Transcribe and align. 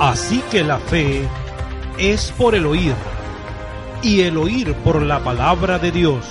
Así 0.00 0.40
que 0.50 0.64
la 0.64 0.78
fe 0.78 1.28
es 1.98 2.32
por 2.32 2.54
el 2.54 2.64
oír 2.64 2.94
y 4.02 4.22
el 4.22 4.38
oír 4.38 4.74
por 4.76 5.02
la 5.02 5.22
palabra 5.22 5.78
de 5.78 5.92
Dios. 5.92 6.24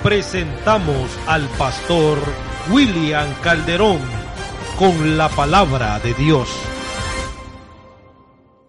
Presentamos 0.00 1.10
al 1.26 1.48
pastor 1.58 2.20
William 2.70 3.28
Calderón 3.42 3.98
con 4.78 5.18
la 5.18 5.28
palabra 5.28 5.98
de 5.98 6.14
Dios. 6.14 6.48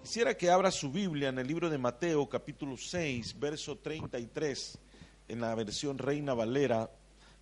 Quisiera 0.02 0.36
que 0.36 0.50
abra 0.50 0.72
su 0.72 0.92
Biblia 0.92 1.30
en 1.30 1.38
el 1.38 1.45
libro 1.45 1.70
de 1.70 1.78
Mateo 1.78 2.28
capítulo 2.28 2.78
6, 2.78 3.38
verso 3.38 3.78
33, 3.78 4.80
en 5.28 5.39
la 5.39 5.53
versión 5.53 6.00
Reina 6.00 6.34
Valera. 6.34 6.89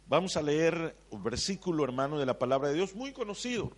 Vamos 0.05 0.35
a 0.35 0.41
leer 0.41 0.97
un 1.11 1.23
versículo, 1.23 1.85
hermano, 1.85 2.19
de 2.19 2.25
la 2.25 2.37
palabra 2.37 2.67
de 2.67 2.75
Dios, 2.75 2.93
muy 2.93 3.13
conocido. 3.13 3.71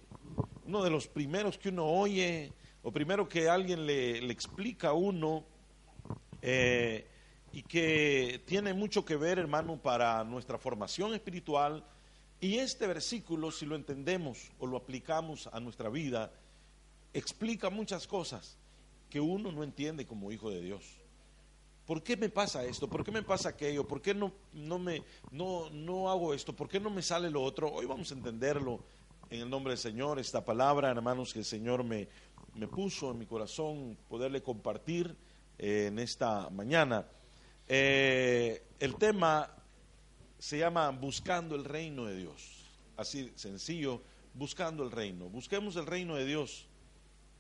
Uno 0.66 0.82
de 0.82 0.90
los 0.90 1.08
primeros 1.08 1.60
que 1.60 1.70
uno 1.70 1.86
oye, 1.86 2.52
o 2.84 2.91
primero 2.91 3.27
que 3.27 3.49
alguien 3.49 3.85
le, 3.85 4.18
explica 4.32 4.90
a 4.90 4.93
uno, 4.93 5.43
eh, 6.41 7.07
y 7.54 7.63
que 7.63 8.41
tiene 8.46 8.73
mucho 8.73 9.04
que 9.04 9.15
ver, 9.15 9.38
hermano, 9.38 9.77
para 9.77 10.23
nuestra 10.23 10.57
formación 10.57 11.13
espiritual. 11.13 11.84
Y 12.40 12.57
este 12.57 12.88
versículo, 12.88 13.51
si 13.51 13.65
lo 13.65 13.76
entendemos 13.76 14.51
o 14.60 14.65
lo 14.65 14.77
aplicamos 14.77 15.48
a 15.51 15.60
nuestra 15.60 15.90
vida, 15.90 16.32
explica 17.13 17.70
muchas 17.70 18.07
cosas 18.07 18.57
que 19.10 19.20
uno 19.20 19.51
no 19.51 19.63
entiende 19.63 20.07
como 20.07 20.32
hijo 20.32 20.49
de 20.49 20.62
Dios. 20.62 20.84
¿Por 21.85 22.01
qué 22.01 22.16
me 22.16 22.29
pasa 22.29 22.63
esto? 22.63 22.88
¿Por 22.88 23.04
qué 23.04 23.12
me 23.12 23.21
pasa 23.21 23.49
aquello? 23.49 23.85
¿Por 23.85 24.01
qué 24.01 24.13
no, 24.13 24.32
no, 24.54 24.79
me, 24.79 25.04
no, 25.29 25.70
no 25.71 26.10
hago 26.10 26.34
esto? 26.34 26.55
¿Por 26.55 26.70
qué 26.70 26.79
no 26.79 26.90
me 26.90 27.01
sale 27.01 27.29
lo 27.29 27.43
otro? 27.43 27.70
Hoy 27.71 27.85
vamos 27.85 28.12
a 28.12 28.13
entenderlo 28.13 28.82
en 29.29 29.41
el 29.41 29.49
nombre 29.49 29.71
del 29.71 29.79
Señor, 29.79 30.20
esta 30.20 30.43
palabra, 30.43 30.90
hermanos, 30.90 31.34
que 31.34 31.40
el 31.40 31.45
Señor 31.45 31.84
me, 31.84 32.07
me 32.55 32.68
puso 32.68 33.12
en 33.12 33.20
mi 33.20 33.26
corazón, 33.26 33.98
poderle 34.07 34.41
compartir 34.41 35.16
eh, 35.57 35.88
en 35.88 35.99
esta 35.99 36.49
mañana. 36.49 37.07
Eh, 37.68 38.63
el 38.80 38.96
tema 38.96 39.49
se 40.38 40.57
llama 40.57 40.90
Buscando 40.90 41.55
el 41.55 41.63
reino 41.63 42.05
de 42.05 42.18
Dios. 42.18 42.66
Así 42.98 43.32
sencillo, 43.35 44.02
buscando 44.34 44.84
el 44.84 44.91
reino. 44.91 45.29
Busquemos 45.29 45.76
el 45.76 45.85
reino 45.85 46.16
de 46.16 46.26
Dios. 46.26 46.68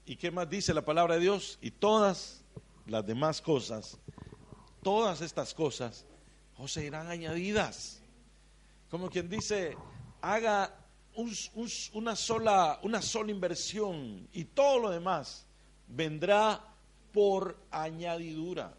¿Y 0.05 0.15
qué 0.15 0.31
más 0.31 0.49
dice 0.49 0.73
la 0.73 0.83
palabra 0.83 1.15
de 1.15 1.21
Dios? 1.21 1.57
Y 1.61 1.71
todas 1.71 2.43
las 2.85 3.05
demás 3.05 3.41
cosas, 3.41 3.97
todas 4.81 5.21
estas 5.21 5.53
cosas, 5.53 6.05
os 6.57 6.71
serán 6.71 7.07
añadidas. 7.07 8.01
Como 8.89 9.09
quien 9.09 9.29
dice, 9.29 9.75
haga 10.21 10.80
un, 11.15 11.31
un, 11.55 11.69
una, 11.93 12.15
sola, 12.15 12.79
una 12.83 13.01
sola 13.01 13.31
inversión 13.31 14.27
y 14.33 14.45
todo 14.45 14.79
lo 14.79 14.89
demás 14.89 15.45
vendrá 15.87 16.61
por 17.11 17.57
añadidura. 17.69 18.73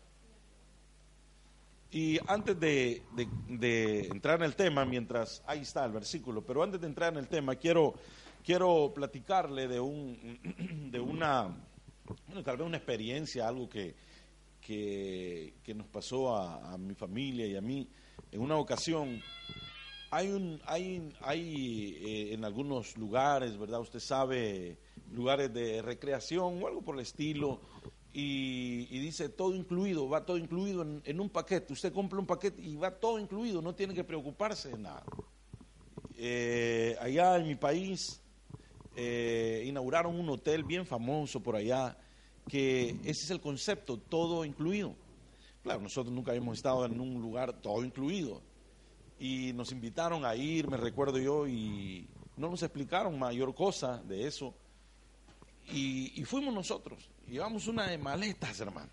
Y 1.90 2.18
antes 2.26 2.58
de, 2.58 3.02
de, 3.48 4.06
entrar 4.06 4.38
en 4.38 4.46
el 4.46 4.56
tema, 4.56 4.86
mientras 4.86 5.42
ahí 5.46 5.60
está 5.60 5.84
el 5.84 5.92
versículo, 5.92 6.42
pero 6.42 6.62
antes 6.62 6.80
de 6.80 6.86
entrar 6.86 7.12
en 7.12 7.18
el 7.18 7.28
tema, 7.28 7.54
quiero, 7.56 7.94
quiero 8.42 8.92
platicarle 8.94 9.68
de, 9.68 9.78
un, 9.78 10.88
de 10.90 10.98
una, 10.98 11.54
tal 12.44 12.56
vez 12.56 12.66
una 12.66 12.78
experiencia, 12.78 13.46
algo 13.46 13.68
que, 13.68 13.94
que, 14.58 15.52
que 15.62 15.74
nos 15.74 15.86
pasó 15.86 16.34
a, 16.34 16.72
a, 16.72 16.78
mi 16.78 16.94
familia 16.94 17.46
y 17.46 17.56
a 17.56 17.60
mí. 17.60 17.86
En 18.30 18.40
una 18.40 18.56
ocasión, 18.56 19.20
hay, 20.12 20.28
un, 20.28 20.60
hay, 20.66 21.10
hay 21.22 21.96
eh, 22.02 22.34
en 22.34 22.44
algunos 22.44 22.98
lugares, 22.98 23.56
¿verdad? 23.58 23.80
Usted 23.80 23.98
sabe, 23.98 24.76
lugares 25.10 25.52
de 25.54 25.80
recreación 25.80 26.62
o 26.62 26.66
algo 26.66 26.82
por 26.82 26.96
el 26.96 27.00
estilo, 27.00 27.60
y, 28.12 28.98
dice 28.98 29.30
todo 29.30 29.54
incluido, 29.54 30.06
va 30.06 30.26
todo 30.26 30.36
incluido 30.36 30.82
en, 30.82 31.00
en, 31.06 31.18
un 31.18 31.30
paquete. 31.30 31.72
Usted 31.72 31.94
compra 31.94 32.18
un 32.18 32.26
paquete 32.26 32.60
y 32.60 32.76
va 32.76 32.90
todo 32.90 33.18
incluido, 33.18 33.62
no 33.62 33.74
tiene 33.74 33.94
que 33.94 34.04
preocuparse 34.04 34.68
de 34.68 34.78
nada. 34.78 35.02
Eh, 36.18 36.94
allá 37.00 37.36
en 37.38 37.48
mi 37.48 37.54
país 37.54 38.20
eh, 38.94 39.64
inauguraron 39.66 40.14
un 40.14 40.28
hotel 40.28 40.62
bien 40.62 40.84
famoso 40.84 41.40
por 41.40 41.56
allá, 41.56 41.96
que 42.46 42.90
ese 43.02 43.24
es 43.24 43.30
el 43.30 43.40
concepto, 43.40 43.96
todo 43.96 44.44
incluido. 44.44 44.94
Claro, 45.62 45.80
nosotros 45.80 46.14
nunca 46.14 46.32
habíamos 46.32 46.58
estado 46.58 46.84
en 46.84 47.00
un 47.00 47.22
lugar 47.22 47.62
todo 47.62 47.82
incluido. 47.82 48.42
Y 49.22 49.52
nos 49.52 49.70
invitaron 49.70 50.24
a 50.24 50.34
ir, 50.34 50.68
me 50.68 50.76
recuerdo 50.76 51.16
yo, 51.16 51.46
y 51.46 52.08
no 52.36 52.50
nos 52.50 52.60
explicaron 52.64 53.16
mayor 53.16 53.54
cosa 53.54 54.02
de 54.02 54.26
eso. 54.26 54.52
Y, 55.70 56.24
fuimos 56.24 56.52
nosotros. 56.52 57.08
Llevamos 57.28 57.68
una 57.68 57.86
de 57.86 57.98
maletas, 57.98 58.58
hermano. 58.58 58.90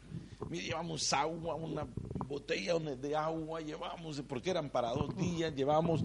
Llevamos 0.52 1.12
agua, 1.14 1.56
una 1.56 1.88
botella 2.28 2.78
de 2.78 3.16
agua, 3.16 3.60
llevamos, 3.62 4.22
porque 4.28 4.52
eran 4.52 4.70
para 4.70 4.90
dos 4.92 5.18
días, 5.18 5.52
llevamos 5.56 6.04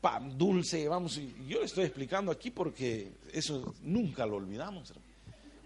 pan 0.00 0.36
dulce, 0.36 0.80
llevamos. 0.80 1.20
Yo 1.46 1.60
le 1.60 1.66
estoy 1.66 1.84
explicando 1.84 2.32
aquí 2.32 2.50
porque 2.50 3.12
eso 3.32 3.76
nunca 3.80 4.26
lo 4.26 4.38
olvidamos, 4.38 4.90
hermano. 4.90 5.12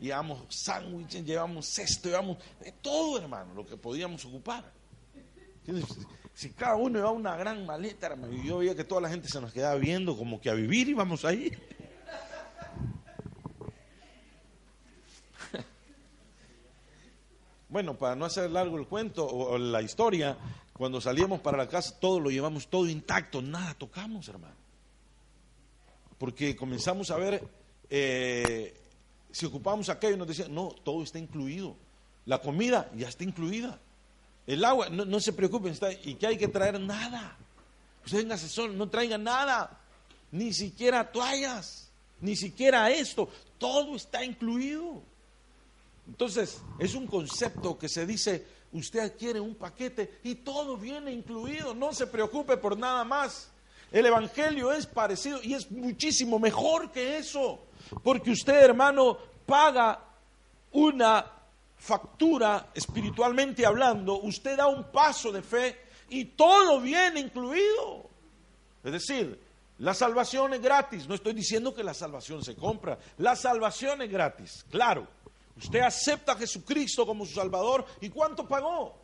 Llevamos 0.03 0.55
sándwiches, 0.55 1.25
llevamos 1.25 1.65
cesto, 1.65 2.11
llevamos 2.11 2.37
de 2.61 2.73
todo, 2.73 3.17
hermano, 3.17 3.55
lo 3.55 3.67
que 3.67 3.79
podíamos 3.79 4.23
ocupar. 4.27 4.71
Si 6.37 6.51
cada 6.51 6.77
uno 6.77 6.99
llevaba 6.99 7.13
una 7.13 7.35
gran 7.35 7.65
maleta, 7.65 8.09
hermano, 8.09 8.35
y 8.35 8.47
yo 8.47 8.59
veía 8.59 8.75
que 8.75 8.85
toda 8.85 9.01
la 9.01 9.09
gente 9.09 9.27
se 9.27 9.41
nos 9.41 9.55
quedaba 9.55 9.77
viendo 9.77 10.19
como 10.19 10.39
que 10.39 10.51
a 10.51 10.53
vivir 10.53 10.87
íbamos 10.87 11.25
ahí. 11.25 11.51
Bueno, 17.69 17.99
para 17.99 18.15
no 18.15 18.25
hacer 18.25 18.51
largo 18.51 18.79
el 18.79 18.87
cuento 18.87 19.27
o, 19.27 19.59
la 19.59 19.83
historia, 19.83 20.39
cuando 20.73 21.01
salíamos 21.01 21.41
para 21.41 21.59
la 21.59 21.69
casa, 21.69 21.99
todo 21.99 22.21
lo 22.21 22.31
llevamos 22.31 22.69
todo 22.69 22.89
intacto, 22.89 23.43
nada 23.43 23.75
tocamos, 23.75 24.29
hermano. 24.29 24.55
Porque 26.17 26.55
comenzamos 26.55 27.11
a 27.11 27.17
ver, 27.17 27.43
eh, 27.91 28.81
si 29.31 29.47
ocupamos 29.47 29.89
aquello 29.89 30.17
nos 30.17 30.29
decían, 30.29 30.55
no, 30.55 30.69
todo 30.69 31.03
está 31.03 31.19
incluido. 31.19 31.77
La 32.25 32.39
comida 32.39 32.91
ya 32.95 33.09
está 33.09 33.25
incluida. 33.25 33.81
El 34.47 34.65
agua, 34.65 34.89
no, 34.89 35.05
no 35.05 35.21
se 35.21 35.33
preocupen, 35.33 35.77
y 36.05 36.15
que 36.15 36.27
hay 36.27 36.39
que 36.39 36.49
traer 36.49 36.79
nada. 36.81 37.37
Usted 38.05 38.19
venga 38.19 38.37
asesor, 38.37 38.71
no 38.71 38.89
traiga 38.89 39.19
nada, 39.19 39.81
ni 40.31 40.53
siquiera 40.53 41.11
toallas, 41.11 41.91
ni 42.21 42.37
siquiera 42.37 42.91
esto, 42.91 43.29
todo 43.59 43.97
está 43.97 44.25
incluido. 44.25 45.03
Entonces, 46.07 46.61
es 46.79 46.95
un 46.95 47.07
concepto 47.07 47.77
que 47.77 47.89
se 47.89 48.07
dice, 48.07 48.47
usted 48.73 49.01
adquiere 49.01 49.41
un 49.41 49.57
paquete 49.57 50.21
y 50.23 50.37
todo 50.37 50.77
viene 50.77 51.13
incluido, 51.13 51.75
no 51.75 51.93
se 51.93 52.07
preocupe 52.07 52.57
por 52.57 52.79
nada 52.79 53.03
más. 53.05 53.49
El 53.91 54.07
Evangelio 54.07 54.73
es 54.73 54.87
parecido 54.87 55.41
y 55.43 55.55
es 55.55 55.71
muchísimo 55.71 56.39
mejor 56.39 56.91
que 56.93 57.19
eso, 57.19 57.59
porque 58.05 58.31
usted, 58.31 58.55
hermano, 58.55 59.19
paga 59.47 60.01
una 60.73 61.36
factura 61.77 62.71
espiritualmente 62.75 63.65
hablando, 63.67 64.21
usted 64.21 64.57
da 64.57 64.67
un 64.67 64.85
paso 64.91 65.31
de 65.31 65.43
fe 65.43 65.81
y 66.09 66.25
todo 66.25 66.81
viene 66.81 67.21
incluido. 67.21 68.09
Es 68.83 68.93
decir, 68.93 69.41
la 69.79 69.95
salvación 69.95 70.55
es 70.55 70.63
gratis, 70.63 71.07
no 71.07 71.15
estoy 71.15 71.35
diciendo 71.35 71.75
que 71.75 71.85
la 71.85 71.95
salvación 71.95 72.43
se 72.43 72.55
compra, 72.55 72.99
la 73.19 73.37
salvación 73.37 74.03
es 74.03 74.11
gratis, 74.11 74.65
claro. 74.71 75.07
Usted 75.57 75.81
acepta 75.81 76.33
a 76.33 76.37
Jesucristo 76.37 77.07
como 77.07 77.25
su 77.25 77.35
Salvador. 77.35 77.85
¿Y 78.01 78.11
cuánto 78.11 78.47
pagó? 78.47 78.95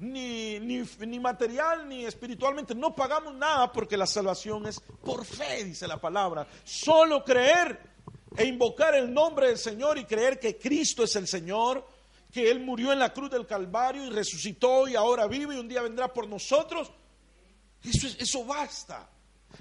Ni, 0.00 0.58
ni, 0.58 0.82
ni, 1.06 1.20
material 1.20 1.88
ni 1.88 2.04
espiritualmente. 2.04 2.74
No 2.74 2.94
pagamos 2.94 3.34
nada 3.34 3.70
porque 3.70 3.96
la 3.96 4.06
salvación 4.06 4.66
es 4.66 4.80
por 4.80 5.24
fe, 5.24 5.64
dice 5.64 5.86
la 5.86 6.00
palabra. 6.00 6.46
Solo 6.64 7.22
creer 7.24 7.89
e 8.36 8.44
invocar 8.44 8.94
el 8.94 9.12
nombre 9.12 9.48
del 9.48 9.58
Señor 9.58 9.98
y 9.98 10.04
creer 10.04 10.38
que 10.38 10.58
Cristo 10.58 11.04
es 11.04 11.16
el 11.16 11.26
Señor, 11.26 11.86
que 12.32 12.50
Él 12.50 12.60
murió 12.60 12.92
en 12.92 12.98
la 12.98 13.12
cruz 13.12 13.30
del 13.30 13.46
Calvario 13.46 14.06
y 14.06 14.10
resucitó 14.10 14.86
y 14.88 14.94
ahora 14.94 15.26
vive 15.26 15.54
y 15.54 15.58
un 15.58 15.68
día 15.68 15.82
vendrá 15.82 16.12
por 16.12 16.28
nosotros. 16.28 16.90
Eso, 17.82 18.06
eso 18.18 18.44
basta. 18.44 19.08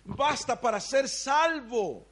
Basta 0.05 0.59
para 0.59 0.79
ser 0.79 1.07
salvo 1.09 2.09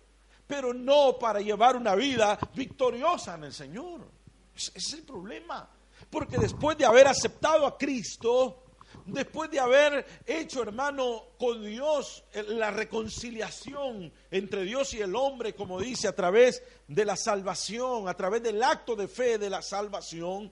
pero 0.47 0.73
no 0.73 1.19
para 1.19 1.41
llevar 1.41 1.75
una 1.75 1.93
vida 1.93 2.39
victoriosa 2.55 3.35
en 3.35 3.43
el 3.43 3.53
Señor. 3.53 4.09
Ese 4.55 4.71
es 4.75 4.93
el 4.93 5.03
problema. 5.03 5.69
Porque 6.09 6.37
después 6.37 6.77
de 6.77 6.85
haber 6.85 7.07
aceptado 7.07 7.67
a 7.67 7.77
Cristo, 7.77 8.63
después 9.07 9.49
de 9.49 9.59
haber 9.59 10.05
hecho, 10.25 10.61
hermano, 10.61 11.23
con 11.39 11.63
Dios 11.65 12.23
la 12.33 12.71
reconciliación 12.71 14.11
entre 14.29 14.63
Dios 14.63 14.93
y 14.93 15.01
el 15.01 15.15
hombre, 15.15 15.55
como 15.55 15.79
dice, 15.79 16.07
a 16.07 16.15
través 16.15 16.61
de 16.87 17.05
la 17.05 17.15
salvación, 17.15 18.07
a 18.07 18.13
través 18.13 18.43
del 18.43 18.61
acto 18.61 18.95
de 18.95 19.07
fe 19.07 19.37
de 19.37 19.49
la 19.49 19.61
salvación, 19.61 20.51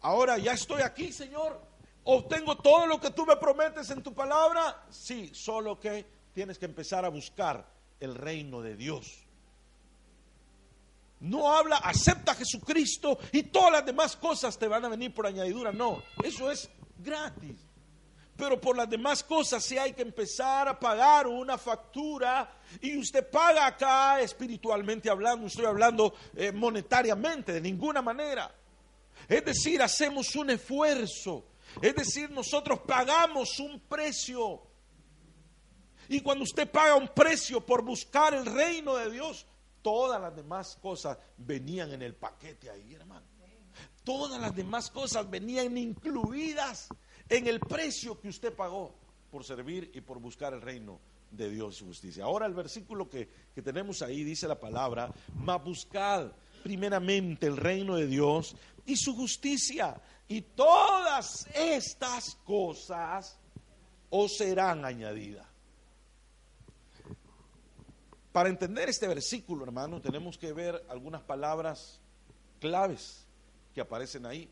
ahora 0.00 0.38
ya 0.38 0.52
estoy 0.52 0.82
aquí, 0.82 1.12
Señor. 1.12 1.60
Obtengo 2.04 2.56
todo 2.56 2.86
lo 2.86 3.00
que 3.00 3.10
tú 3.10 3.24
me 3.24 3.36
prometes 3.36 3.90
en 3.90 4.02
tu 4.02 4.12
palabra. 4.12 4.84
Sí, 4.90 5.30
solo 5.32 5.80
que 5.80 6.04
tienes 6.34 6.58
que 6.58 6.66
empezar 6.66 7.04
a 7.04 7.08
buscar 7.08 7.66
el 8.00 8.14
reino 8.14 8.60
de 8.60 8.76
Dios. 8.76 9.24
No 11.20 11.54
habla, 11.54 11.76
acepta 11.76 12.32
a 12.32 12.34
Jesucristo 12.34 13.18
y 13.32 13.44
todas 13.44 13.72
las 13.72 13.86
demás 13.86 14.16
cosas 14.16 14.58
te 14.58 14.68
van 14.68 14.84
a 14.84 14.90
venir 14.90 15.14
por 15.14 15.26
añadidura. 15.26 15.72
No, 15.72 16.02
eso 16.22 16.50
es 16.50 16.68
gratis. 16.98 17.63
Pero 18.36 18.60
por 18.60 18.76
las 18.76 18.90
demás 18.90 19.22
cosas 19.22 19.64
sí 19.64 19.78
hay 19.78 19.92
que 19.92 20.02
empezar 20.02 20.66
a 20.68 20.78
pagar 20.78 21.26
una 21.26 21.56
factura 21.56 22.50
y 22.80 22.96
usted 22.96 23.28
paga 23.30 23.66
acá 23.66 24.20
espiritualmente 24.20 25.08
hablando, 25.08 25.46
estoy 25.46 25.66
hablando 25.66 26.14
eh, 26.34 26.50
monetariamente, 26.50 27.52
de 27.52 27.60
ninguna 27.60 28.02
manera. 28.02 28.52
Es 29.28 29.44
decir, 29.44 29.80
hacemos 29.80 30.34
un 30.34 30.50
esfuerzo, 30.50 31.46
es 31.80 31.94
decir, 31.94 32.30
nosotros 32.30 32.80
pagamos 32.80 33.60
un 33.60 33.80
precio. 33.80 34.62
Y 36.08 36.20
cuando 36.20 36.44
usted 36.44 36.70
paga 36.70 36.96
un 36.96 37.08
precio 37.08 37.64
por 37.64 37.82
buscar 37.82 38.34
el 38.34 38.46
reino 38.46 38.96
de 38.96 39.10
Dios, 39.10 39.46
todas 39.80 40.20
las 40.20 40.34
demás 40.34 40.76
cosas 40.82 41.18
venían 41.36 41.92
en 41.92 42.02
el 42.02 42.14
paquete 42.14 42.68
ahí, 42.68 42.94
hermano. 42.94 43.26
Todas 44.02 44.38
las 44.38 44.54
demás 44.54 44.90
cosas 44.90 45.30
venían 45.30 45.78
incluidas 45.78 46.88
en 47.36 47.46
el 47.46 47.60
precio 47.60 48.20
que 48.20 48.28
usted 48.28 48.52
pagó 48.52 48.94
por 49.30 49.44
servir 49.44 49.90
y 49.94 50.00
por 50.00 50.20
buscar 50.20 50.54
el 50.54 50.60
reino 50.60 51.00
de 51.30 51.50
Dios 51.50 51.80
y 51.80 51.84
justicia. 51.84 52.24
Ahora 52.24 52.46
el 52.46 52.54
versículo 52.54 53.08
que, 53.08 53.28
que 53.54 53.62
tenemos 53.62 54.02
ahí 54.02 54.22
dice 54.22 54.46
la 54.46 54.58
palabra, 54.58 55.12
mas 55.34 55.62
buscad 55.64 56.30
primeramente 56.62 57.46
el 57.46 57.56
reino 57.56 57.96
de 57.96 58.06
Dios 58.06 58.56
y 58.86 58.96
su 58.96 59.16
justicia, 59.16 60.00
y 60.28 60.40
todas 60.42 61.46
estas 61.54 62.36
cosas 62.44 63.38
os 64.10 64.36
serán 64.36 64.84
añadidas. 64.84 65.46
Para 68.32 68.48
entender 68.48 68.88
este 68.88 69.06
versículo, 69.06 69.64
hermano, 69.64 70.00
tenemos 70.00 70.38
que 70.38 70.52
ver 70.52 70.84
algunas 70.88 71.22
palabras 71.22 72.00
claves 72.60 73.26
que 73.74 73.80
aparecen 73.80 74.26
ahí. 74.26 74.48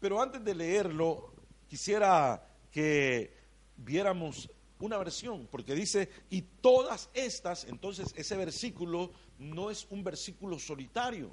Pero 0.00 0.20
antes 0.20 0.44
de 0.44 0.54
leerlo, 0.54 1.32
quisiera 1.68 2.46
que 2.70 3.32
viéramos 3.76 4.50
una 4.80 4.98
versión, 4.98 5.48
porque 5.50 5.74
dice, 5.74 6.08
y 6.30 6.42
todas 6.42 7.10
estas, 7.14 7.64
entonces 7.64 8.12
ese 8.16 8.36
versículo 8.36 9.12
no 9.38 9.70
es 9.70 9.86
un 9.90 10.04
versículo 10.04 10.58
solitario, 10.58 11.32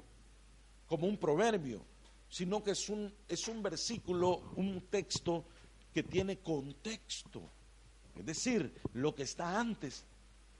como 0.86 1.06
un 1.06 1.16
proverbio, 1.16 1.84
sino 2.28 2.62
que 2.62 2.72
es 2.72 2.88
un, 2.88 3.12
es 3.28 3.48
un 3.48 3.62
versículo, 3.62 4.42
un 4.56 4.82
texto 4.90 5.44
que 5.92 6.02
tiene 6.02 6.38
contexto. 6.38 7.42
Es 8.16 8.26
decir, 8.26 8.72
lo 8.94 9.14
que 9.14 9.22
está 9.22 9.58
antes 9.58 10.04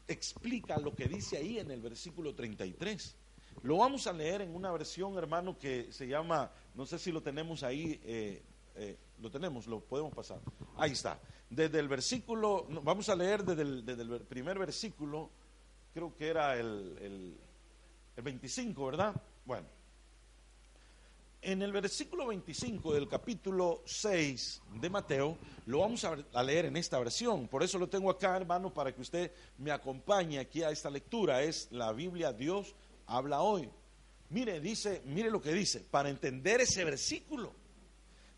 explica 0.09 0.79
lo 0.79 0.95
que 0.95 1.09
dice 1.09 1.37
ahí 1.37 1.59
en 1.59 1.71
el 1.71 1.81
versículo 1.81 2.35
33. 2.35 3.17
Lo 3.63 3.79
vamos 3.79 4.07
a 4.07 4.13
leer 4.13 4.43
en 4.43 4.55
una 4.55 4.71
versión, 4.71 5.17
hermano, 5.19 5.59
que 5.59 5.93
se 5.93 6.07
llama, 6.07 6.51
no 6.75 6.87
sé 6.87 6.99
si 6.99 7.11
lo 7.11 7.23
tenemos 7.23 7.63
ahí, 7.63 8.01
eh, 8.05 8.43
eh, 8.77 8.97
lo 9.21 9.31
tenemos, 9.31 9.67
lo 9.67 9.81
podemos 9.81 10.15
pasar. 10.15 10.41
Ahí 10.77 10.93
está. 10.93 11.19
Desde 11.49 11.79
el 11.79 11.89
versículo, 11.89 12.67
vamos 12.83 13.09
a 13.09 13.17
leer 13.17 13.45
desde 13.45 13.63
el, 13.63 14.27
primer 14.29 14.59
versículo, 14.59 15.31
creo 15.95 16.15
que 16.15 16.29
era 16.29 16.57
el, 16.57 17.37
el, 18.17 18.23
25, 18.23 18.87
¿verdad? 18.87 19.15
Bueno. 19.45 19.67
En 21.43 21.63
el 21.63 21.71
versículo 21.71 22.27
25 22.27 22.95
del 22.95 23.09
capítulo 23.09 23.83
6 23.85 24.63
de 24.81 24.91
Mateo, 24.91 25.39
lo 25.67 25.81
vamos 25.81 26.05
a, 26.05 26.43
leer 26.43 26.65
en 26.65 26.77
esta 26.77 26.99
versión. 26.99 27.47
Por 27.47 27.63
eso 27.63 27.79
lo 27.79 27.89
tengo 27.89 28.11
acá, 28.11 28.37
hermano, 28.37 28.75
para 28.75 28.93
que 28.93 29.01
usted 29.01 29.31
me 29.59 29.71
acompañe 29.71 30.41
aquí 30.41 30.65
a 30.65 30.71
esta 30.71 30.91
lectura. 30.91 31.43
Es 31.43 31.69
la 31.71 31.93
Biblia 31.93 32.33
Dios 32.33 32.75
habla 33.07 33.43
hoy. 33.43 33.71
Mire, 34.31 34.61
dice, 34.61 35.03
mire 35.05 35.31
lo 35.31 35.41
que 35.41 35.53
dice, 35.53 35.81
para 35.89 36.09
entender 36.09 36.63
ese 36.63 36.85
versículo 36.85 37.53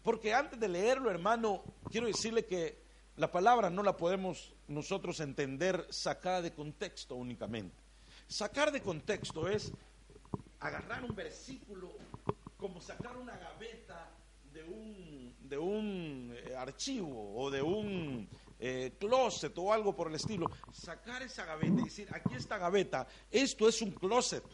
porque 0.02 0.34
antes 0.34 0.58
de 0.58 0.68
leerlo, 0.68 1.10
hermano, 1.10 1.62
quiero 1.90 2.06
decirle 2.06 2.46
que 2.46 2.82
la 3.16 3.30
palabra 3.30 3.68
no 3.68 3.82
la 3.82 3.96
podemos 3.96 4.54
nosotros 4.68 5.20
entender 5.20 5.86
sacada 5.90 6.40
de 6.42 6.52
contexto 6.52 7.16
únicamente. 7.16 7.74
Sacar 8.28 8.70
de 8.70 8.80
contexto 8.80 9.48
es 9.48 9.72
agarrar 10.60 11.04
un 11.04 11.14
versículo 11.14 11.92
como 12.56 12.80
sacar 12.80 13.16
una 13.16 13.36
gaveta 13.36 14.10
de 14.52 14.64
un, 14.64 15.34
de 15.40 15.58
un 15.58 16.34
eh, 16.36 16.54
archivo 16.56 17.34
o 17.36 17.50
de 17.50 17.62
un 17.62 18.28
eh, 18.58 18.92
closet 18.98 19.56
o 19.58 19.72
algo 19.72 19.94
por 19.94 20.08
el 20.08 20.14
estilo. 20.14 20.46
Sacar 20.72 21.22
esa 21.22 21.44
gaveta 21.44 21.80
y 21.80 21.84
decir, 21.84 22.08
aquí 22.12 22.34
está 22.34 22.58
gaveta, 22.58 23.06
esto 23.30 23.68
es 23.68 23.80
un 23.82 23.92
closet, 23.92 24.44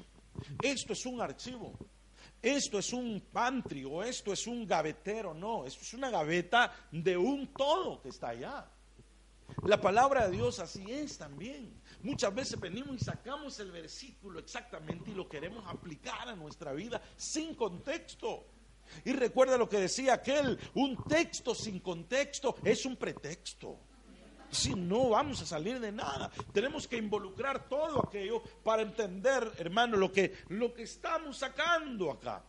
esto 0.62 0.92
es 0.92 1.06
un 1.06 1.20
archivo 1.20 1.72
esto 2.44 2.78
es 2.78 2.92
un 2.92 3.22
pantry 3.32 3.84
o 3.84 4.02
esto 4.02 4.30
es 4.30 4.46
un 4.46 4.66
gavetero, 4.66 5.32
no, 5.32 5.64
esto 5.64 5.80
es 5.80 5.94
una 5.94 6.10
gaveta 6.10 6.70
de 6.92 7.16
un 7.16 7.48
todo 7.54 8.02
que 8.02 8.10
está 8.10 8.28
allá. 8.28 8.70
La 9.62 9.80
palabra 9.80 10.26
de 10.26 10.36
Dios 10.36 10.58
así 10.58 10.84
es 10.90 11.16
también. 11.16 11.80
Muchas 12.02 12.34
veces 12.34 12.60
venimos 12.60 12.96
y 13.00 13.04
sacamos 13.04 13.58
el 13.60 13.70
versículo 13.70 14.40
exactamente 14.40 15.10
y 15.10 15.14
lo 15.14 15.26
queremos 15.26 15.64
aplicar 15.66 16.28
a 16.28 16.36
nuestra 16.36 16.74
vida 16.74 17.00
sin 17.16 17.54
contexto. 17.54 18.44
Y 19.06 19.12
recuerda 19.12 19.56
lo 19.56 19.68
que 19.68 19.78
decía 19.78 20.12
aquel, 20.12 20.58
un 20.74 21.02
texto 21.04 21.54
sin 21.54 21.80
contexto 21.80 22.56
es 22.62 22.84
un 22.84 22.96
pretexto. 22.96 23.78
Si 24.54 24.74
no 24.74 25.10
vamos 25.10 25.42
a 25.42 25.46
salir 25.46 25.80
de 25.80 25.92
nada, 25.92 26.30
tenemos 26.52 26.86
que 26.86 26.96
involucrar 26.96 27.68
todo 27.68 28.06
aquello 28.06 28.42
para 28.62 28.82
entender, 28.82 29.52
hermano, 29.58 29.96
lo 29.96 30.12
que, 30.12 30.34
lo 30.48 30.72
que 30.72 30.84
estamos 30.84 31.38
sacando 31.38 32.10
acá. 32.10 32.42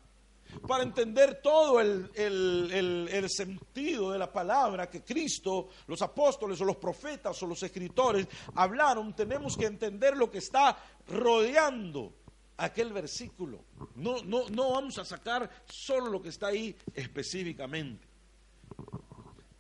Para 0.68 0.84
entender 0.84 1.42
todo 1.42 1.82
el, 1.82 2.10
el 2.16 3.30
sentido 3.30 4.12
de 4.12 4.20
la 4.20 4.32
palabra 4.32 4.90
que 4.90 5.04
Cristo, 5.04 5.70
los 5.88 6.02
apóstoles 6.02 6.62
o 6.62 6.66
los 6.66 6.78
profetas 6.78 7.42
o 7.42 7.48
los 7.48 7.62
escritores 7.64 8.28
hablaron, 8.54 9.16
tenemos 9.16 9.58
que 9.58 9.66
entender 9.66 10.16
lo 10.16 10.30
que 10.30 10.38
está 10.38 10.78
rodeando 11.08 12.14
aquel 12.58 12.94
versículo. 12.94 13.66
No, 13.96 14.24
no, 14.24 14.50
no 14.50 14.72
vamos 14.72 14.98
a 14.98 15.06
sacar 15.06 15.50
solo 15.68 16.10
lo 16.10 16.22
que 16.22 16.30
está 16.30 16.48
ahí 16.48 16.76
específicamente. 16.94 18.15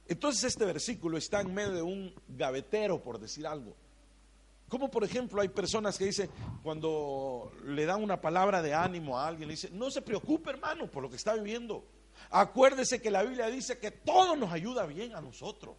Entonces 0.07 0.43
este 0.43 0.65
versículo 0.65 1.17
está 1.17 1.41
en 1.41 1.53
medio 1.53 1.71
de 1.73 1.81
un 1.81 2.13
gavetero, 2.27 3.01
por 3.01 3.19
decir 3.19 3.47
algo. 3.47 3.75
Como 4.67 4.89
por 4.89 5.03
ejemplo 5.03 5.41
hay 5.41 5.49
personas 5.49 5.97
que 5.97 6.05
dicen, 6.05 6.29
cuando 6.63 7.51
le 7.65 7.85
dan 7.85 8.03
una 8.03 8.19
palabra 8.19 8.61
de 8.61 8.73
ánimo 8.73 9.17
a 9.17 9.27
alguien, 9.27 9.47
le 9.47 9.53
dicen, 9.53 9.77
no 9.77 9.91
se 9.91 10.01
preocupe 10.01 10.49
hermano 10.49 10.89
por 10.89 11.03
lo 11.03 11.09
que 11.09 11.15
está 11.15 11.33
viviendo. 11.33 11.85
Acuérdese 12.29 13.01
que 13.01 13.11
la 13.11 13.23
Biblia 13.23 13.47
dice 13.47 13.77
que 13.77 13.91
todo 13.91 14.35
nos 14.35 14.51
ayuda 14.51 14.85
bien 14.85 15.15
a 15.15 15.21
nosotros. 15.21 15.75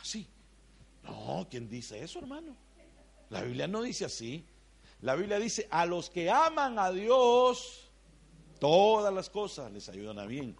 Así. 0.00 0.26
No, 1.02 1.46
¿quién 1.50 1.68
dice 1.68 2.02
eso 2.02 2.18
hermano? 2.18 2.56
La 3.30 3.42
Biblia 3.42 3.66
no 3.68 3.82
dice 3.82 4.04
así. 4.04 4.44
La 5.02 5.14
Biblia 5.14 5.38
dice, 5.38 5.66
a 5.70 5.86
los 5.86 6.10
que 6.10 6.30
aman 6.30 6.78
a 6.78 6.90
Dios, 6.90 7.90
todas 8.58 9.14
las 9.14 9.30
cosas 9.30 9.72
les 9.72 9.88
ayudan 9.88 10.18
a 10.18 10.26
bien 10.26 10.52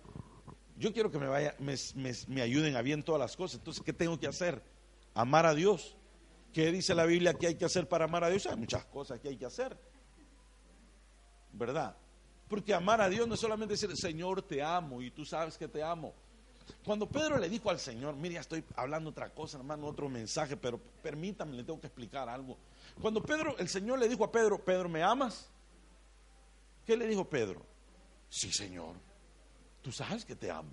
yo 0.80 0.94
quiero 0.94 1.10
que 1.10 1.18
me, 1.18 1.28
vaya, 1.28 1.54
me, 1.58 2.40
ayuden 2.40 2.74
a 2.74 2.80
bien 2.80 3.02
todas 3.02 3.20
las 3.20 3.36
cosas. 3.36 3.58
Entonces, 3.58 3.82
¿qué 3.84 3.92
tengo 3.92 4.18
que 4.18 4.26
hacer? 4.26 4.62
Amar 5.12 5.44
a 5.44 5.54
Dios. 5.54 5.94
¿Qué 6.54 6.72
dice 6.72 6.94
la 6.94 7.04
Biblia 7.04 7.34
que 7.34 7.48
hay 7.48 7.54
que 7.54 7.66
hacer 7.66 7.86
para 7.86 8.06
amar 8.06 8.24
a 8.24 8.30
Dios? 8.30 8.46
Hay 8.46 8.56
muchas 8.56 8.86
cosas 8.86 9.20
que 9.20 9.28
hay 9.28 9.36
que 9.36 9.44
hacer. 9.44 9.76
¿Verdad? 11.52 11.94
Porque 12.48 12.72
amar 12.72 13.02
a 13.02 13.10
Dios 13.10 13.28
no 13.28 13.34
es 13.34 13.40
solamente 13.40 13.74
decir, 13.74 13.94
Señor, 13.94 14.40
te 14.40 14.62
amo 14.62 15.02
y 15.02 15.10
tú 15.10 15.26
sabes 15.26 15.58
que 15.58 15.68
te 15.68 15.82
amo. 15.82 16.14
Cuando 16.82 17.06
Pedro 17.06 17.36
le 17.36 17.50
dijo 17.50 17.68
al 17.68 17.78
Señor, 17.78 18.16
mire, 18.16 18.38
estoy 18.38 18.64
hablando 18.74 19.10
otra 19.10 19.28
cosa, 19.34 19.58
hermano, 19.58 19.86
otro 19.86 20.08
mensaje, 20.08 20.56
pero 20.56 20.80
permítame, 21.02 21.56
le 21.56 21.64
tengo 21.64 21.78
que 21.78 21.88
explicar 21.88 22.26
algo. 22.26 22.56
Cuando 23.02 23.22
Pedro, 23.22 23.58
el 23.58 23.68
Señor 23.68 23.98
le 23.98 24.08
dijo 24.08 24.24
a 24.24 24.32
Pedro, 24.32 24.64
Pedro, 24.64 24.88
¿me 24.88 25.02
amas? 25.02 25.50
¿Qué 26.86 26.96
le 26.96 27.06
dijo 27.06 27.28
Pedro? 27.28 27.66
Sí, 28.30 28.50
Señor 28.50 29.09
tú 29.82 29.92
sabes 29.92 30.24
que 30.24 30.36
te 30.36 30.50
amo. 30.50 30.72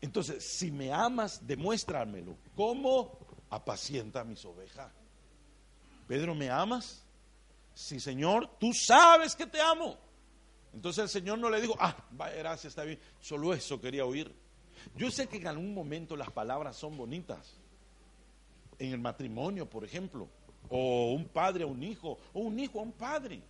Entonces, 0.00 0.44
si 0.44 0.70
me 0.70 0.92
amas, 0.92 1.46
demuéstramelo. 1.46 2.36
¿Cómo 2.56 3.18
apacienta 3.50 4.24
mis 4.24 4.44
ovejas? 4.44 4.90
Pedro, 6.08 6.34
¿me 6.34 6.50
amas? 6.50 7.04
Sí, 7.74 8.00
Señor, 8.00 8.50
tú 8.58 8.72
sabes 8.74 9.36
que 9.36 9.46
te 9.46 9.60
amo. 9.60 9.96
Entonces 10.72 11.04
el 11.04 11.08
Señor 11.08 11.38
no 11.38 11.50
le 11.50 11.60
dijo, 11.60 11.76
ah, 11.78 11.96
vaya, 12.10 12.36
gracias, 12.36 12.72
está 12.72 12.84
bien. 12.84 12.98
Solo 13.20 13.54
eso 13.54 13.80
quería 13.80 14.04
oír. 14.04 14.34
Yo 14.96 15.10
sé 15.10 15.28
que 15.28 15.36
en 15.36 15.46
algún 15.46 15.72
momento 15.72 16.16
las 16.16 16.30
palabras 16.30 16.76
son 16.76 16.96
bonitas. 16.96 17.54
En 18.78 18.92
el 18.92 18.98
matrimonio, 18.98 19.68
por 19.68 19.84
ejemplo. 19.84 20.28
O 20.68 21.12
un 21.12 21.28
padre 21.28 21.64
a 21.64 21.66
un 21.66 21.82
hijo. 21.82 22.18
O 22.32 22.40
un 22.40 22.58
hijo 22.58 22.80
a 22.80 22.82
un 22.82 22.92
padre. 22.92 23.42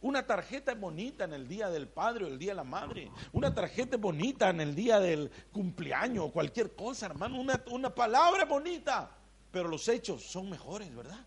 Una 0.00 0.26
tarjeta 0.26 0.74
bonita 0.74 1.24
en 1.24 1.34
el 1.34 1.48
día 1.48 1.68
del 1.68 1.88
padre 1.88 2.24
o 2.24 2.28
el 2.28 2.38
día 2.38 2.52
de 2.52 2.56
la 2.56 2.64
madre. 2.64 3.10
Una 3.32 3.54
tarjeta 3.54 3.96
bonita 3.96 4.50
en 4.50 4.60
el 4.60 4.74
día 4.74 5.00
del 5.00 5.30
cumpleaños 5.52 6.26
o 6.26 6.32
cualquier 6.32 6.74
cosa, 6.74 7.06
hermano. 7.06 7.40
Una, 7.40 7.62
una 7.70 7.94
palabra 7.94 8.44
bonita. 8.44 9.10
Pero 9.50 9.68
los 9.68 9.86
hechos 9.88 10.22
son 10.22 10.50
mejores, 10.50 10.94
¿verdad? 10.94 11.24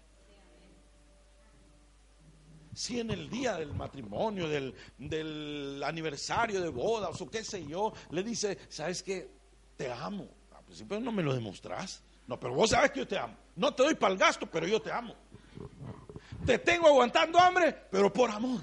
si 2.78 3.00
en 3.00 3.10
el 3.10 3.28
día 3.28 3.56
del 3.56 3.74
matrimonio, 3.74 4.48
del, 4.48 5.82
aniversario 5.84 6.62
de 6.62 6.70
bodas 6.70 7.20
o 7.20 7.28
qué 7.28 7.44
sé 7.44 7.66
yo, 7.66 7.92
le 8.12 8.22
dice, 8.22 8.56
¿sabes 8.70 9.02
qué? 9.02 9.28
Te 9.76 9.92
amo. 9.92 10.30
Al 10.56 10.64
principio 10.64 11.00
no 11.00 11.12
me 11.12 11.24
lo 11.24 11.34
demostras. 11.34 12.04
No, 12.28 12.40
pero 12.40 12.54
vos 12.54 12.70
sabes 12.70 12.92
que 12.92 13.00
yo 13.00 13.08
te 13.08 13.18
amo. 13.18 13.36
No 13.56 13.74
te 13.74 13.82
doy 13.82 13.96
para 13.96 14.14
el 14.14 14.20
gasto, 14.20 14.46
pero 14.46 14.68
yo 14.68 14.80
te 14.80 14.92
amo. 14.92 15.16
Te 16.48 16.60
tengo 16.60 16.88
aguantando 16.88 17.38
hambre, 17.40 17.76
pero 17.92 18.12
por 18.12 18.32
amor. 18.32 18.62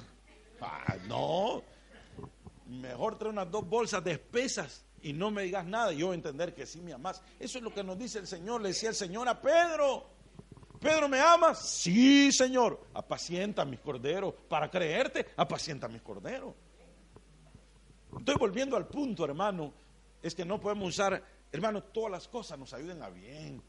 Ah, 0.59 0.97
no. 1.07 1.63
Mejor 2.67 3.19
trae 3.19 3.31
unas 3.31 3.51
dos 3.51 3.69
bolsas 3.69 4.03
de 4.03 4.13
espesas 4.13 4.87
y 5.03 5.13
no 5.13 5.31
me 5.31 5.43
digas 5.43 5.67
nada 5.67 5.93
yo 5.93 6.15
entender 6.15 6.55
que 6.55 6.65
sí 6.65 6.81
me 6.81 6.95
amas. 6.95 7.21
Eso 7.39 7.59
es 7.59 7.65
lo 7.65 7.75
que 7.75 7.85
nos 7.85 7.99
dice 7.99 8.21
el 8.21 8.27
Señor. 8.27 8.63
Le 8.63 8.69
decía 8.69 8.89
el 8.89 8.95
Señor 8.95 9.29
a 9.29 9.39
Pedro. 9.39 10.07
Pedro, 10.81 11.11
¿me 11.11 11.21
amas? 11.21 11.69
Sí, 11.69 12.33
Señor. 12.33 12.81
Apacienta 12.95 13.67
mis 13.67 13.81
corderos. 13.81 14.33
Para 14.49 14.71
creerte, 14.71 15.27
apacienta 15.37 15.87
mis 15.87 16.01
corderos. 16.01 16.55
Estoy 18.19 18.37
volviendo 18.37 18.79
al 18.79 18.87
punto, 18.87 19.27
hermano. 19.27 19.75
Es 20.23 20.35
que 20.35 20.47
no 20.47 20.59
podemos 20.59 20.89
usar, 20.89 21.23
hermano, 21.53 21.83
todas 21.83 22.13
las 22.13 22.29
cosas 22.29 22.59
nos 22.59 22.73
ayuden 22.73 23.03
a 23.03 23.11
bien. 23.11 23.63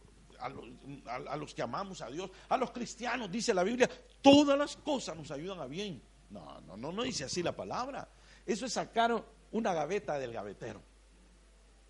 A 0.46 1.38
los, 1.38 1.54
que 1.54 1.62
amamos 1.62 2.02
a 2.02 2.10
Dios, 2.10 2.30
a 2.50 2.58
los 2.58 2.72
cristianos, 2.72 3.32
dice 3.32 3.54
la 3.54 3.64
Biblia, 3.64 3.90
todas 4.22 4.58
las 4.58 4.76
cosas 4.78 5.16
nos 5.16 5.32
ayudan 5.32 5.60
a 5.60 5.66
bien. 5.66 6.02
No, 6.30 6.62
no, 6.62 6.78
no, 6.78 6.92
no 6.92 7.04
dice 7.04 7.24
así 7.24 7.42
la 7.42 7.56
palabra. 7.56 8.08
Eso 8.46 8.66
es 8.66 8.74
sacar 8.74 9.24
una 9.52 9.74
gaveta 9.74 10.20
del 10.20 10.34
gavetero. 10.34 10.82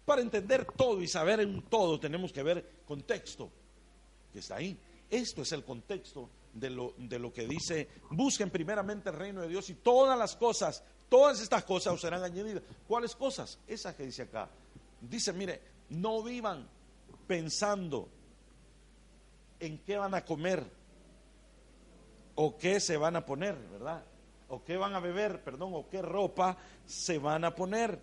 Para 0.06 0.22
entender 0.22 0.66
todo 0.66 1.02
y 1.02 1.08
saber 1.08 1.40
en 1.40 1.64
todo 1.64 2.00
tenemos 2.00 2.32
que 2.32 2.44
ver 2.44 2.84
contexto 2.86 3.52
que 4.32 4.40
está 4.40 4.58
ahí. 4.58 4.78
Esto 5.10 5.42
es 5.42 5.52
el 5.52 5.64
contexto 5.64 6.30
de 6.54 6.70
lo, 6.70 6.94
de 6.98 7.20
lo 7.20 7.34
que 7.34 7.48
dice, 7.48 7.90
busquen 8.12 8.50
primeramente 8.50 9.10
el 9.10 9.16
reino 9.16 9.42
de 9.42 9.50
Dios 9.50 9.70
y 9.70 9.76
todas 9.76 10.18
las 10.18 10.36
cosas, 10.36 10.84
todas 11.10 11.42
estas 11.42 11.64
cosas 11.64 11.94
os 11.94 12.02
serán 12.02 12.24
añadidas. 12.24 12.64
¿Cuáles 12.88 13.16
cosas? 13.16 13.60
Esas 13.68 13.96
que 13.96 14.06
dice 14.06 14.24
acá. 14.24 14.50
Dice, 15.02 15.34
mire, 15.34 15.62
no 15.90 16.24
vivan 16.24 16.68
pensando 17.28 18.10
en 19.66 19.78
qué 19.80 19.98
van 19.98 20.14
a 20.14 20.26
comer 20.26 20.64
o 22.36 22.58
qué 22.58 22.80
se 22.80 22.98
van 22.98 23.16
a 23.16 23.26
poner, 23.26 23.56
¿verdad? 23.72 24.04
O 24.50 24.64
qué 24.64 24.78
van 24.78 24.94
a 24.94 25.00
beber, 25.00 25.44
perdón, 25.44 25.72
o 25.74 25.90
qué 25.90 26.02
ropa 26.02 26.58
se 26.86 27.18
van 27.18 27.46
a 27.46 27.56
poner. 27.56 28.00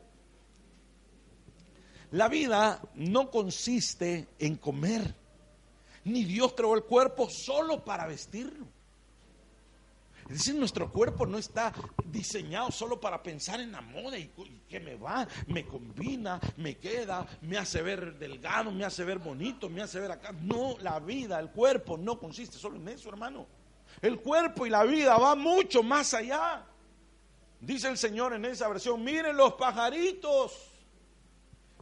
La 2.11 2.29
vida 2.29 2.81
no 2.95 3.31
consiste 3.31 4.29
en 4.39 4.57
comer 4.57 5.23
ni 6.05 6.25
Dios 6.25 6.55
creó 6.55 6.75
el 6.75 6.85
cuerpo 6.85 7.29
solo 7.29 7.85
para 7.85 8.07
vestirlo. 8.07 8.67
Es 10.25 10.39
decir, 10.39 10.55
nuestro 10.55 10.91
cuerpo 10.91 11.27
no 11.27 11.39
está 11.39 11.73
diseñado 12.05 12.71
solo 12.71 13.01
para 13.01 13.23
pensar 13.23 13.61
en 13.61 13.73
la 13.73 13.81
moda 13.81 14.19
y, 14.19 14.31
que 14.69 14.81
me 14.81 14.97
va, 14.97 15.27
me 15.47 15.67
combina, 15.67 16.41
me 16.57 16.77
queda, 16.79 17.27
me 17.43 17.59
hace 17.59 17.83
ver 17.83 18.19
delgado, 18.19 18.71
me 18.71 18.85
hace 18.85 19.05
ver 19.05 19.19
bonito, 19.19 19.69
me 19.69 19.83
hace 19.83 20.01
ver 20.01 20.13
acá. 20.13 20.33
No, 20.33 20.77
la 20.81 20.99
vida, 21.01 21.39
el 21.39 21.51
cuerpo 21.51 21.97
no 21.97 22.19
consiste 22.19 22.59
solo 22.59 22.77
en 22.77 22.89
eso, 22.89 23.09
hermano. 23.09 23.47
El 24.01 24.21
cuerpo 24.21 24.67
y 24.67 24.71
la 24.71 24.85
vida 24.85 25.17
va 25.17 25.35
mucho 25.35 25.83
más 25.83 26.15
allá. 26.15 26.65
Dice 27.61 27.89
el 27.89 27.99
Señor 27.99 28.33
en 28.33 28.45
esa 28.45 28.69
versión, 28.69 29.05
miren 29.05 29.37
los 29.37 29.55
pajaritos 29.55 30.73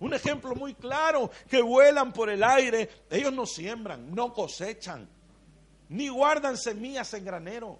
un 0.00 0.14
ejemplo 0.14 0.54
muy 0.54 0.74
claro, 0.74 1.30
que 1.48 1.62
vuelan 1.62 2.12
por 2.12 2.30
el 2.30 2.42
aire. 2.42 2.88
Ellos 3.10 3.32
no 3.32 3.46
siembran, 3.46 4.12
no 4.14 4.32
cosechan, 4.32 5.08
ni 5.90 6.08
guardan 6.08 6.56
semillas 6.56 7.12
en 7.14 7.24
granero. 7.24 7.78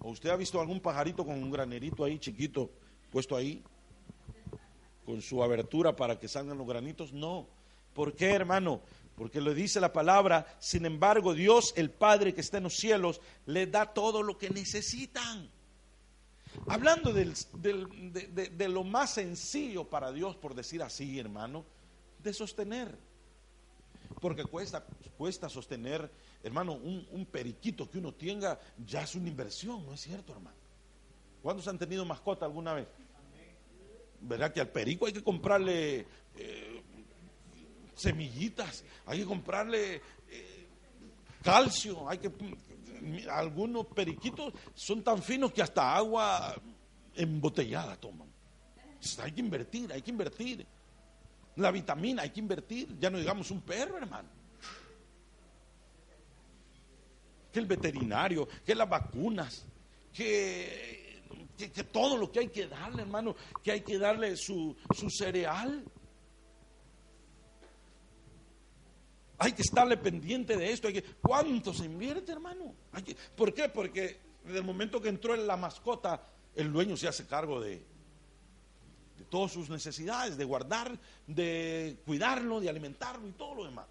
¿O 0.00 0.10
usted 0.10 0.30
ha 0.30 0.36
visto 0.36 0.60
algún 0.60 0.80
pajarito 0.80 1.24
con 1.24 1.42
un 1.42 1.50
granerito 1.50 2.04
ahí 2.04 2.18
chiquito 2.18 2.70
puesto 3.10 3.36
ahí? 3.36 3.62
Con 5.06 5.20
su 5.22 5.42
abertura 5.42 5.94
para 5.94 6.18
que 6.18 6.28
salgan 6.28 6.58
los 6.58 6.66
granitos. 6.66 7.12
No. 7.12 7.46
¿Por 7.94 8.14
qué, 8.14 8.30
hermano? 8.30 8.80
Porque 9.16 9.40
le 9.40 9.54
dice 9.54 9.80
la 9.80 9.92
palabra, 9.92 10.46
sin 10.58 10.86
embargo, 10.86 11.34
Dios, 11.34 11.72
el 11.76 11.90
Padre 11.90 12.34
que 12.34 12.40
está 12.40 12.58
en 12.58 12.64
los 12.64 12.76
cielos, 12.76 13.20
les 13.46 13.70
da 13.70 13.86
todo 13.86 14.22
lo 14.22 14.36
que 14.36 14.50
necesitan. 14.50 15.48
Hablando 16.66 17.12
de, 17.12 18.68
lo 18.68 18.84
más 18.84 19.14
sencillo 19.14 19.84
para 19.84 20.12
Dios, 20.12 20.36
por 20.36 20.54
decir 20.54 20.82
así, 20.82 21.18
hermano, 21.18 21.64
de 22.22 22.32
sostener. 22.32 22.96
Porque 24.20 24.44
cuesta, 24.44 24.84
cuesta 25.16 25.48
sostener, 25.48 26.10
hermano, 26.44 26.74
un, 26.74 27.26
periquito 27.26 27.90
que 27.90 27.98
uno 27.98 28.12
tenga, 28.12 28.60
ya 28.86 29.02
es 29.02 29.14
una 29.14 29.28
inversión, 29.28 29.84
¿no 29.86 29.94
es 29.94 30.00
cierto, 30.02 30.32
hermano? 30.32 30.56
¿Cuántos 31.42 31.66
han 31.68 31.78
tenido 31.78 32.04
mascota 32.04 32.44
alguna 32.44 32.74
vez? 32.74 32.86
¿Verdad 34.20 34.52
que 34.52 34.60
al 34.60 34.68
perico 34.68 35.06
hay 35.06 35.12
que 35.14 35.24
comprarle 35.24 36.06
eh, 36.36 36.82
semillitas, 37.94 38.84
hay 39.06 39.20
que 39.20 39.24
comprarle 39.24 40.02
eh, 40.28 40.66
calcio, 41.42 42.08
hay 42.08 42.18
que 42.18 42.30
algunos 43.30 43.86
periquitos 43.86 44.52
son 44.74 45.02
tan 45.02 45.22
finos 45.22 45.52
que 45.52 45.62
hasta 45.62 45.96
agua 45.96 46.54
embotellada 47.14 47.96
toman. 47.96 48.28
Hay 49.22 49.32
que 49.32 49.40
invertir, 49.40 49.92
hay 49.92 50.02
que 50.02 50.10
invertir. 50.10 50.66
La 51.56 51.70
vitamina 51.70 52.22
hay 52.22 52.30
que 52.30 52.40
invertir. 52.40 52.98
Ya 52.98 53.10
no 53.10 53.18
digamos 53.18 53.50
un 53.50 53.60
perro, 53.60 53.98
hermano. 53.98 54.28
Que 57.54 57.60
el 57.60 57.66
veterinario, 57.66 58.48
que 58.66 58.74
las 58.74 58.88
vacunas, 58.88 59.64
que, 60.12 61.22
que, 61.56 61.84
todo 61.84 62.16
lo 62.16 62.32
que 62.32 62.40
hay 62.40 62.48
que 62.48 62.66
darle, 62.66 63.02
hermano, 63.02 63.36
que 63.62 63.70
hay 63.70 63.82
que 63.82 63.96
darle 63.96 64.36
su, 64.36 64.74
su 64.92 65.08
cereal. 65.08 65.84
Hay 69.38 69.52
que 69.52 69.62
estarle 69.62 69.96
pendiente 69.96 70.56
de 70.56 70.72
esto. 70.72 70.88
Hay 70.88 70.94
que, 70.94 71.04
¿Cuánto 71.22 71.72
se 71.72 71.84
invierte, 71.84 72.32
hermano? 72.32 72.74
¿Por 73.36 73.54
qué? 73.54 73.68
Porque 73.68 74.18
desde 74.42 74.58
el 74.58 74.64
momento 74.64 75.00
que 75.00 75.08
entró 75.08 75.36
en 75.36 75.46
la 75.46 75.56
mascota, 75.56 76.26
el 76.56 76.72
dueño 76.72 76.96
se 76.96 77.06
hace 77.06 77.24
cargo 77.24 77.60
de, 77.60 77.84
de 79.16 79.24
todas 79.30 79.52
sus 79.52 79.70
necesidades, 79.70 80.36
de 80.36 80.44
guardar, 80.44 80.98
de 81.28 82.00
cuidarlo, 82.04 82.60
de 82.60 82.68
alimentarlo 82.68 83.28
y 83.28 83.32
todo 83.32 83.54
lo 83.54 83.64
demás. 83.64 83.86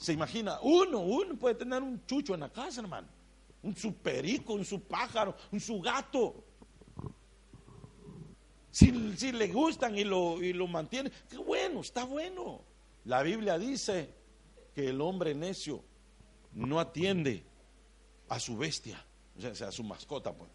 Se 0.00 0.14
imagina, 0.14 0.58
uno, 0.62 1.00
uno 1.00 1.36
puede 1.36 1.56
tener 1.56 1.82
un 1.82 2.06
chucho 2.06 2.32
en 2.32 2.40
la 2.40 2.48
casa, 2.48 2.80
hermano. 2.80 3.06
Un 3.62 3.76
su 3.76 3.92
perico, 3.96 4.54
un 4.54 4.64
su 4.64 4.80
pájaro, 4.80 5.36
un 5.52 5.60
su 5.60 5.78
gato. 5.78 6.42
Si, 8.70 9.14
si 9.18 9.30
le 9.30 9.48
gustan 9.48 9.98
y 9.98 10.04
lo, 10.04 10.42
y 10.42 10.54
lo 10.54 10.66
mantienen, 10.66 11.12
qué 11.28 11.36
bueno, 11.36 11.80
está 11.80 12.04
bueno. 12.04 12.62
La 13.04 13.22
Biblia 13.22 13.58
dice 13.58 14.14
que 14.74 14.88
el 14.88 15.02
hombre 15.02 15.34
necio 15.34 15.84
no 16.54 16.80
atiende 16.80 17.44
a 18.30 18.40
su 18.40 18.56
bestia, 18.56 19.04
o 19.36 19.54
sea, 19.54 19.68
a 19.68 19.72
su 19.72 19.84
mascota. 19.84 20.32
Pues. 20.32 20.48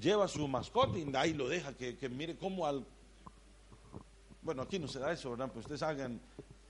Lleva 0.00 0.26
su 0.28 0.48
mascota 0.48 0.98
y 0.98 1.06
ahí 1.14 1.34
lo 1.34 1.46
deja 1.46 1.74
que, 1.74 2.08
mire 2.08 2.38
cómo 2.38 2.66
al... 2.66 2.86
Bueno, 4.40 4.62
aquí 4.62 4.78
no 4.78 4.88
se 4.88 4.98
da 4.98 5.12
eso, 5.12 5.32
¿verdad? 5.32 5.50
Pues 5.52 5.66
ustedes 5.66 5.82
hagan 5.82 6.18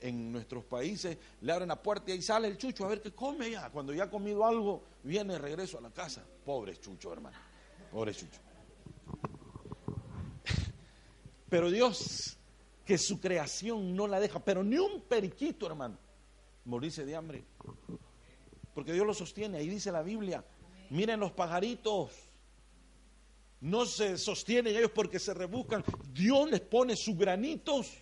en 0.01 0.33
nuestros 0.33 0.65
países, 0.65 1.17
le 1.41 1.53
abren 1.53 1.69
la 1.69 1.83
puerta 1.83 2.11
y 2.11 2.15
ahí 2.15 2.23
sale 2.23 2.49
el 2.49 2.57
chucho 2.57 2.85
a 2.85 2.89
ver 2.89 3.01
qué 3.01 3.13
come 3.13 3.51
ya. 3.51 3.71
Cuando 3.71 3.93
ya 3.93 4.05
ha 4.05 4.11
comido 4.11 4.45
algo, 4.45 4.83
viene 5.03 5.39
regreso 5.39 5.79
a 5.79 5.81
la 5.81 5.91
casa. 5.91 6.25
Pobre 6.45 6.79
chucho, 6.79 7.13
hermano. 7.13 7.37
Pobre 7.91 8.15
chucho. 8.15 8.41
Pero 11.49 11.71
Dios 11.71 12.37
que 12.91 12.99
su 12.99 13.21
creación 13.21 13.95
no 13.95 14.09
la 14.09 14.19
deja, 14.19 14.45
pero 14.45 14.65
ni 14.65 14.77
un 14.77 15.03
periquito, 15.03 15.65
hermano, 15.65 15.97
morirse 16.65 17.05
de 17.05 17.15
hambre. 17.15 17.45
Porque 18.75 18.93
Dios 18.93 19.07
lo 19.07 19.15
sostiene, 19.15 19.59
ahí 19.59 19.69
dice 19.69 19.93
la 19.93 20.03
Biblia. 20.03 20.45
Miren 20.91 21.21
los 21.21 21.31
pajaritos. 21.31 22.11
No 23.61 23.87
se 23.87 24.19
sostienen 24.19 24.75
ellos 24.75 24.91
porque 24.93 25.21
se 25.21 25.35
rebuscan. 25.35 25.85
Dios 26.13 26.51
les 26.51 26.63
pone 26.63 26.97
sus 26.97 27.17
granitos. 27.17 27.93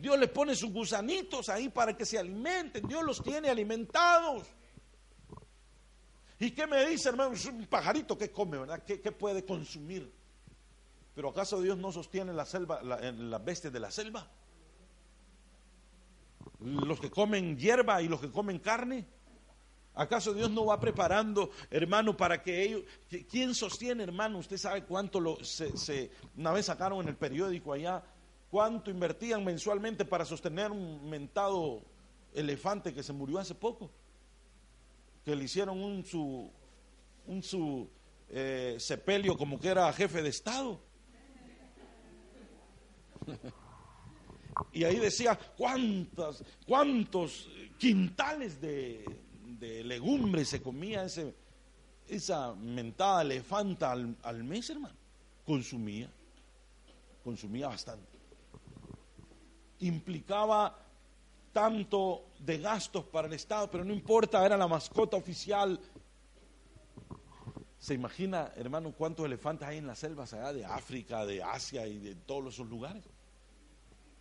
Dios 0.00 0.18
les 0.18 0.30
pone 0.30 0.54
sus 0.54 0.72
gusanitos 0.72 1.48
ahí 1.48 1.68
para 1.68 1.96
que 1.96 2.04
se 2.04 2.18
alimenten. 2.18 2.86
Dios 2.86 3.02
los 3.04 3.22
tiene 3.22 3.48
alimentados. 3.48 4.46
¿Y 6.40 6.52
qué 6.52 6.66
me 6.66 6.86
dice, 6.86 7.08
hermano? 7.08 7.32
Es 7.32 7.44
un 7.46 7.66
pajarito 7.66 8.16
que 8.16 8.30
come, 8.30 8.58
¿verdad? 8.58 8.82
¿Qué, 8.84 9.12
puede 9.12 9.44
consumir? 9.44 10.12
¿Pero 11.14 11.30
acaso 11.30 11.60
Dios 11.60 11.76
no 11.76 11.90
sostiene 11.90 12.32
la 12.32 12.46
selva, 12.46 12.80
las 12.82 13.44
bestias 13.44 13.72
de 13.72 13.80
la 13.80 13.90
selva? 13.90 14.30
Los 16.60 17.00
que 17.00 17.10
comen 17.10 17.58
hierba 17.58 18.00
y 18.02 18.08
los 18.08 18.20
que 18.20 18.30
comen 18.30 18.60
carne. 18.60 19.04
¿Acaso 19.94 20.32
Dios 20.32 20.48
no 20.52 20.66
va 20.66 20.78
preparando, 20.78 21.50
hermano, 21.72 22.16
para 22.16 22.40
que 22.40 22.62
ellos... 22.62 22.82
¿Quién 23.28 23.52
sostiene, 23.52 24.04
hermano? 24.04 24.38
Usted 24.38 24.56
sabe 24.56 24.84
cuánto 24.84 25.18
lo, 25.18 25.42
se, 25.42 26.12
una 26.36 26.52
vez 26.52 26.66
sacaron 26.66 27.00
en 27.00 27.08
el 27.08 27.16
periódico 27.16 27.72
allá, 27.72 28.04
cuánto 28.50 28.90
invertían 28.90 29.44
mensualmente 29.44 30.04
para 30.04 30.24
sostener 30.24 30.70
un 30.70 31.08
mentado 31.08 31.82
elefante 32.34 32.92
que 32.92 33.02
se 33.02 33.12
murió 33.12 33.38
hace 33.38 33.54
poco. 33.54 33.90
Que 35.24 35.36
le 35.36 35.44
hicieron 35.44 35.82
un 35.82 36.04
su, 36.04 36.50
un 37.26 37.42
su 37.42 37.88
eh, 38.30 38.76
sepelio 38.78 39.36
como 39.36 39.58
que 39.58 39.68
era 39.68 39.92
jefe 39.92 40.22
de 40.22 40.28
Estado. 40.30 40.80
y 44.72 44.84
ahí 44.84 44.96
decía 44.96 45.38
cuántas, 45.56 46.42
cuántos 46.66 47.48
quintales 47.78 48.60
de 48.60 49.04
de 49.58 49.82
legumbres 49.84 50.48
se 50.48 50.62
comía 50.62 51.04
ese, 51.04 51.34
esa 52.06 52.54
mentada 52.54 53.22
elefanta 53.22 53.92
al, 53.92 54.16
al 54.22 54.44
mes, 54.44 54.70
hermano. 54.70 54.94
Consumía, 55.44 56.10
consumía 57.24 57.68
bastante. 57.68 58.07
Implicaba 59.80 60.76
tanto 61.52 62.26
de 62.38 62.58
gastos 62.58 63.04
para 63.04 63.26
el 63.26 63.34
Estado, 63.34 63.70
pero 63.70 63.84
no 63.84 63.92
importa, 63.92 64.44
era 64.44 64.56
la 64.56 64.68
mascota 64.68 65.16
oficial. 65.16 65.80
¿Se 67.78 67.94
imagina, 67.94 68.52
hermano, 68.56 68.92
cuántos 68.92 69.26
elefantes 69.26 69.68
hay 69.68 69.78
en 69.78 69.86
las 69.86 70.00
selvas 70.00 70.32
allá 70.32 70.52
de 70.52 70.64
África, 70.64 71.24
de 71.24 71.42
Asia 71.42 71.86
y 71.86 71.98
de 71.98 72.14
todos 72.14 72.54
esos 72.54 72.68
lugares? 72.68 73.04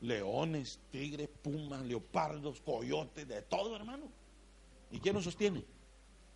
Leones, 0.02 0.80
tigres, 0.92 1.30
pumas, 1.42 1.82
leopardos, 1.82 2.62
coyotes, 2.62 3.28
de 3.28 3.42
todo, 3.42 3.76
hermano. 3.76 4.06
¿Y 4.92 5.00
quién 5.00 5.16
lo 5.16 5.22
sostiene? 5.22 5.66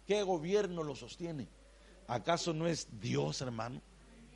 ¿Qué 0.08 0.24
gobierno 0.24 0.84
lo 0.84 0.96
sostiene? 0.96 1.48
¿Acaso 2.08 2.54
no 2.54 2.68
es 2.68 2.88
Dios, 3.00 3.42
hermano, 3.42 3.82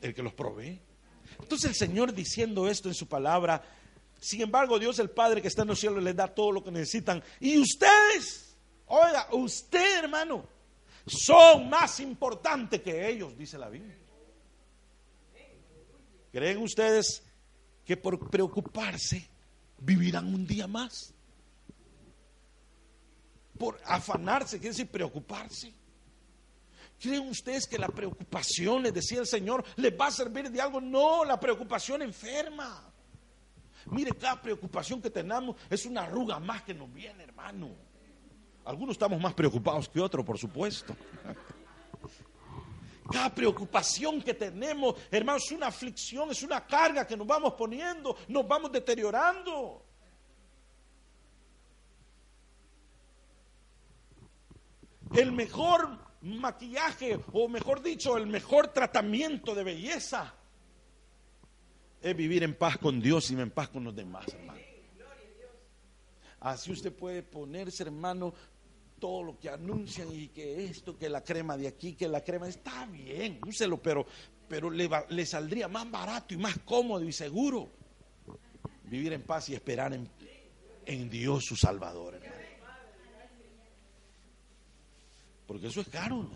el 0.00 0.14
que 0.14 0.22
los 0.22 0.32
provee? 0.32 0.80
Entonces 1.40 1.70
el 1.70 1.76
Señor 1.76 2.14
diciendo 2.14 2.68
esto 2.68 2.88
en 2.88 2.94
su 2.94 3.08
palabra, 3.08 3.62
sin 4.26 4.42
embargo 4.42 4.78
Dios 4.78 4.98
el 4.98 5.10
Padre 5.10 5.40
que 5.40 5.48
está 5.48 5.62
en 5.62 5.68
los 5.68 5.78
cielos 5.78 6.02
les 6.02 6.16
da 6.16 6.26
todo 6.26 6.52
lo 6.52 6.64
que 6.64 6.70
necesitan. 6.70 7.22
Y 7.40 7.58
ustedes, 7.58 8.56
oiga, 8.86 9.28
usted 9.32 10.04
hermano, 10.04 10.46
son 11.06 11.68
más 11.68 12.00
importantes 12.00 12.82
que 12.82 13.08
ellos, 13.08 13.36
dice 13.38 13.58
la 13.58 13.68
Biblia. 13.68 13.96
¿Creen 16.32 16.58
ustedes 16.58 17.22
que 17.84 17.96
por 17.96 18.28
preocuparse 18.28 19.28
vivirán 19.78 20.26
un 20.26 20.46
día 20.46 20.66
más? 20.66 21.14
por 23.56 23.80
afanarse, 23.84 24.58
quiere 24.58 24.70
decir 24.70 24.88
preocuparse. 24.88 25.72
¿Creen 27.00 27.28
ustedes 27.28 27.66
que 27.66 27.78
la 27.78 27.88
preocupación, 27.88 28.82
les 28.82 28.94
decía 28.94 29.20
el 29.20 29.26
Señor, 29.26 29.64
les 29.76 29.92
va 29.98 30.06
a 30.06 30.10
servir 30.10 30.50
de 30.50 30.60
algo? 30.60 30.80
No, 30.80 31.24
la 31.24 31.38
preocupación 31.38 32.02
enferma. 32.02 32.92
Mire, 33.86 34.12
cada 34.12 34.40
preocupación 34.40 35.00
que 35.00 35.10
tenemos 35.10 35.56
es 35.70 35.86
una 35.86 36.02
arruga 36.02 36.38
más 36.38 36.62
que 36.62 36.74
nos 36.74 36.92
viene, 36.92 37.24
hermano. 37.24 37.70
Algunos 38.64 38.94
estamos 38.94 39.20
más 39.20 39.34
preocupados 39.34 39.88
que 39.88 40.00
otros, 40.00 40.24
por 40.24 40.38
supuesto. 40.38 40.96
Cada 43.08 43.32
preocupación 43.32 44.20
que 44.20 44.34
tenemos, 44.34 44.96
hermano, 45.12 45.38
es 45.38 45.52
una 45.52 45.68
aflicción, 45.68 46.28
es 46.32 46.42
una 46.42 46.66
carga 46.66 47.06
que 47.06 47.16
nos 47.16 47.24
vamos 47.24 47.54
poniendo, 47.54 48.16
nos 48.26 48.48
vamos 48.48 48.72
deteriorando. 48.72 49.86
el 55.14 55.32
mejor 55.32 55.98
maquillaje, 56.22 57.18
o 57.32 57.48
mejor 57.48 57.82
dicho, 57.82 58.16
el 58.16 58.26
mejor 58.26 58.68
tratamiento 58.68 59.54
de 59.54 59.64
belleza, 59.64 60.34
es 62.02 62.16
vivir 62.16 62.42
en 62.42 62.54
paz 62.54 62.78
con 62.78 63.00
Dios 63.00 63.30
y 63.30 63.34
en 63.34 63.50
paz 63.50 63.68
con 63.68 63.84
los 63.84 63.94
demás, 63.94 64.26
hermano. 64.28 64.60
Así 66.40 66.70
usted 66.70 66.92
puede 66.92 67.22
ponerse, 67.22 67.82
hermano, 67.82 68.32
todo 68.98 69.22
lo 69.22 69.38
que 69.38 69.48
anuncian 69.48 70.12
y 70.12 70.28
que 70.28 70.66
esto, 70.66 70.96
que 70.96 71.08
la 71.08 71.24
crema 71.24 71.56
de 71.56 71.68
aquí, 71.68 71.94
que 71.94 72.08
la 72.08 72.22
crema, 72.22 72.48
está 72.48 72.86
bien, 72.86 73.40
úselo, 73.46 73.82
pero, 73.82 74.06
pero 74.48 74.70
le, 74.70 74.88
le 75.08 75.26
saldría 75.26 75.68
más 75.68 75.90
barato 75.90 76.34
y 76.34 76.36
más 76.36 76.58
cómodo 76.64 77.04
y 77.04 77.12
seguro 77.12 77.70
vivir 78.84 79.12
en 79.12 79.22
paz 79.22 79.48
y 79.48 79.54
esperar 79.54 79.92
en, 79.92 80.08
en 80.84 81.10
Dios 81.10 81.44
su 81.44 81.56
Salvador, 81.56 82.14
hermano. 82.14 82.36
Porque 85.46 85.68
eso 85.68 85.80
es 85.80 85.88
caro. 85.88 86.28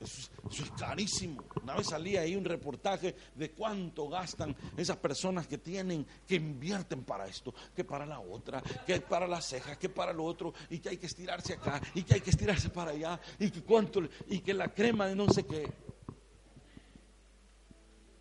Eso 0.00 0.30
es, 0.50 0.70
carísimo. 0.78 1.42
Una 1.62 1.74
vez 1.74 1.86
salía 1.88 2.20
ahí 2.20 2.36
un 2.36 2.44
reportaje 2.44 3.14
de 3.34 3.50
cuánto 3.52 4.08
gastan 4.08 4.54
esas 4.76 4.98
personas 4.98 5.46
que 5.46 5.58
tienen, 5.58 6.06
que 6.26 6.34
invierten 6.34 7.02
para 7.04 7.26
esto, 7.26 7.54
que 7.74 7.82
para 7.84 8.04
la 8.04 8.20
otra, 8.20 8.62
que 8.86 9.00
para 9.00 9.26
las 9.26 9.46
cejas, 9.46 9.78
que 9.78 9.88
para 9.88 10.12
lo 10.12 10.24
otro, 10.24 10.52
y 10.68 10.78
que 10.80 10.90
hay 10.90 10.96
que 10.98 11.06
estirarse 11.06 11.54
acá, 11.54 11.80
y 11.94 12.02
que 12.02 12.14
hay 12.14 12.20
que 12.20 12.30
estirarse 12.30 12.68
para 12.68 12.90
allá, 12.90 13.18
y 13.38 13.50
que 13.50 13.62
cuánto, 13.62 14.02
y 14.28 14.40
que 14.40 14.52
la 14.52 14.68
crema 14.68 15.06
de 15.06 15.16
no 15.16 15.28
sé 15.30 15.44
qué. 15.46 15.66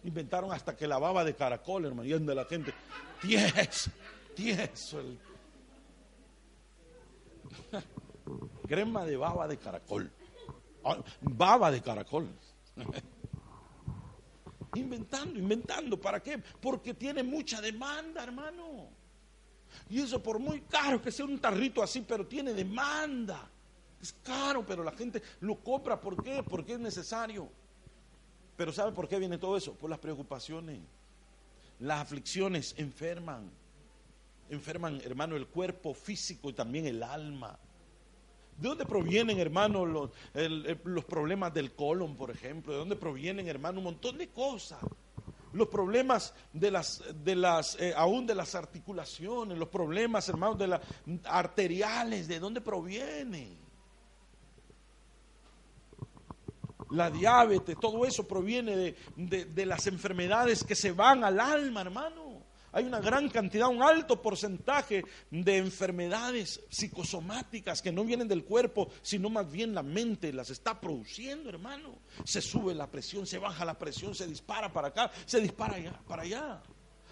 Inventaron 0.05 0.51
hasta 0.53 0.77
que 0.77 0.88
la 0.88 0.97
baba 0.97 1.23
de 1.23 1.35
caracol, 1.35 1.85
hermano, 1.85 2.07
y 2.07 2.13
de 2.13 2.35
la 2.35 2.45
gente, 2.45 2.73
tieso, 3.21 3.91
tieso 4.35 4.99
el 4.99 5.19
crema 8.67 9.05
de 9.05 9.17
baba 9.17 9.47
de 9.47 9.57
caracol. 9.57 10.11
Ah, 10.86 10.98
baba 11.21 11.71
de 11.71 11.82
caracol. 11.82 12.30
inventando, 14.76 15.39
inventando. 15.39 16.00
¿Para 16.00 16.21
qué? 16.21 16.41
Porque 16.62 16.93
tiene 16.93 17.24
mucha 17.24 17.60
demanda, 17.60 18.24
hermano. 18.24 18.89
Y 19.89 20.00
eso 20.00 20.21
por 20.21 20.39
muy 20.39 20.62
caro 20.62 21.02
que 21.02 21.12
sea 21.12 21.26
un 21.26 21.39
tarrito 21.39 21.82
así, 21.82 22.06
pero 22.08 22.28
tiene 22.28 22.54
demanda. 22.54 23.50
Es 24.02 24.13
caro, 24.24 24.65
pero 24.65 24.84
la 24.84 24.91
gente 24.91 25.21
lo 25.41 25.56
compra. 25.56 26.00
¿Por 26.00 26.21
qué? 26.24 26.43
Porque 26.43 26.74
es 26.74 26.80
necesario. 26.80 27.50
Pero 28.56 28.71
¿sabe 28.71 28.91
por 28.91 29.08
qué 29.08 29.19
viene 29.19 29.38
todo 29.38 29.58
eso? 29.58 29.74
Por 29.74 29.89
las 29.89 30.00
preocupaciones. 30.00 30.80
Las 31.80 32.02
aflicciones 32.02 32.76
enferman. 32.78 33.50
Enferman, 34.50 35.02
hermano, 35.02 35.36
el 35.36 35.48
cuerpo 35.48 35.93
físico 35.93 36.50
y 36.50 36.54
también 36.54 36.86
el 36.86 37.02
alma. 37.02 37.58
¿De 38.58 38.70
dónde 38.70 38.86
provienen, 38.86 39.39
hermano, 39.39 39.86
los, 39.86 40.12
los, 40.84 41.06
problemas 41.06 41.54
del 41.54 41.74
colon, 41.74 42.15
por 42.15 42.32
ejemplo? 42.32 42.72
¿De 42.72 42.80
dónde 42.80 42.96
provienen, 42.96 43.48
hermano, 43.48 43.80
un 43.80 43.86
montón 43.86 44.18
de 44.18 44.30
cosas? 44.30 44.80
Los 45.52 45.68
problemas 45.68 46.34
de 46.54 46.72
las, 46.72 47.04
de 47.24 47.36
las, 47.36 47.78
eh, 47.80 47.94
aún 47.96 48.26
de 48.26 48.36
las 48.36 48.56
articulaciones, 48.56 49.58
los 49.58 49.68
problemas, 49.68 50.30
hermano, 50.30 50.56
de 50.56 50.68
las 50.68 50.82
arteriales, 51.26 52.30
¿de 52.30 52.39
dónde 52.39 52.62
provienen? 52.62 53.58
La 56.91 57.10
diabetes, 57.10 57.78
todo 57.80 58.06
eso 58.06 58.26
proviene 58.26 58.96
de, 59.18 59.46
de 59.46 59.65
las 59.65 59.88
enfermedades 59.88 60.63
que 60.63 60.76
se 60.76 60.94
van 60.94 61.26
al 61.26 61.41
alma, 61.41 61.82
hermano 61.82 62.24
hay 62.75 62.83
una 62.83 62.99
gran 62.99 63.29
cantidad, 63.29 63.69
un 63.69 63.81
alto 63.81 64.21
porcentaje 64.21 65.05
de 65.31 65.57
enfermedades 65.57 66.59
psicosomáticas 66.69 67.81
que 67.81 67.93
no 67.93 68.03
vienen 68.03 68.27
del 68.27 68.43
cuerpo, 68.43 68.89
sino 69.01 69.29
más 69.29 69.49
bien 69.49 69.73
la 69.73 69.81
mente 69.81 70.33
las 70.33 70.49
está 70.49 70.81
produciendo, 70.81 71.47
hermano. 71.47 71.99
Se 72.25 72.41
sube 72.41 72.75
la 72.75 72.91
presión, 72.91 73.25
se 73.25 73.38
baja 73.38 73.63
la 73.63 73.79
presión, 73.79 74.13
se 74.13 74.27
dispara 74.27 74.73
para 74.73 74.89
acá, 74.89 75.09
se 75.25 75.39
dispara 75.39 75.77
para 76.05 76.23
allá. 76.23 76.61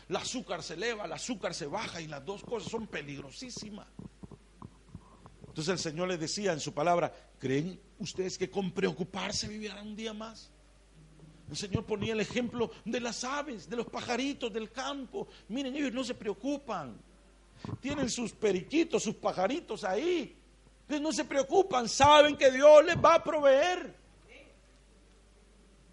El 0.10 0.18
azúcar 0.18 0.62
se 0.64 0.74
eleva, 0.74 1.06
el 1.06 1.14
azúcar 1.14 1.54
se 1.54 1.66
baja 1.66 2.02
y 2.02 2.08
las 2.08 2.26
dos 2.26 2.44
cosas 2.44 2.70
son 2.70 2.86
peligrosísimas. 2.88 3.88
Entonces 5.48 5.70
el 5.70 5.80
Señor 5.80 6.10
les 6.10 6.20
decía 6.20 6.52
en 6.52 6.60
su 6.60 6.74
palabra, 6.74 7.14
¿creen 7.40 7.80
ustedes 8.00 8.38
que 8.38 8.50
con 8.50 8.74
preocuparse 8.74 9.48
vivirán 9.48 9.88
un 9.88 9.96
día 9.96 10.14
más? 10.14 10.52
El 11.54 11.58
Señor 11.58 11.86
ponía 11.86 12.14
el 12.14 12.20
ejemplo 12.20 12.72
de 12.84 13.00
las 13.00 13.24
aves, 13.24 13.70
de 13.70 13.76
los 13.76 13.86
pajaritos 13.86 14.52
del 14.52 14.72
campo. 14.72 15.28
Miren, 15.50 15.76
ellos 15.76 15.94
no 15.94 16.04
se 16.04 16.16
preocupan. 16.16 17.00
Tienen 17.80 18.10
sus 18.10 18.32
periquitos, 18.32 19.04
sus 19.04 19.14
pajaritos 19.14 19.84
ahí. 19.84 20.36
Ellos 20.90 21.02
no 21.02 21.12
se 21.12 21.24
preocupan, 21.24 21.88
saben 21.88 22.36
que 22.36 22.50
Dios 22.50 22.84
les 22.84 22.96
va 22.98 23.14
a 23.14 23.24
proveer. 23.24 23.96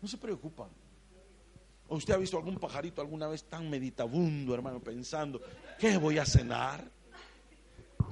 No 0.01 0.09
se 0.09 0.17
preocupan. 0.17 0.71
¿O 1.89 1.97
usted 1.97 2.15
ha 2.15 2.17
visto 2.17 2.39
algún 2.39 2.57
pajarito 2.57 3.03
alguna 3.03 3.29
vez 3.29 3.45
tan 3.45 3.69
meditabundo, 3.69 4.55
hermano, 4.55 4.81
pensando, 4.81 5.43
¿qué 5.79 5.99
voy 5.99 6.17
a 6.17 6.25
cenar? 6.25 6.91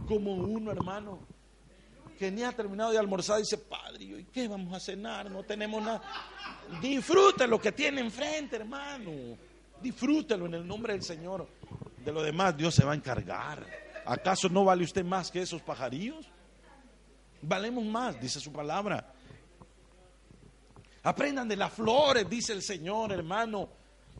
Como 0.06 0.34
uno, 0.34 0.70
hermano. 0.70 1.20
Que 2.18 2.32
ni 2.32 2.42
ha 2.42 2.50
terminado 2.50 2.90
de 2.90 2.98
almorzar, 2.98 3.38
dice, 3.38 3.56
Padre, 3.58 4.04
¿y 4.04 4.24
qué 4.24 4.48
vamos 4.48 4.74
a 4.74 4.80
cenar? 4.80 5.30
No 5.30 5.44
tenemos 5.44 5.80
nada. 5.80 6.02
Disfrute 6.82 7.46
lo 7.46 7.60
que 7.60 7.70
tiene 7.70 8.00
enfrente, 8.00 8.56
hermano. 8.56 9.38
Disfrútelo 9.80 10.46
en 10.46 10.54
el 10.54 10.66
nombre 10.66 10.94
del 10.94 11.02
Señor. 11.02 11.46
De 12.04 12.12
lo 12.12 12.20
demás 12.22 12.56
Dios 12.56 12.74
se 12.74 12.84
va 12.84 12.92
a 12.92 12.96
encargar. 12.96 13.64
¿Acaso 14.04 14.48
no 14.48 14.64
vale 14.64 14.82
usted 14.82 15.04
más 15.04 15.30
que 15.30 15.42
esos 15.42 15.62
pajarillos? 15.62 16.26
Valemos 17.40 17.84
más, 17.84 18.20
dice 18.20 18.40
su 18.40 18.52
palabra. 18.52 19.14
Aprendan 21.04 21.46
de 21.48 21.56
las 21.56 21.72
flores, 21.72 22.28
dice 22.28 22.52
el 22.52 22.62
Señor, 22.62 23.12
hermano, 23.12 23.68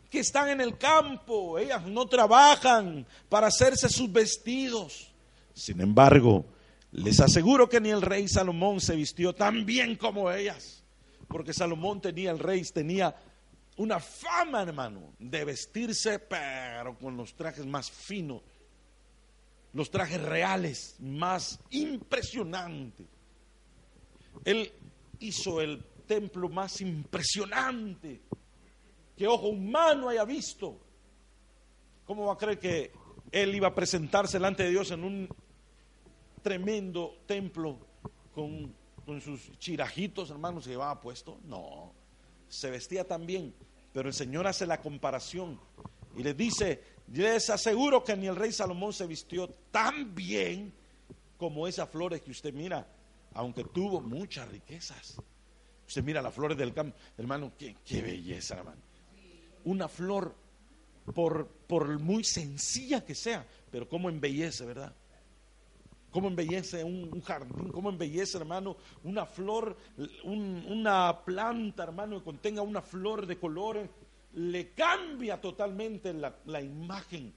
que 0.09 0.19
están 0.19 0.47
en 0.47 0.61
el 0.61 0.77
campo. 0.77 1.59
Ellas 1.59 1.85
no 1.85 2.05
trabajan 2.05 3.05
para 3.27 3.47
hacerse 3.47 3.89
sus 3.89 4.09
vestidos. 4.09 5.11
Sin 5.53 5.81
embargo, 5.81 6.45
les 6.91 7.19
aseguro 7.19 7.69
que 7.69 7.79
ni 7.79 7.89
el 7.89 8.01
rey 8.01 8.27
Salomón 8.27 8.81
se 8.81 8.95
vistió 8.95 9.33
tan 9.33 9.65
bien 9.65 9.95
como 9.95 10.31
ellas. 10.31 10.83
Porque 11.27 11.53
Salomón 11.53 12.01
tenía, 12.01 12.31
el 12.31 12.39
rey 12.39 12.63
tenía 12.63 13.15
una 13.77 13.99
fama, 13.99 14.63
hermano, 14.63 15.13
de 15.19 15.45
vestirse, 15.45 16.19
pero 16.19 16.97
con 16.97 17.15
los 17.15 17.35
trajes 17.35 17.65
más 17.65 17.91
finos, 17.91 18.41
los 19.73 19.91
trajes 19.91 20.21
reales, 20.21 20.95
más 20.99 21.59
impresionantes. 21.69 23.05
Él 24.43 24.71
hizo 25.19 25.61
el 25.61 25.83
templo 26.07 26.49
más 26.49 26.81
impresionante 26.81 28.21
que 29.15 29.27
ojo 29.27 29.49
humano 29.49 30.09
haya 30.09 30.25
visto. 30.25 30.79
¿Cómo 32.05 32.25
va 32.25 32.33
a 32.33 32.37
creer 32.37 32.57
que 32.57 32.91
él 33.31 33.53
iba 33.53 33.67
a 33.67 33.75
presentarse 33.75 34.37
delante 34.37 34.63
de 34.63 34.71
Dios 34.71 34.89
en 34.91 35.03
un 35.03 35.29
tremendo 36.41 37.17
templo 37.25 37.77
con, 38.33 38.75
sus 39.21 39.57
chirajitos, 39.57 40.29
hermanos, 40.29 40.65
se 40.65 40.71
llevaba 40.71 41.01
puesto? 41.01 41.39
No, 41.45 41.93
se 42.47 42.69
vestía 42.69 43.07
tan 43.07 43.25
bien 43.25 43.53
pero 43.93 44.07
el 44.09 44.13
Señor 44.13 44.47
hace 44.47 44.65
la 44.65 44.81
comparación 44.81 45.59
y 46.15 46.23
le 46.23 46.33
dice, 46.33 46.81
les 47.11 47.49
aseguro 47.49 48.03
que 48.03 48.15
ni 48.15 48.27
el 48.27 48.35
rey 48.35 48.51
Salomón 48.51 48.93
se 48.93 49.07
vistió 49.07 49.49
tan 49.71 50.13
bien 50.13 50.73
como 51.37 51.67
esas 51.67 51.89
flores 51.89 52.21
que 52.21 52.31
usted 52.31 52.53
mira, 52.53 52.87
aunque 53.33 53.63
tuvo 53.63 54.01
muchas 54.01 54.47
riquezas. 54.49 55.15
Usted 55.87 56.03
mira 56.03 56.21
las 56.21 56.33
flores 56.33 56.57
del 56.57 56.73
campo, 56.73 56.95
hermano, 57.17 57.53
qué, 57.57 58.01
belleza, 58.01 58.57
hermano. 58.57 58.81
Una 59.65 59.87
flor, 59.87 60.35
por, 61.15 61.47
por 61.47 61.99
muy 61.99 62.23
sencilla 62.23 63.03
que 63.03 63.15
sea, 63.15 63.45
pero 63.71 63.89
cómo 63.89 64.09
embellece, 64.09 64.65
¿verdad? 64.65 64.93
Cómo 66.11 66.27
embellece 66.27 66.83
un, 66.83 67.21
jardín, 67.21 67.71
cómo 67.71 67.89
embellece, 67.89 68.37
hermano, 68.37 68.77
una 69.03 69.25
flor, 69.25 69.77
una 70.23 71.21
planta, 71.23 71.83
hermano, 71.83 72.19
que 72.19 72.25
contenga 72.25 72.61
una 72.61 72.81
flor 72.81 73.25
de 73.25 73.37
colores, 73.37 73.89
le 74.33 74.71
cambia 74.71 75.39
totalmente 75.39 76.13
la, 76.13 76.35
la 76.45 76.61
imagen. 76.61 77.33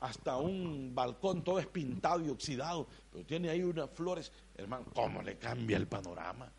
Hasta 0.00 0.36
un 0.36 0.94
balcón 0.94 1.42
todo 1.42 1.58
es 1.58 1.66
pintado 1.66 2.24
y 2.24 2.28
oxidado, 2.28 2.86
pero 3.10 3.24
tiene 3.24 3.48
ahí 3.48 3.62
unas 3.62 3.90
flores, 3.90 4.30
hermano, 4.54 4.86
¿cómo 4.94 5.22
le 5.22 5.38
cambia 5.38 5.78
el 5.78 5.86
panorama? 5.86 6.52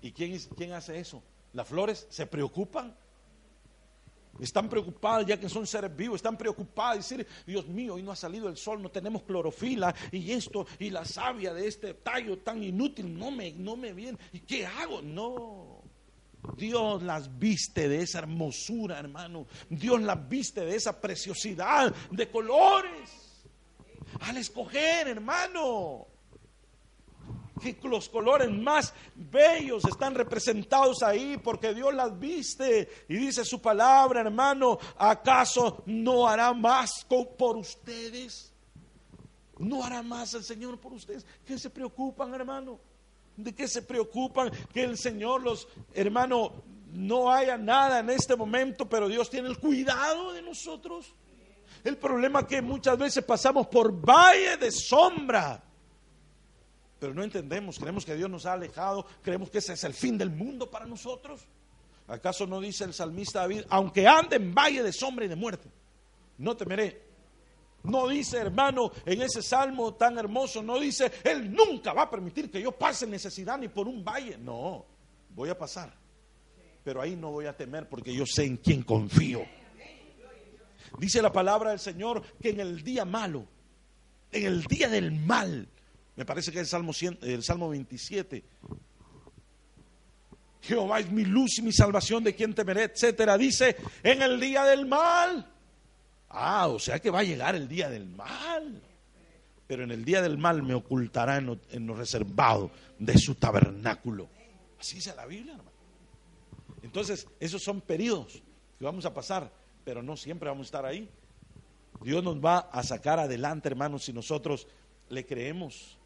¿Y 0.00 0.12
quién, 0.12 0.38
quién 0.56 0.72
hace 0.72 0.98
eso? 0.98 1.22
¿Las 1.54 1.66
flores 1.66 2.06
se 2.10 2.26
preocupan? 2.26 2.94
Están 4.40 4.68
preocupadas 4.68 5.26
ya 5.26 5.38
que 5.38 5.48
son 5.48 5.66
seres 5.66 5.94
vivos, 5.96 6.16
están 6.16 6.36
preocupadas, 6.36 7.08
decir, 7.08 7.26
Dios 7.46 7.66
mío, 7.68 7.94
hoy 7.94 8.02
no 8.02 8.12
ha 8.12 8.16
salido 8.16 8.48
el 8.48 8.56
sol, 8.56 8.82
no 8.82 8.90
tenemos 8.90 9.22
clorofila 9.22 9.94
y 10.10 10.32
esto 10.32 10.66
y 10.78 10.90
la 10.90 11.04
savia 11.04 11.54
de 11.54 11.66
este 11.68 11.94
tallo 11.94 12.38
tan 12.38 12.62
inútil 12.62 13.16
no 13.16 13.30
me, 13.30 13.52
no 13.52 13.76
me 13.76 13.92
viene. 13.92 14.18
¿Y 14.32 14.40
qué 14.40 14.66
hago? 14.66 15.02
No. 15.02 15.82
Dios 16.56 17.02
las 17.02 17.38
viste 17.38 17.88
de 17.88 18.02
esa 18.02 18.18
hermosura, 18.18 18.98
hermano. 18.98 19.46
Dios 19.70 20.02
las 20.02 20.28
viste 20.28 20.62
de 20.62 20.76
esa 20.76 21.00
preciosidad 21.00 21.94
de 22.10 22.30
colores. 22.30 23.44
Al 24.20 24.36
escoger, 24.36 25.08
hermano 25.08 26.13
que 27.72 27.88
los 27.88 28.08
colores 28.10 28.50
más 28.50 28.92
bellos 29.14 29.84
están 29.86 30.14
representados 30.14 31.02
ahí 31.02 31.38
porque 31.42 31.72
Dios 31.72 31.94
las 31.94 32.18
viste 32.18 32.88
y 33.08 33.16
dice 33.16 33.44
su 33.44 33.60
palabra, 33.60 34.20
hermano, 34.20 34.78
¿acaso 34.98 35.82
no 35.86 36.28
hará 36.28 36.52
más 36.52 37.06
por 37.38 37.56
ustedes? 37.56 38.52
¿No 39.58 39.82
hará 39.82 40.02
más 40.02 40.34
el 40.34 40.44
Señor 40.44 40.78
por 40.78 40.92
ustedes? 40.92 41.24
¿Qué 41.46 41.58
se 41.58 41.70
preocupan, 41.70 42.34
hermano? 42.34 42.78
¿De 43.36 43.54
qué 43.54 43.66
se 43.66 43.82
preocupan? 43.82 44.50
Que 44.72 44.84
el 44.84 44.98
Señor 44.98 45.42
los, 45.42 45.66
hermano, 45.94 46.52
no 46.92 47.30
haya 47.30 47.56
nada 47.56 48.00
en 48.00 48.10
este 48.10 48.36
momento, 48.36 48.88
pero 48.88 49.08
Dios 49.08 49.30
tiene 49.30 49.48
el 49.48 49.58
cuidado 49.58 50.32
de 50.32 50.42
nosotros. 50.42 51.14
El 51.82 51.96
problema 51.96 52.40
es 52.40 52.46
que 52.46 52.62
muchas 52.62 52.98
veces 52.98 53.24
pasamos 53.24 53.66
por 53.66 53.92
valle 53.92 54.56
de 54.56 54.70
sombra 54.70 55.62
pero 57.04 57.12
no 57.12 57.22
entendemos, 57.22 57.78
creemos 57.78 58.02
que 58.02 58.14
Dios 58.14 58.30
nos 58.30 58.46
ha 58.46 58.54
alejado, 58.54 59.04
creemos 59.20 59.50
que 59.50 59.58
ese 59.58 59.74
es 59.74 59.84
el 59.84 59.92
fin 59.92 60.16
del 60.16 60.30
mundo 60.30 60.70
para 60.70 60.86
nosotros. 60.86 61.46
¿Acaso 62.08 62.46
no 62.46 62.62
dice 62.62 62.84
el 62.84 62.94
salmista 62.94 63.40
David, 63.40 63.64
aunque 63.68 64.08
ande 64.08 64.36
en 64.36 64.54
valle 64.54 64.82
de 64.82 64.90
sombra 64.90 65.26
y 65.26 65.28
de 65.28 65.36
muerte, 65.36 65.68
no 66.38 66.56
temeré? 66.56 67.02
No 67.82 68.08
dice, 68.08 68.38
hermano, 68.38 68.90
en 69.04 69.20
ese 69.20 69.42
salmo 69.42 69.92
tan 69.92 70.16
hermoso, 70.16 70.62
no 70.62 70.80
dice, 70.80 71.12
Él 71.24 71.52
nunca 71.52 71.92
va 71.92 72.04
a 72.04 72.10
permitir 72.10 72.50
que 72.50 72.62
yo 72.62 72.72
pase 72.72 73.06
necesidad 73.06 73.58
ni 73.58 73.68
por 73.68 73.86
un 73.86 74.02
valle. 74.02 74.38
No, 74.38 74.86
voy 75.28 75.50
a 75.50 75.58
pasar. 75.58 75.92
Pero 76.82 77.02
ahí 77.02 77.16
no 77.16 77.32
voy 77.32 77.44
a 77.44 77.54
temer 77.54 77.86
porque 77.86 78.14
yo 78.14 78.24
sé 78.24 78.46
en 78.46 78.56
quién 78.56 78.82
confío. 78.82 79.44
Dice 80.98 81.20
la 81.20 81.30
palabra 81.30 81.68
del 81.68 81.80
Señor 81.80 82.22
que 82.40 82.48
en 82.48 82.60
el 82.60 82.82
día 82.82 83.04
malo, 83.04 83.44
en 84.32 84.46
el 84.46 84.64
día 84.64 84.88
del 84.88 85.12
mal, 85.12 85.68
me 86.16 86.24
parece 86.24 86.52
que 86.52 86.58
es 86.58 86.62
el 86.62 86.68
Salmo, 86.68 86.92
el 87.22 87.42
Salmo 87.42 87.68
27. 87.70 88.44
Jehová 90.62 91.00
es 91.00 91.10
mi 91.10 91.24
luz 91.24 91.58
y 91.58 91.62
mi 91.62 91.72
salvación, 91.72 92.24
de 92.24 92.34
quien 92.34 92.54
temeré, 92.54 92.84
etcétera. 92.84 93.36
Dice, 93.36 93.76
en 94.02 94.22
el 94.22 94.40
día 94.40 94.64
del 94.64 94.86
mal. 94.86 95.50
Ah, 96.30 96.68
o 96.68 96.78
sea 96.78 96.98
que 96.98 97.10
va 97.10 97.20
a 97.20 97.24
llegar 97.24 97.54
el 97.54 97.68
día 97.68 97.90
del 97.90 98.06
mal. 98.06 98.80
Pero 99.66 99.84
en 99.84 99.90
el 99.90 100.04
día 100.04 100.22
del 100.22 100.38
mal 100.38 100.62
me 100.62 100.74
ocultará 100.74 101.36
en 101.36 101.86
lo, 101.86 101.94
reservado 101.94 102.70
de 102.98 103.18
su 103.18 103.34
tabernáculo. 103.34 104.28
Así 104.78 104.96
dice 104.96 105.14
la 105.14 105.26
Biblia, 105.26 105.52
hermano. 105.52 105.70
Entonces, 106.82 107.26
esos 107.40 107.62
son 107.62 107.80
periodos 107.80 108.42
que 108.78 108.84
vamos 108.84 109.04
a 109.04 109.14
pasar, 109.14 109.50
pero 109.84 110.02
no 110.02 110.16
siempre 110.16 110.48
vamos 110.48 110.66
a 110.66 110.68
estar 110.68 110.86
ahí. 110.86 111.08
Dios 112.02 112.22
nos 112.22 112.36
va 112.42 112.58
a 112.58 112.82
sacar 112.82 113.18
adelante, 113.18 113.68
hermanos, 113.68 114.04
si 114.04 114.12
nosotros 114.12 114.66
le 115.08 115.24
creemos. 115.24 115.98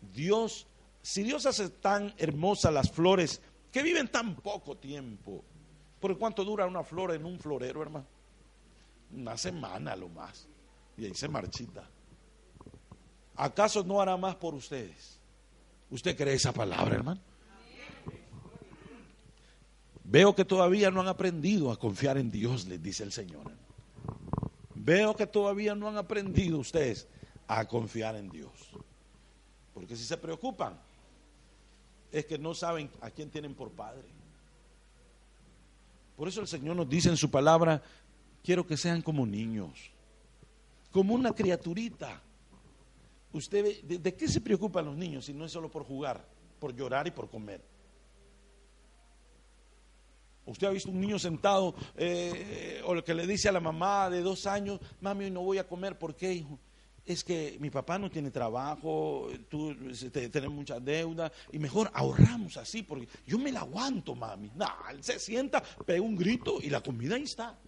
Dios, 0.00 0.66
si 1.02 1.22
Dios 1.22 1.46
hace 1.46 1.68
tan 1.68 2.14
hermosas 2.18 2.72
las 2.72 2.90
flores 2.90 3.40
que 3.72 3.82
viven 3.82 4.08
tan 4.08 4.36
poco 4.36 4.76
tiempo, 4.76 5.44
¿por 6.00 6.18
cuánto 6.18 6.44
dura 6.44 6.66
una 6.66 6.84
flor 6.84 7.14
en 7.14 7.24
un 7.24 7.38
florero, 7.38 7.82
hermano? 7.82 8.06
Una 9.12 9.36
semana 9.36 9.96
lo 9.96 10.08
más. 10.08 10.46
Y 10.96 11.06
ahí 11.06 11.14
se 11.14 11.28
marchita. 11.28 11.88
¿Acaso 13.36 13.84
no 13.84 14.00
hará 14.00 14.16
más 14.16 14.34
por 14.36 14.54
ustedes? 14.54 15.18
¿Usted 15.90 16.16
cree 16.16 16.34
esa 16.34 16.52
palabra, 16.52 16.96
hermano? 16.96 17.20
Veo 20.04 20.34
que 20.34 20.44
todavía 20.44 20.90
no 20.90 21.02
han 21.02 21.08
aprendido 21.08 21.70
a 21.70 21.78
confiar 21.78 22.16
en 22.16 22.30
Dios, 22.30 22.66
les 22.66 22.82
dice 22.82 23.04
el 23.04 23.12
Señor. 23.12 23.52
Veo 24.74 25.14
que 25.14 25.26
todavía 25.26 25.74
no 25.74 25.86
han 25.88 25.98
aprendido 25.98 26.58
ustedes 26.58 27.08
a 27.46 27.68
confiar 27.68 28.16
en 28.16 28.30
Dios. 28.30 28.50
Porque 29.78 29.94
si 29.94 30.02
se 30.02 30.16
preocupan, 30.16 30.76
es 32.10 32.26
que 32.26 32.36
no 32.36 32.52
saben 32.52 32.90
a 33.00 33.12
quién 33.12 33.30
tienen 33.30 33.54
por 33.54 33.70
padre. 33.70 34.08
Por 36.16 36.26
eso 36.26 36.40
el 36.40 36.48
Señor 36.48 36.74
nos 36.74 36.88
dice 36.88 37.08
en 37.08 37.16
su 37.16 37.30
palabra, 37.30 37.80
quiero 38.42 38.66
que 38.66 38.76
sean 38.76 39.02
como 39.02 39.24
niños, 39.24 39.92
como 40.90 41.14
una 41.14 41.32
criaturita. 41.32 42.20
Usted 43.32 43.84
¿de, 43.84 44.14
qué 44.16 44.26
se 44.26 44.40
preocupan 44.40 44.86
los 44.86 44.96
niños 44.96 45.26
si 45.26 45.32
no 45.32 45.44
es 45.44 45.52
solo 45.52 45.70
por 45.70 45.84
jugar, 45.84 46.26
por 46.58 46.74
llorar 46.74 47.06
y 47.06 47.12
por 47.12 47.30
comer? 47.30 47.62
Usted 50.44 50.66
ha 50.66 50.70
visto 50.70 50.90
un 50.90 51.00
niño 51.00 51.20
sentado 51.20 51.72
eh, 51.96 52.82
o 52.84 52.94
el 52.94 53.04
que 53.04 53.14
le 53.14 53.28
dice 53.28 53.48
a 53.48 53.52
la 53.52 53.60
mamá 53.60 54.10
de 54.10 54.22
dos 54.22 54.44
años, 54.44 54.80
mami, 55.00 55.26
hoy 55.26 55.30
no 55.30 55.42
voy 55.42 55.58
a 55.58 55.68
comer, 55.68 55.96
¿por 55.96 56.16
qué, 56.16 56.32
hijo? 56.32 56.58
Es 57.08 57.24
que 57.24 57.56
mi 57.58 57.70
papá 57.70 57.98
no 57.98 58.10
tiene 58.10 58.30
trabajo, 58.30 59.28
tú 59.48 59.74
tenemos 60.12 60.54
mucha 60.54 60.78
deuda 60.78 61.32
y 61.50 61.58
mejor 61.58 61.90
ahorramos 61.94 62.56
así 62.58 62.82
porque 62.82 63.08
yo 63.26 63.38
me 63.38 63.50
la 63.50 63.60
aguanto, 63.60 64.14
mami. 64.14 64.50
Nah, 64.54 64.90
él 64.90 65.02
se 65.02 65.18
sienta, 65.18 65.62
pega 65.86 66.02
un 66.02 66.14
grito 66.14 66.58
y 66.60 66.68
la 66.68 66.82
comida 66.82 67.16
ahí 67.16 67.22
está. 67.22 67.58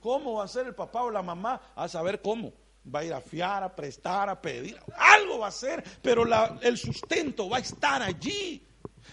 ¿Cómo 0.00 0.34
va 0.34 0.44
a 0.44 0.48
ser 0.48 0.66
el 0.66 0.74
papá 0.74 1.02
o 1.02 1.10
la 1.10 1.22
mamá 1.22 1.60
a 1.74 1.88
saber 1.88 2.20
cómo? 2.20 2.52
va 2.92 3.00
a 3.00 3.04
ir 3.04 3.12
a 3.12 3.20
fiar, 3.20 3.62
a 3.62 3.76
prestar, 3.76 4.28
a 4.30 4.40
pedir, 4.40 4.78
algo 4.96 5.38
va 5.40 5.46
a 5.46 5.48
hacer, 5.50 5.84
pero 6.00 6.24
el 6.62 6.78
sustento 6.78 7.48
va 7.48 7.58
a 7.58 7.60
estar 7.60 8.02
allí. 8.02 8.66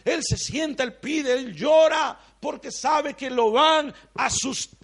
Él 0.05 0.21
se 0.23 0.37
sienta, 0.37 0.83
él 0.83 0.93
pide, 0.93 1.33
él 1.33 1.53
llora, 1.53 2.17
porque 2.39 2.71
sabe 2.71 3.13
que 3.13 3.29
lo 3.29 3.51
van 3.51 3.93
a, 4.15 4.29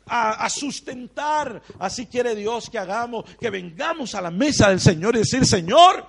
a, 0.06 0.50
sustentar. 0.50 1.62
Así 1.80 2.08
quiere 2.08 2.36
Dios 2.36 2.70
que 2.70 2.80
hagamos, 2.80 3.26
que 3.40 3.50
vengamos 3.50 4.16
a 4.16 4.22
la 4.22 4.32
mesa 4.32 4.70
del 4.70 4.80
Señor 4.80 5.16
y 5.16 5.20
decir, 5.20 5.46
Señor, 5.46 6.06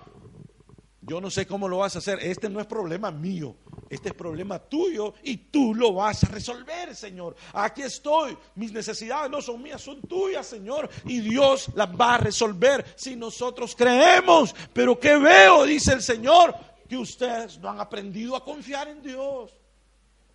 yo 1.06 1.20
no 1.20 1.30
sé 1.30 1.46
cómo 1.46 1.68
lo 1.68 1.78
vas 1.78 1.96
a 1.96 1.98
hacer, 1.98 2.18
este 2.22 2.48
no 2.48 2.60
es 2.60 2.66
problema 2.66 3.10
mío, 3.10 3.56
este 3.90 4.08
es 4.08 4.14
problema 4.14 4.58
tuyo 4.58 5.14
y 5.22 5.36
tú 5.36 5.74
lo 5.74 5.92
vas 5.92 6.24
a 6.24 6.28
resolver, 6.28 6.94
Señor. 6.94 7.36
Aquí 7.52 7.82
estoy, 7.82 8.36
mis 8.54 8.72
necesidades 8.72 9.30
no 9.30 9.42
son 9.42 9.62
mías, 9.62 9.82
son 9.82 10.00
tuyas, 10.02 10.46
Señor, 10.46 10.88
y 11.04 11.20
Dios 11.20 11.70
las 11.74 11.88
va 11.88 12.14
a 12.14 12.18
resolver 12.18 12.84
si 12.96 13.16
nosotros 13.16 13.74
creemos. 13.76 14.54
Pero 14.72 14.98
¿qué 14.98 15.18
veo? 15.18 15.64
Dice 15.64 15.92
el 15.92 16.02
Señor, 16.02 16.54
que 16.88 16.96
ustedes 16.96 17.58
no 17.58 17.70
han 17.70 17.80
aprendido 17.80 18.34
a 18.36 18.44
confiar 18.44 18.88
en 18.88 19.02
Dios. 19.02 19.52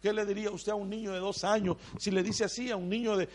¿Qué 0.01 0.13
le 0.13 0.25
diría 0.25 0.49
usted 0.51 0.71
a 0.71 0.75
un 0.75 0.89
niño 0.89 1.11
de 1.11 1.19
dos 1.19 1.43
años 1.43 1.75
si 1.97 2.09
le 2.11 2.23
dice 2.23 2.45
así 2.45 2.71
a 2.71 2.77
un 2.77 2.87
niño 2.87 3.17
de, 3.17 3.27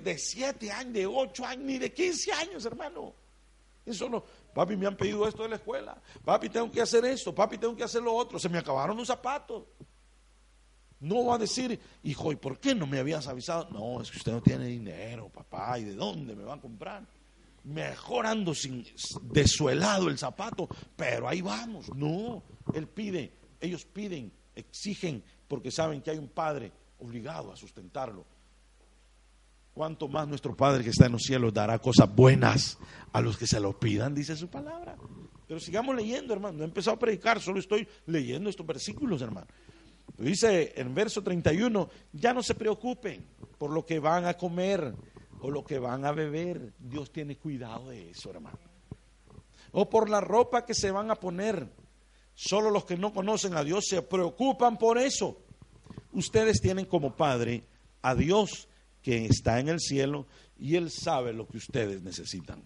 de, 0.00 0.18
siete 0.18 0.70
años, 0.70 0.92
de 0.92 1.06
ocho 1.06 1.44
años, 1.44 1.64
ni 1.64 1.78
de 1.78 1.92
quince 1.92 2.32
años, 2.32 2.64
hermano? 2.64 3.14
Eso 3.86 4.08
no. 4.08 4.24
Papi, 4.52 4.76
me 4.76 4.86
han 4.86 4.96
pedido 4.96 5.26
esto 5.26 5.44
de 5.44 5.50
la 5.50 5.56
escuela. 5.56 5.96
Papi, 6.24 6.48
tengo 6.48 6.70
que 6.70 6.80
hacer 6.80 7.04
esto. 7.04 7.34
Papi, 7.34 7.58
tengo 7.58 7.76
que 7.76 7.84
hacer 7.84 8.02
lo 8.02 8.12
otro. 8.12 8.38
Se 8.38 8.48
me 8.48 8.58
acabaron 8.58 8.96
los 8.96 9.06
zapatos. 9.06 9.64
No 11.00 11.26
va 11.26 11.36
a 11.36 11.38
decir, 11.38 11.78
hijo, 12.02 12.32
¿y 12.32 12.36
por 12.36 12.58
qué 12.58 12.74
no 12.74 12.86
me 12.86 12.98
habías 12.98 13.28
avisado? 13.28 13.68
No, 13.70 14.02
es 14.02 14.10
que 14.10 14.18
usted 14.18 14.32
no 14.32 14.42
tiene 14.42 14.66
dinero, 14.66 15.28
papá. 15.28 15.78
¿Y 15.78 15.84
de 15.84 15.94
dónde 15.94 16.34
me 16.34 16.42
va 16.42 16.54
a 16.54 16.60
comprar? 16.60 17.06
Mejorando 17.62 18.54
sin 18.54 18.84
desuelado 19.22 20.08
el 20.08 20.18
zapato, 20.18 20.68
pero 20.96 21.28
ahí 21.28 21.40
vamos. 21.40 21.94
No, 21.94 22.42
él 22.74 22.88
pide, 22.88 23.32
ellos 23.60 23.84
piden, 23.84 24.32
exigen 24.56 25.22
porque 25.48 25.70
saben 25.70 26.02
que 26.02 26.10
hay 26.10 26.18
un 26.18 26.28
Padre 26.28 26.70
obligado 27.00 27.50
a 27.50 27.56
sustentarlo. 27.56 28.24
¿Cuánto 29.72 30.08
más 30.08 30.26
nuestro 30.26 30.56
Padre 30.56 30.84
que 30.84 30.90
está 30.90 31.06
en 31.06 31.12
los 31.12 31.22
cielos 31.22 31.54
dará 31.54 31.78
cosas 31.78 32.12
buenas 32.14 32.78
a 33.12 33.20
los 33.20 33.38
que 33.38 33.46
se 33.46 33.60
lo 33.60 33.78
pidan? 33.78 34.14
Dice 34.14 34.36
su 34.36 34.48
palabra. 34.48 34.96
Pero 35.46 35.60
sigamos 35.60 35.94
leyendo, 35.94 36.34
hermano. 36.34 36.58
No 36.58 36.64
he 36.64 36.66
empezado 36.66 36.96
a 36.96 36.98
predicar, 36.98 37.40
solo 37.40 37.58
estoy 37.58 37.88
leyendo 38.06 38.50
estos 38.50 38.66
versículos, 38.66 39.22
hermano. 39.22 39.46
Dice 40.18 40.72
en 40.76 40.94
verso 40.94 41.22
31, 41.22 41.88
ya 42.12 42.34
no 42.34 42.42
se 42.42 42.54
preocupen 42.54 43.24
por 43.56 43.70
lo 43.70 43.86
que 43.86 44.00
van 44.00 44.26
a 44.26 44.34
comer 44.34 44.94
o 45.40 45.50
lo 45.50 45.64
que 45.64 45.78
van 45.78 46.04
a 46.04 46.12
beber. 46.12 46.72
Dios 46.78 47.12
tiene 47.12 47.36
cuidado 47.36 47.90
de 47.90 48.10
eso, 48.10 48.30
hermano. 48.30 48.58
O 49.72 49.88
por 49.88 50.10
la 50.10 50.20
ropa 50.20 50.64
que 50.64 50.74
se 50.74 50.90
van 50.90 51.10
a 51.10 51.14
poner. 51.14 51.68
Solo 52.40 52.70
los 52.70 52.84
que 52.84 52.96
no 52.96 53.12
conocen 53.12 53.56
a 53.56 53.64
Dios 53.64 53.86
se 53.88 54.00
preocupan 54.00 54.78
por 54.78 54.96
eso. 54.96 55.40
Ustedes 56.12 56.60
tienen 56.60 56.84
como 56.84 57.16
Padre 57.16 57.64
a 58.00 58.14
Dios 58.14 58.68
que 59.02 59.26
está 59.26 59.58
en 59.58 59.68
el 59.68 59.80
cielo 59.80 60.24
y 60.56 60.76
Él 60.76 60.88
sabe 60.88 61.32
lo 61.32 61.48
que 61.48 61.56
ustedes 61.56 62.00
necesitan. 62.00 62.62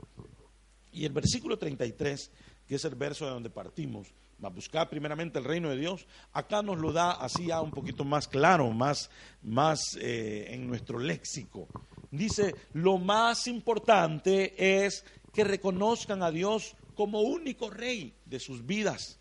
Y 0.92 1.06
el 1.06 1.12
versículo 1.14 1.56
33, 1.56 2.30
que 2.68 2.74
es 2.74 2.84
el 2.84 2.96
verso 2.96 3.24
de 3.24 3.30
donde 3.30 3.48
partimos, 3.48 4.08
va 4.44 4.48
a 4.48 4.52
buscar 4.52 4.90
primeramente 4.90 5.38
el 5.38 5.46
reino 5.46 5.70
de 5.70 5.78
Dios, 5.78 6.06
acá 6.34 6.60
nos 6.60 6.78
lo 6.78 6.92
da 6.92 7.12
así 7.12 7.46
ya 7.46 7.62
un 7.62 7.70
poquito 7.70 8.04
más 8.04 8.28
claro, 8.28 8.70
más, 8.72 9.08
más 9.42 9.96
eh, 9.98 10.48
en 10.50 10.66
nuestro 10.66 10.98
léxico. 10.98 11.66
Dice, 12.10 12.54
lo 12.74 12.98
más 12.98 13.46
importante 13.46 14.84
es 14.84 15.02
que 15.32 15.44
reconozcan 15.44 16.22
a 16.22 16.30
Dios 16.30 16.76
como 16.94 17.22
único 17.22 17.70
rey 17.70 18.12
de 18.26 18.38
sus 18.38 18.66
vidas 18.66 19.18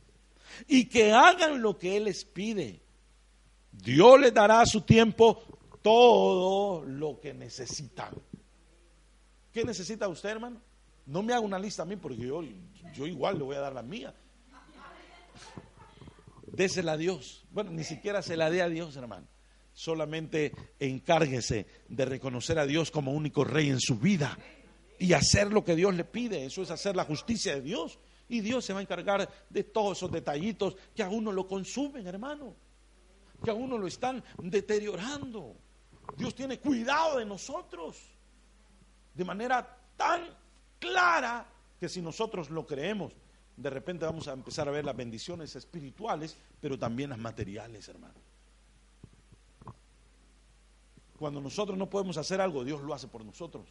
y 0.67 0.85
que 0.85 1.11
hagan 1.11 1.61
lo 1.61 1.77
que 1.77 1.97
Él 1.97 2.05
les 2.05 2.25
pide. 2.25 2.81
Dios 3.71 4.19
les 4.19 4.33
dará 4.33 4.61
a 4.61 4.65
su 4.65 4.81
tiempo 4.81 5.41
todo 5.81 6.83
lo 6.85 7.19
que 7.19 7.33
necesitan. 7.33 8.13
¿Qué 9.51 9.63
necesita 9.63 10.07
usted, 10.07 10.29
hermano? 10.29 10.61
No 11.05 11.23
me 11.23 11.33
haga 11.33 11.41
una 11.41 11.59
lista 11.59 11.83
a 11.83 11.85
mí 11.85 11.95
porque 11.95 12.17
yo, 12.17 12.41
yo 12.93 13.07
igual 13.07 13.37
le 13.37 13.43
voy 13.43 13.55
a 13.55 13.61
dar 13.61 13.73
la 13.73 13.81
mía. 13.81 14.13
Désela 16.47 16.93
a 16.93 16.97
Dios. 16.97 17.45
Bueno, 17.51 17.71
ni 17.71 17.83
siquiera 17.83 18.21
se 18.21 18.37
la 18.37 18.49
dé 18.49 18.61
a 18.61 18.69
Dios, 18.69 18.95
hermano. 18.95 19.27
Solamente 19.73 20.53
encárguese 20.79 21.65
de 21.87 22.05
reconocer 22.05 22.59
a 22.59 22.65
Dios 22.65 22.91
como 22.91 23.13
único 23.13 23.43
rey 23.43 23.69
en 23.69 23.79
su 23.79 23.97
vida 23.97 24.37
y 24.99 25.13
hacer 25.13 25.51
lo 25.51 25.63
que 25.63 25.75
Dios 25.75 25.95
le 25.95 26.03
pide. 26.03 26.45
Eso 26.45 26.61
es 26.61 26.71
hacer 26.71 26.95
la 26.95 27.05
justicia 27.05 27.55
de 27.55 27.61
Dios. 27.61 27.99
Y 28.31 28.39
Dios 28.39 28.63
se 28.63 28.71
va 28.71 28.79
a 28.79 28.81
encargar 28.81 29.29
de 29.49 29.63
todos 29.65 29.97
esos 29.97 30.09
detallitos 30.09 30.77
que 30.95 31.03
a 31.03 31.09
uno 31.09 31.33
lo 31.33 31.45
consumen, 31.45 32.07
hermano. 32.07 32.55
Que 33.43 33.51
a 33.51 33.53
uno 33.53 33.77
lo 33.77 33.87
están 33.87 34.23
deteriorando. 34.41 35.57
Dios 36.15 36.33
tiene 36.33 36.57
cuidado 36.57 37.17
de 37.17 37.25
nosotros. 37.25 37.97
De 39.13 39.25
manera 39.25 39.77
tan 39.97 40.29
clara 40.79 41.45
que 41.77 41.89
si 41.89 42.01
nosotros 42.01 42.49
lo 42.49 42.65
creemos, 42.65 43.11
de 43.57 43.69
repente 43.69 44.05
vamos 44.05 44.29
a 44.29 44.31
empezar 44.31 44.65
a 44.69 44.71
ver 44.71 44.85
las 44.85 44.95
bendiciones 44.95 45.53
espirituales, 45.57 46.37
pero 46.61 46.79
también 46.79 47.09
las 47.09 47.19
materiales, 47.19 47.89
hermano. 47.89 48.15
Cuando 51.19 51.41
nosotros 51.41 51.77
no 51.77 51.89
podemos 51.89 52.15
hacer 52.15 52.39
algo, 52.39 52.63
Dios 52.63 52.81
lo 52.81 52.93
hace 52.93 53.09
por 53.09 53.25
nosotros. 53.25 53.67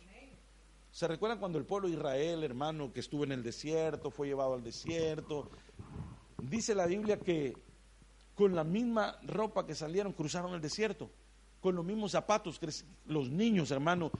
¿Se 0.92 1.06
recuerdan 1.06 1.38
cuando 1.38 1.58
el 1.58 1.64
pueblo 1.64 1.88
de 1.88 1.94
Israel, 1.94 2.42
hermano, 2.42 2.92
que 2.92 3.00
estuvo 3.00 3.24
en 3.24 3.32
el 3.32 3.42
desierto, 3.42 4.10
fue 4.10 4.26
llevado 4.28 4.54
al 4.54 4.62
desierto? 4.62 5.50
Dice 6.38 6.74
la 6.74 6.86
Biblia 6.86 7.18
que 7.18 7.56
con 8.34 8.54
la 8.54 8.64
misma 8.64 9.18
ropa 9.22 9.66
que 9.66 9.74
salieron 9.74 10.12
cruzaron 10.12 10.54
el 10.54 10.60
desierto, 10.60 11.10
con 11.60 11.76
los 11.76 11.84
mismos 11.84 12.12
zapatos. 12.12 12.58
Los 13.06 13.30
niños, 13.30 13.70
hermano, 13.70 14.10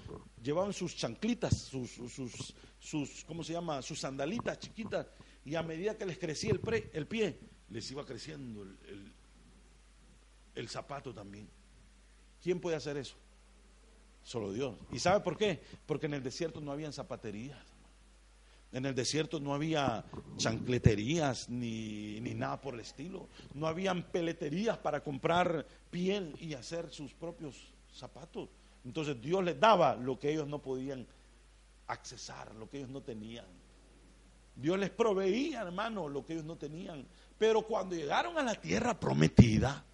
llevaban 0.43 0.73
sus 0.73 0.95
chanclitas, 0.95 1.57
sus, 1.57 1.91
sus, 1.91 2.55
sus 2.79 3.25
¿cómo 3.25 3.43
se 3.43 3.53
llama? 3.53 3.83
Sus 3.83 3.99
sandalitas 3.99 4.59
chiquitas. 4.61 5.07
Y 5.45 5.57
a 5.57 5.63
medida 5.63 5.97
que 5.97 6.07
les 6.07 6.19
crecía 6.19 6.53
el, 6.53 6.91
el 6.93 7.07
pie, 7.07 7.41
les 7.71 7.91
iba 7.91 8.05
creciendo 8.05 8.63
el, 8.63 9.13
el 10.55 10.69
zapato 10.69 11.13
también. 11.13 11.49
¿Quién 12.43 12.61
puede 12.61 12.77
hacer 12.77 12.97
eso? 12.97 13.17
Solo 14.23 14.53
Dios. 14.53 14.77
¿Y 14.93 14.99
sabe 14.99 15.21
por 15.21 15.37
qué? 15.37 15.61
Porque 15.87 16.07
en 16.07 16.15
el 16.15 16.23
desierto 16.23 16.61
no 16.61 16.73
habían 16.73 16.93
zapaterías. 16.93 17.59
En 18.73 18.87
el 18.87 18.95
desierto 18.95 19.41
no 19.41 19.53
había 19.53 20.05
chancleterías 20.37 21.49
ni, 21.49 22.21
ni, 22.21 22.35
nada 22.35 22.61
por 22.61 22.75
el 22.75 22.81
estilo. 22.81 23.29
No 23.55 23.67
habían 23.67 24.05
peleterías 24.05 24.79
para 24.79 25.03
comprar 25.03 25.67
piel 25.91 26.37
y 26.39 26.55
hacer 26.55 26.91
sus 26.91 27.13
propios 27.13 27.57
zapatos. 27.93 28.49
Entonces 28.85 29.21
Dios 29.21 29.43
les 29.43 29.59
daba 29.59 29.97
lo 29.97 30.19
que 30.19 30.31
ellos 30.31 30.47
no 30.47 30.61
podían 30.61 31.07
accesar, 31.89 32.55
lo 32.55 32.71
que 32.71 32.79
ellos 32.79 32.91
no 32.91 33.03
tenían. 33.03 33.47
Dios 34.55 34.79
les 34.79 34.91
proveía, 34.91 35.63
hermano, 35.63 36.09
lo 36.09 36.25
que 36.25 36.35
ellos 36.35 36.45
no 36.45 36.57
tenían. 36.57 37.07
Pero 37.39 37.63
cuando 37.63 37.97
llegaron 37.97 38.39
a 38.39 38.43
la 38.43 38.55
tierra 38.55 38.99
prometida, 38.99 39.85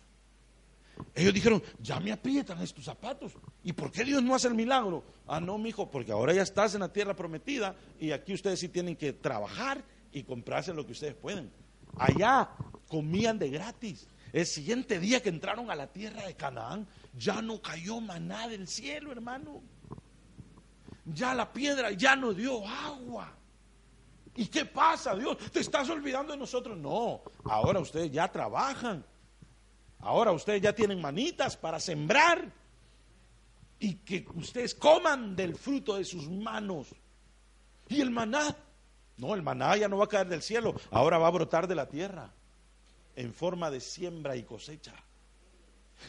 ellos 1.15 1.35
dijeron, 1.35 1.63
ya 1.81 2.01
me 2.01 2.13
aprietan 2.13 2.61
estos 2.63 2.85
zapatos. 2.85 3.33
¿Y 3.63 3.73
por 3.73 3.91
qué 3.91 4.05
Dios 4.05 4.23
no 4.23 4.35
hace 4.35 4.49
el 4.49 4.55
milagro? 4.55 5.05
Ah, 5.27 5.41
no, 5.41 5.59
mijo, 5.59 5.91
porque 5.91 6.13
ahora 6.13 6.33
ya 6.33 6.43
estás 6.43 6.75
en 6.75 6.81
la 6.81 6.93
tierra 6.93 7.15
prometida 7.15 7.75
y 7.99 8.13
aquí 8.13 8.35
ustedes 8.35 8.61
sí 8.61 8.69
tienen 8.69 8.97
que 8.97 9.13
trabajar 9.13 9.83
y 10.13 10.23
comprarse 10.23 10.73
lo 10.75 10.85
que 10.87 10.93
ustedes 10.93 11.15
pueden. 11.15 11.51
Allá 11.97 12.51
comían 12.89 13.39
de 13.39 13.51
gratis. 13.51 14.07
El 14.33 14.47
siguiente 14.47 14.99
día 15.01 15.23
que 15.23 15.29
entraron 15.29 15.71
a 15.71 15.75
la 15.75 15.87
tierra 15.87 16.27
de 16.27 16.35
Canaán, 16.35 16.87
ya 17.17 17.41
no 17.41 17.61
cayó 17.63 18.01
maná 18.01 18.49
del 18.49 18.69
cielo, 18.69 19.13
hermano. 19.13 19.63
Ya 21.07 21.35
la 21.35 21.53
piedra 21.53 21.93
ya 21.93 22.17
no 22.17 22.35
dio 22.35 22.67
agua. 22.67 23.33
¿Y 24.35 24.47
qué 24.47 24.67
pasa, 24.67 25.15
Dios? 25.15 25.39
¿Te 25.51 25.61
estás 25.61 25.89
olvidando 25.89 26.33
de 26.33 26.39
nosotros? 26.39 26.77
No, 26.77 27.23
ahora 27.45 27.81
ustedes 27.81 28.13
ya 28.13 28.31
trabajan 28.31 29.03
Ahora 30.01 30.33
ustedes 30.33 30.63
ya 30.63 30.75
tienen 30.75 31.01
manitas 31.01 31.57
para 31.57 31.81
sembrar 31.81 32.53
y 33.79 33.95
que 33.97 34.27
ustedes 34.35 34.75
coman 34.75 35.35
del 35.37 35.55
fruto 35.55 35.97
de 35.97 36.05
sus 36.05 36.29
manos. 36.29 36.95
Y 37.89 38.01
el 38.01 38.11
maná, 38.11 38.57
no, 39.17 39.35
el 39.35 39.43
maná 39.43 39.77
ya 39.77 39.89
no 39.89 39.99
va 39.99 40.05
a 40.05 40.09
caer 40.09 40.29
del 40.29 40.43
cielo, 40.43 40.75
ahora 40.91 41.19
va 41.19 41.29
a 41.29 41.31
brotar 41.31 41.67
de 41.67 41.75
la 41.75 41.89
tierra 41.89 42.33
en 43.15 43.33
forma 43.33 43.71
de 43.71 43.81
siembra 43.81 44.37
y 44.37 44.43
cosecha. 44.43 44.95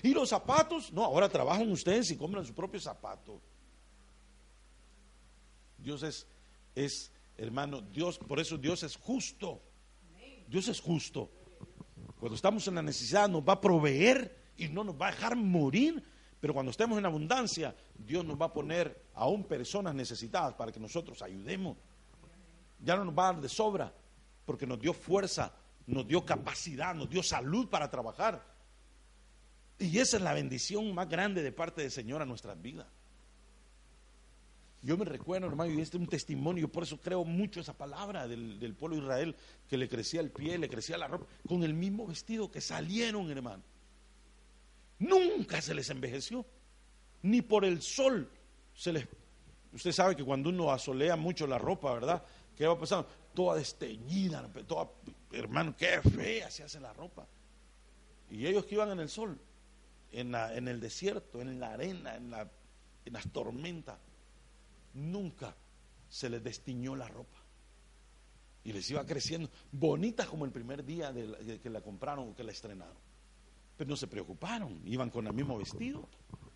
Y 0.04 0.14
los 0.14 0.30
zapatos, 0.30 0.92
no, 0.92 1.04
ahora 1.04 1.30
trabajan 1.30 1.72
ustedes 1.72 2.12
y 2.12 2.18
compran 2.18 2.46
su 2.46 2.54
propio 2.54 2.80
zapato. 2.80 3.40
Dios 5.78 6.04
es, 6.04 6.28
es, 6.76 7.12
hermano, 7.38 7.82
Dios, 7.82 8.18
por 8.18 8.40
eso 8.40 8.58
Dios 8.58 8.84
es 8.84 8.98
justo. 8.98 9.62
Dios 10.48 10.68
es 10.68 10.82
justo. 10.82 11.30
Cuando 12.20 12.36
estamos 12.36 12.68
en 12.68 12.76
la 12.76 12.82
necesidad 12.82 13.30
nos 13.30 13.42
va 13.42 13.54
a 13.54 13.62
proveer 13.62 14.36
y 14.58 14.68
no 14.68 14.84
nos 14.84 15.00
va 15.00 15.08
a 15.08 15.12
dejar 15.12 15.36
morir. 15.36 16.04
Pero 16.40 16.54
cuando 16.54 16.72
estemos 16.72 16.98
en 16.98 17.06
abundancia, 17.06 17.76
Dios 17.98 18.24
nos 18.26 18.40
va 18.40 18.48
a 18.48 18.54
poner 18.54 19.06
aún 19.16 19.44
personas 19.44 19.96
necesitadas 19.96 20.54
para 20.54 20.72
que 20.72 20.80
nosotros 20.80 21.22
ayudemos. 21.22 21.78
ya 22.80 22.96
no 22.96 23.06
nos 23.06 23.18
va 23.18 23.30
a 23.30 23.34
dar 23.34 23.42
de 23.42 23.50
sobra, 23.50 23.92
porque 24.46 24.68
nos 24.68 24.80
dio 24.80 24.94
fuerza, 24.94 25.52
nos 25.88 26.08
dio 26.08 26.24
capacidad, 26.24 26.94
nos 26.94 27.10
dio 27.10 27.24
salud 27.24 27.68
para 27.70 27.90
trabajar. 27.90 28.46
Y 29.80 29.98
esa 29.98 30.18
es 30.18 30.24
la 30.24 30.34
bendición 30.34 30.94
más 30.94 31.10
grande 31.10 31.42
de 31.42 31.52
parte 31.52 31.82
del 31.82 31.92
Señor 31.92 32.22
a 32.22 32.26
nuestras 32.26 32.62
vidas. 32.62 32.88
Yo 34.88 34.96
me 34.98 35.04
recuerdo, 35.04 35.48
hermano, 35.48 35.70
y 35.70 35.82
este 35.82 35.98
es 35.98 36.02
un 36.02 36.08
testimonio, 36.08 36.72
por 36.72 36.84
eso 36.84 36.98
creo 37.02 37.26
mucho 37.26 37.60
esa 37.60 37.74
palabra 37.74 38.26
del, 38.26 38.58
del, 38.58 38.74
pueblo 38.74 38.96
de 38.96 39.04
Israel, 39.04 39.36
que 39.68 39.78
le 39.78 39.90
crecía 39.90 40.22
el 40.22 40.32
pie, 40.32 40.58
le 40.58 40.70
crecía 40.70 40.98
la 40.98 41.10
ropa, 41.10 41.26
con 41.46 41.62
el 41.66 41.74
mismo 41.74 42.08
vestido 42.08 42.50
que 42.50 42.62
salieron, 42.62 43.30
hermano. 43.30 43.62
Nunca 45.00 45.62
se 45.62 45.74
les 45.74 45.90
envejeció, 45.90 46.46
ni 47.22 47.42
por 47.42 47.66
el 47.66 47.82
sol 47.82 48.32
se 48.74 48.94
les... 48.94 49.06
Usted 49.74 49.92
sabe 49.92 50.16
que 50.16 50.24
cuando 50.24 50.48
uno 50.48 50.72
asolea 50.72 51.18
mucho 51.18 51.46
la 51.48 51.58
ropa, 51.58 51.94
¿verdad? 51.94 52.24
¿Qué 52.56 52.66
va 52.66 52.80
pasando? 52.80 53.10
Toda 53.34 53.58
desteñida, 53.58 54.50
toda, 54.66 54.90
hermano, 55.34 55.76
qué 55.76 56.02
fea 56.02 56.50
se 56.50 56.64
hace 56.64 56.80
la 56.80 56.94
ropa. 56.94 57.28
Y 58.32 58.48
ellos 58.48 58.66
que 58.66 58.76
iban 58.76 58.92
en 58.92 59.02
el 59.02 59.10
sol, 59.10 59.38
en, 60.14 60.34
en 60.34 60.70
el 60.70 60.80
desierto, 60.80 61.42
en 61.42 61.60
la 61.60 61.74
arena, 61.74 62.16
en 62.16 62.32
las 62.32 63.32
tormentas, 63.34 64.00
nunca 64.98 65.56
se 66.10 66.30
les 66.30 66.44
destiñó 66.44 66.96
la 66.96 67.08
ropa. 67.08 67.38
Y 68.64 68.74
les 68.74 68.90
iba 68.92 69.06
creciendo, 69.06 69.50
bonita 69.72 70.26
como 70.26 70.44
el 70.44 70.52
primer 70.52 70.84
día 70.84 71.14
de, 71.14 71.28
la, 71.28 71.38
que 71.38 71.70
la 71.70 71.82
compraron 71.82 72.30
o 72.30 72.36
que 72.36 72.44
la 72.44 72.52
estrenaron. 72.52 72.98
Pero 73.78 73.90
no 73.90 73.96
se 73.96 74.08
preocuparon, 74.08 74.82
iban 74.86 75.10
con 75.10 75.26
el 75.28 75.34
mismo 75.34 75.58
vestido. 75.58 76.10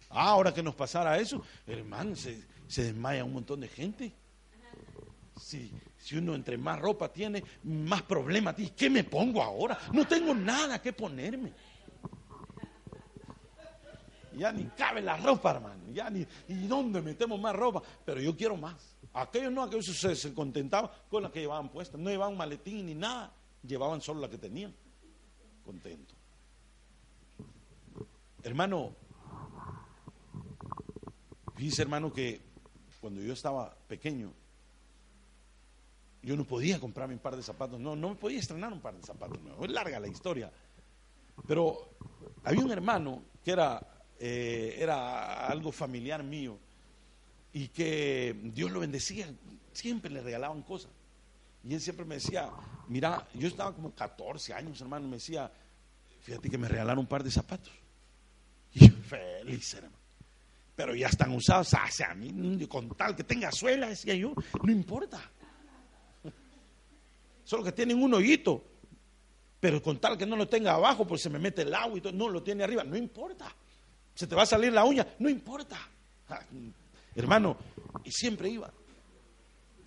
Ah, 0.10 0.30
ahora 0.30 0.54
que 0.54 0.64
nos 0.64 0.76
pasara 0.76 1.18
eso, 1.20 1.42
hermano, 1.66 2.16
se, 2.16 2.44
se 2.68 2.84
desmaya 2.86 3.24
un 3.24 3.34
montón 3.34 3.62
de 3.62 3.70
gente. 3.70 4.14
Si, 5.40 5.72
si, 5.98 6.18
uno 6.18 6.36
entre 6.36 6.58
más 6.58 6.80
ropa 6.80 7.12
tiene, 7.12 7.44
más 7.64 8.02
problemas 8.02 8.56
tiene. 8.56 8.74
¿Qué 8.76 8.90
me 8.90 9.04
pongo 9.04 9.42
ahora? 9.42 9.80
No 9.94 10.06
tengo 10.06 10.36
nada 10.36 10.82
que 10.82 10.92
ponerme. 10.92 11.54
Ya 14.34 14.52
ni 14.52 14.66
cabe 14.78 15.02
la 15.02 15.18
ropa, 15.18 15.52
hermano. 15.52 15.84
Ya 15.92 16.10
ni, 16.10 16.26
¿y 16.48 16.68
dónde 16.68 17.02
metemos 17.02 17.40
más 17.40 17.56
ropa? 17.56 17.82
Pero 18.06 18.22
yo 18.22 18.36
quiero 18.36 18.58
más. 18.58 18.96
Aquellos 19.14 19.52
no, 19.52 19.64
aquellos 19.64 19.86
se, 19.86 20.16
se 20.16 20.34
contentaban 20.34 20.90
con 21.10 21.24
la 21.24 21.32
que 21.32 21.42
llevaban 21.42 21.70
puesta. 21.70 21.98
No 21.98 22.10
llevaban 22.10 22.38
maletín 22.38 22.86
ni 22.86 22.96
nada. 22.96 23.34
Llevaban 23.64 24.02
solo 24.02 24.22
la 24.22 24.30
que 24.30 24.38
tenían. 24.38 24.74
Contento. 25.66 26.16
Hermano, 28.44 28.96
dice 31.58 31.84
hermano 31.84 32.12
que 32.12 32.42
cuando 33.00 33.22
yo 33.22 33.34
estaba 33.34 33.76
pequeño, 33.88 34.34
yo 36.24 36.36
no 36.36 36.46
podía 36.46 36.80
comprarme 36.80 37.16
un 37.16 37.20
par 37.20 37.36
de 37.36 37.44
zapatos, 37.44 37.80
no, 37.80 37.96
no 37.96 38.10
me 38.10 38.16
podía 38.16 38.40
estrenar 38.40 38.72
un 38.72 38.80
par 38.80 38.96
de 38.96 39.04
zapatos 39.04 39.42
nuevos. 39.42 39.66
Es 39.66 39.72
larga 39.72 40.00
la 40.00 40.08
historia. 40.08 40.52
Pero 41.48 41.90
había 42.44 42.64
un 42.64 42.72
hermano 42.72 43.24
que 43.44 43.52
era, 43.52 43.82
eh, 44.24 44.76
era 44.78 45.48
algo 45.48 45.72
familiar 45.72 46.24
mío 46.24 46.56
y 47.54 47.70
que 47.70 48.40
Dios 48.54 48.70
lo 48.70 48.82
bendecía, 48.82 49.28
siempre 49.74 50.12
le 50.12 50.22
regalaban 50.22 50.62
cosas. 50.62 50.92
Y 51.64 51.74
él 51.74 51.82
siempre 51.82 52.06
me 52.06 52.16
decía, 52.16 52.52
mira, 52.88 53.28
yo 53.34 53.48
estaba 53.48 53.74
como 53.74 53.96
14 53.96 54.54
años, 54.54 54.80
hermano, 54.80 55.08
me 55.08 55.16
decía, 55.16 55.52
fíjate 56.22 56.52
que 56.52 56.58
me 56.60 56.68
regalaron 56.68 57.00
un 57.00 57.08
par 57.08 57.24
de 57.24 57.32
zapatos. 57.32 57.74
Y 58.74 58.90
yo 58.90 58.94
feliz, 59.10 59.74
hermano. 59.74 59.98
Pero 60.76 60.94
ya 60.94 61.08
están 61.08 61.32
usados, 61.32 61.74
o 61.74 61.92
sea, 61.92 62.12
a 62.12 62.14
mí, 62.14 62.68
con 62.68 62.90
tal 62.90 63.16
que 63.16 63.24
tenga 63.24 63.52
suela, 63.52 63.90
decía 63.90 64.14
yo, 64.14 64.36
no 64.62 64.72
importa. 64.72 65.20
Solo 67.44 67.64
que 67.64 67.72
tienen 67.72 68.02
un 68.02 68.14
hoyito, 68.14 68.64
pero 69.60 69.82
con 69.82 70.00
tal 70.00 70.16
que 70.16 70.28
no 70.28 70.36
lo 70.36 70.48
tenga 70.48 70.74
abajo, 70.74 71.08
pues 71.08 71.24
se 71.24 71.30
me 71.32 71.40
mete 71.40 71.64
el 71.64 71.74
agua 71.74 71.98
y 71.98 72.02
todo, 72.02 72.14
no 72.14 72.30
lo 72.30 72.44
tiene 72.44 72.64
arriba, 72.64 72.84
no 72.84 72.96
importa. 72.96 73.56
Se 74.22 74.28
te 74.28 74.36
va 74.36 74.44
a 74.44 74.46
salir 74.46 74.72
la 74.72 74.86
uña, 74.86 75.08
no 75.18 75.30
importa. 75.30 75.80
Hermano, 77.16 77.58
y 78.04 78.12
siempre 78.12 78.50
iba. 78.50 78.72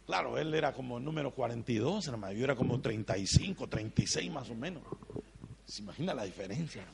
Claro, 0.07 0.37
él 0.39 0.53
era 0.53 0.73
como 0.73 0.99
número 0.99 1.33
42, 1.33 2.09
hermano, 2.09 2.33
yo 2.33 2.43
era 2.43 2.57
como 2.57 2.81
35, 2.81 3.69
36 3.69 4.33
más 4.33 4.51
o 4.51 4.57
menos. 4.57 4.83
¿Se 5.65 5.83
imagina 5.83 6.15
la 6.15 6.25
diferencia? 6.25 6.85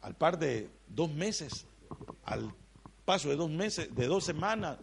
Al 0.00 0.14
par 0.14 0.38
de 0.38 0.70
dos 0.88 1.12
meses, 1.12 1.66
al 2.24 2.50
paso 3.04 3.28
de 3.28 3.36
dos 3.36 3.50
meses, 3.50 3.94
de 3.94 4.06
dos 4.06 4.24
semanas, 4.24 4.78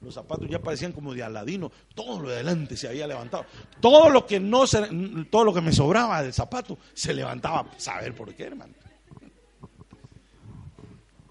los 0.00 0.14
zapatos 0.14 0.48
ya 0.48 0.62
parecían 0.62 0.92
como 0.92 1.12
de 1.12 1.24
aladino, 1.24 1.72
todo 1.92 2.22
lo 2.22 2.28
de 2.28 2.36
adelante 2.36 2.76
se 2.76 2.86
había 2.86 3.08
levantado, 3.08 3.46
todo 3.80 4.10
lo 4.10 4.26
que 4.26 4.38
no 4.38 4.64
se, 4.68 5.26
todo 5.28 5.42
lo 5.42 5.52
que 5.52 5.60
me 5.60 5.72
sobraba 5.72 6.22
del 6.22 6.32
zapato 6.32 6.78
se 6.94 7.12
levantaba, 7.12 7.68
saber 7.78 8.14
por 8.14 8.32
qué, 8.32 8.44
hermano. 8.44 8.85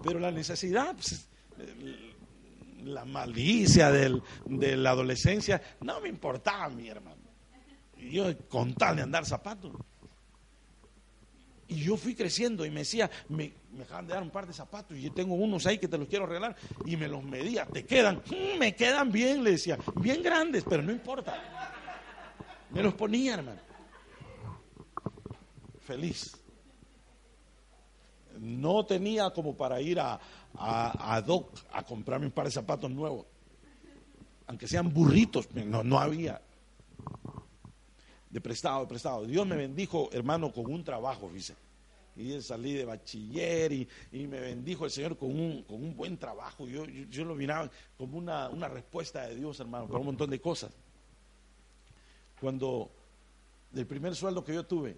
Pero 0.06 0.20
la 0.20 0.30
necesidad, 0.30 0.94
pues, 0.94 1.28
la 2.84 3.04
malicia 3.04 3.90
del, 3.90 4.22
de 4.44 4.76
la 4.76 4.90
adolescencia, 4.90 5.60
no 5.80 6.00
me 6.00 6.08
importaba 6.08 6.68
mi 6.68 6.88
hermano. 6.88 7.22
Yo 7.98 8.38
con 8.48 8.74
tal 8.74 8.96
de 8.96 9.02
andar 9.02 9.26
zapatos. 9.26 9.72
Y 11.68 11.82
yo 11.82 11.96
fui 11.96 12.14
creciendo 12.14 12.64
y 12.64 12.70
me 12.70 12.80
decía, 12.80 13.10
me, 13.28 13.52
me 13.72 13.82
acaban 13.82 14.06
de 14.06 14.14
dar 14.14 14.22
un 14.22 14.30
par 14.30 14.46
de 14.46 14.52
zapatos 14.52 14.96
y 14.96 15.02
yo 15.02 15.12
tengo 15.12 15.34
unos 15.34 15.66
ahí 15.66 15.78
que 15.78 15.88
te 15.88 15.98
los 15.98 16.06
quiero 16.06 16.24
regalar. 16.26 16.54
Y 16.84 16.96
me 16.96 17.08
los 17.08 17.24
medía, 17.24 17.66
te 17.66 17.84
quedan, 17.84 18.22
mm, 18.30 18.58
me 18.58 18.76
quedan 18.76 19.10
bien, 19.10 19.42
le 19.42 19.52
decía, 19.52 19.76
bien 19.96 20.22
grandes, 20.22 20.62
pero 20.62 20.82
no 20.84 20.92
importa. 20.92 21.34
Me 22.70 22.82
los 22.82 22.94
ponía, 22.94 23.34
hermano. 23.34 23.60
Feliz. 25.80 26.45
No 28.40 28.84
tenía 28.84 29.30
como 29.30 29.56
para 29.56 29.80
ir 29.80 30.00
a, 30.00 30.20
a, 30.54 31.20
Doc 31.22 31.50
a 31.72 31.82
comprarme 31.84 32.26
un 32.26 32.32
par 32.32 32.46
de 32.46 32.50
zapatos 32.50 32.90
nuevos. 32.90 33.26
Aunque 34.46 34.68
sean 34.68 34.92
burritos, 34.92 35.48
no, 35.54 35.82
no 35.82 35.98
había 35.98 36.40
de 38.30 38.40
prestado, 38.40 38.82
de 38.82 38.86
prestado. 38.86 39.24
Dios 39.24 39.46
me 39.46 39.56
bendijo, 39.56 40.10
hermano, 40.12 40.52
con 40.52 40.70
un 40.70 40.84
trabajo, 40.84 41.30
dice. 41.32 41.54
Y 42.16 42.40
salí 42.40 42.72
de 42.72 42.84
bachiller 42.84 43.72
y, 43.72 43.88
y, 44.12 44.26
me 44.26 44.40
bendijo 44.40 44.86
el 44.86 44.90
Señor 44.90 45.16
con 45.16 45.38
un, 45.38 45.62
con 45.62 45.82
un 45.82 45.96
buen 45.96 46.16
trabajo. 46.16 46.66
Yo, 46.66 46.86
yo, 46.86 47.04
yo 47.04 47.24
lo 47.24 47.34
miraba 47.34 47.70
como 47.96 48.18
una, 48.18 48.48
una, 48.48 48.68
respuesta 48.68 49.26
de 49.26 49.36
Dios, 49.36 49.60
hermano, 49.60 49.86
para 49.86 50.00
un 50.00 50.06
montón 50.06 50.30
de 50.30 50.40
cosas. 50.40 50.70
Cuando 52.40 52.90
del 53.70 53.86
primer 53.86 54.14
sueldo 54.14 54.44
que 54.44 54.54
yo 54.54 54.64
tuve, 54.64 54.96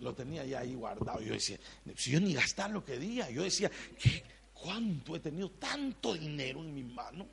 lo 0.00 0.14
tenía 0.14 0.44
ya 0.44 0.60
ahí 0.60 0.74
guardado. 0.74 1.20
Yo 1.20 1.32
decía, 1.32 1.58
si 1.96 2.10
yo 2.10 2.20
ni 2.20 2.34
gastar 2.34 2.70
lo 2.70 2.84
que 2.84 2.98
día, 2.98 3.30
yo 3.30 3.42
decía, 3.42 3.70
¿qué, 4.00 4.22
¿cuánto 4.52 5.16
he 5.16 5.20
tenido 5.20 5.50
tanto 5.50 6.14
dinero 6.14 6.60
en 6.60 6.74
mi 6.74 6.82
mano? 6.82 7.26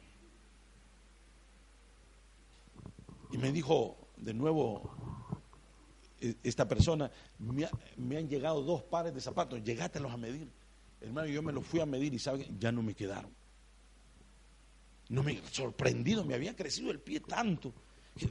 Y 3.31 3.37
me 3.37 3.51
dijo, 3.51 4.09
de 4.17 4.33
nuevo 4.33 4.95
esta 6.43 6.67
persona, 6.67 7.09
me, 7.39 7.65
ha, 7.65 7.71
me, 7.97 8.17
han 8.17 8.29
llegado 8.29 8.61
dos 8.61 8.83
pares 8.83 9.13
de 9.13 9.21
zapatos, 9.21 9.63
llegátelos 9.63 10.11
a 10.11 10.17
medir. 10.17 10.47
Hermano, 10.99 11.27
yo 11.27 11.41
me 11.41 11.51
los 11.51 11.65
fui 11.65 11.79
a 11.79 11.85
medir 11.85 12.13
y 12.13 12.19
saben, 12.19 12.59
ya 12.59 12.71
no 12.71 12.83
me 12.83 12.93
quedaron. 12.93 13.31
No 15.09 15.23
me 15.23 15.41
sorprendido, 15.51 16.23
me 16.23 16.35
había 16.35 16.55
crecido 16.55 16.91
el 16.91 16.99
pie 16.99 17.19
tanto 17.21 17.73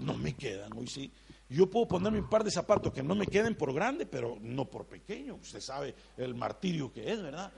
no 0.01 0.17
me 0.17 0.35
quedan. 0.35 0.73
Hoy 0.77 0.87
sí, 0.87 1.11
yo 1.57 1.69
puedo 1.69 1.89
ponerme 1.89 2.21
un 2.21 2.29
par 2.29 2.45
de 2.45 2.51
zapatos 2.51 2.93
que 2.93 3.03
no 3.03 3.15
me 3.15 3.27
queden 3.27 3.57
por 3.57 3.75
grande, 3.75 4.07
pero 4.07 4.39
no 4.41 4.67
por 4.67 4.87
pequeño. 4.87 5.35
Usted 5.35 5.61
sabe 5.61 5.95
el 6.17 6.35
martirio 6.35 6.93
que 6.93 7.13
es, 7.13 7.21
¿verdad? 7.21 7.53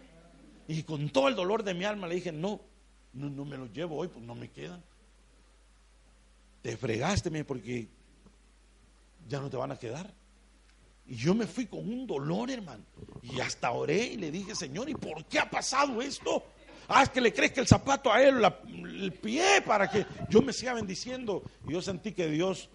Y 0.67 0.83
con 0.83 1.11
todo 1.11 1.29
el 1.29 1.35
dolor 1.35 1.63
de 1.63 1.75
mi 1.75 1.85
alma 1.85 2.07
le 2.07 2.15
dije, 2.15 2.33
no, 2.33 2.61
no, 3.13 3.29
no 3.29 3.45
me 3.45 3.59
los 3.59 3.71
llevo 3.73 3.97
hoy, 3.97 4.09
pues 4.09 4.25
no 4.25 4.35
me 4.35 4.51
quedan. 4.51 4.83
Te 6.63 6.77
fregaste, 6.77 7.45
porque 7.45 7.89
ya 9.29 9.41
no 9.41 9.51
te 9.51 9.59
van 9.59 9.73
a 9.73 9.79
quedar. 9.79 10.11
Y 11.07 11.17
yo 11.17 11.35
me 11.35 11.47
fui 11.47 11.67
con 11.67 11.81
un 11.81 12.07
dolor, 12.07 12.51
hermano. 12.51 12.85
Y 13.23 13.41
hasta 13.41 13.73
oré 13.73 14.05
y 14.05 14.17
le 14.17 14.31
dije, 14.31 14.55
Señor, 14.55 14.89
¿y 14.89 14.95
por 14.95 15.25
qué 15.27 15.39
ha 15.39 15.51
pasado 15.51 16.01
esto? 16.01 16.45
Es 17.03 17.11
que 17.11 17.21
le 17.21 17.33
que 17.33 17.61
el 17.61 17.67
zapato 17.67 18.13
a 18.13 18.23
él, 18.23 18.43
el 18.69 19.13
pie, 19.13 19.63
para 19.67 19.91
que 19.91 20.07
yo 20.31 20.41
me 20.41 20.53
siga 20.53 20.75
bendiciendo. 20.75 21.43
Y 21.69 21.73
yo 21.73 21.83
sentí 21.83 22.13
que 22.13 22.29
Dios 22.29 22.71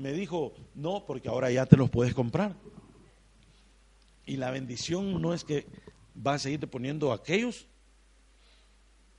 me 0.00 0.12
dijo, 0.12 0.54
no, 0.74 1.04
porque 1.06 1.28
ahora 1.28 1.50
ya 1.50 1.66
te 1.66 1.76
los 1.76 1.90
puedes 1.90 2.14
comprar. 2.14 2.56
Y 4.26 4.36
la 4.36 4.50
bendición 4.50 5.20
no 5.20 5.34
es 5.34 5.44
que 5.44 5.66
vas 6.14 6.36
a 6.36 6.38
seguirte 6.44 6.66
poniendo 6.66 7.12
aquellos, 7.12 7.66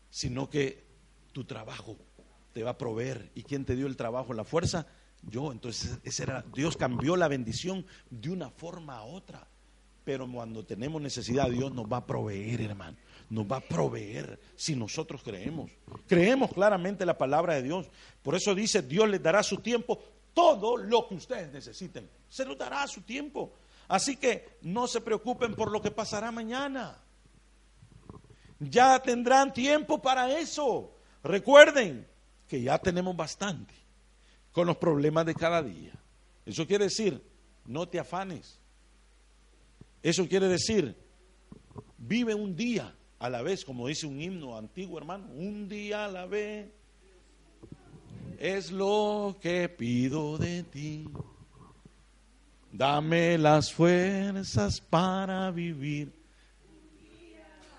sino 0.09 0.49
que 0.49 0.83
tu 1.31 1.43
trabajo 1.43 1.97
te 2.53 2.63
va 2.63 2.71
a 2.71 2.77
proveer. 2.77 3.31
¿Y 3.35 3.43
quién 3.43 3.65
te 3.65 3.75
dio 3.75 3.87
el 3.87 3.95
trabajo, 3.95 4.33
la 4.33 4.43
fuerza? 4.43 4.87
Yo, 5.23 5.51
entonces 5.51 5.99
ese 6.03 6.23
era, 6.23 6.43
Dios 6.53 6.77
cambió 6.77 7.15
la 7.15 7.27
bendición 7.27 7.85
de 8.09 8.29
una 8.29 8.49
forma 8.49 8.97
a 8.97 9.03
otra. 9.03 9.47
Pero 10.03 10.29
cuando 10.31 10.65
tenemos 10.65 11.01
necesidad, 11.01 11.49
Dios 11.49 11.73
nos 11.73 11.85
va 11.85 11.97
a 11.97 12.05
proveer, 12.07 12.61
hermano. 12.61 12.97
Nos 13.29 13.45
va 13.45 13.57
a 13.57 13.61
proveer 13.61 14.39
si 14.55 14.75
nosotros 14.75 15.21
creemos. 15.23 15.69
Creemos 16.07 16.51
claramente 16.51 17.05
la 17.05 17.17
palabra 17.17 17.53
de 17.55 17.63
Dios. 17.63 17.89
Por 18.23 18.35
eso 18.35 18.55
dice, 18.55 18.81
Dios 18.81 19.07
les 19.07 19.21
dará 19.21 19.43
su 19.43 19.57
tiempo, 19.57 20.01
todo 20.33 20.77
lo 20.77 21.07
que 21.07 21.15
ustedes 21.15 21.51
necesiten. 21.51 22.09
Se 22.29 22.45
los 22.45 22.57
dará 22.57 22.83
a 22.83 22.87
su 22.87 23.01
tiempo. 23.01 23.53
Así 23.87 24.15
que 24.15 24.57
no 24.61 24.87
se 24.87 25.01
preocupen 25.01 25.53
por 25.55 25.71
lo 25.71 25.81
que 25.81 25.91
pasará 25.91 26.31
mañana. 26.31 26.97
Ya 28.59 28.99
tendrán 29.01 29.53
tiempo 29.53 30.01
para 30.01 30.37
eso. 30.37 30.95
Recuerden 31.23 32.07
que 32.47 32.61
ya 32.61 32.77
tenemos 32.77 33.15
bastante 33.15 33.73
con 34.51 34.67
los 34.67 34.77
problemas 34.77 35.25
de 35.25 35.35
cada 35.35 35.61
día. 35.61 35.93
Eso 36.45 36.67
quiere 36.67 36.85
decir, 36.85 37.21
no 37.65 37.87
te 37.87 37.99
afanes. 37.99 38.59
Eso 40.03 40.27
quiere 40.27 40.47
decir, 40.47 40.95
vive 41.97 42.33
un 42.33 42.55
día 42.55 42.95
a 43.19 43.29
la 43.29 43.41
vez, 43.41 43.63
como 43.63 43.87
dice 43.87 44.07
un 44.07 44.19
himno 44.19 44.57
antiguo, 44.57 44.97
hermano, 44.97 45.27
un 45.31 45.69
día 45.69 46.05
a 46.05 46.07
la 46.07 46.25
vez. 46.25 46.69
Es 48.41 48.71
lo 48.71 49.37
que 49.39 49.69
pido 49.69 50.35
de 50.39 50.63
ti. 50.63 51.07
Dame 52.71 53.37
las 53.37 53.71
fuerzas 53.71 54.81
para 54.81 55.51
vivir. 55.51 56.11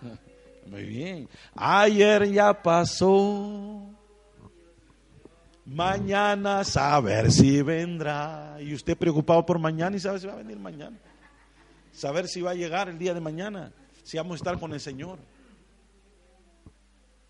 Muy 0.71 0.85
bien. 0.85 1.29
Ayer 1.57 2.31
ya 2.31 2.63
pasó. 2.63 3.91
Mañana 5.65 6.63
saber 6.63 7.33
si 7.33 7.61
vendrá. 7.63 8.57
Y 8.61 8.73
usted 8.73 8.97
preocupado 8.97 9.45
por 9.45 9.59
mañana 9.59 9.97
y 9.97 9.99
sabe 9.99 10.21
si 10.21 10.29
va 10.29 10.35
a 10.35 10.37
venir 10.37 10.61
mañana. 10.61 10.97
Saber 11.91 12.29
si 12.29 12.41
va 12.41 12.53
a 12.53 12.55
llegar 12.55 12.89
el 12.89 13.01
día 13.01 13.15
de 13.15 13.21
mañana. 13.21 13.73
Si 14.05 14.17
vamos 14.17 14.35
a 14.35 14.37
estar 14.37 14.61
con 14.61 14.73
el 14.73 14.79
Señor. 14.81 15.19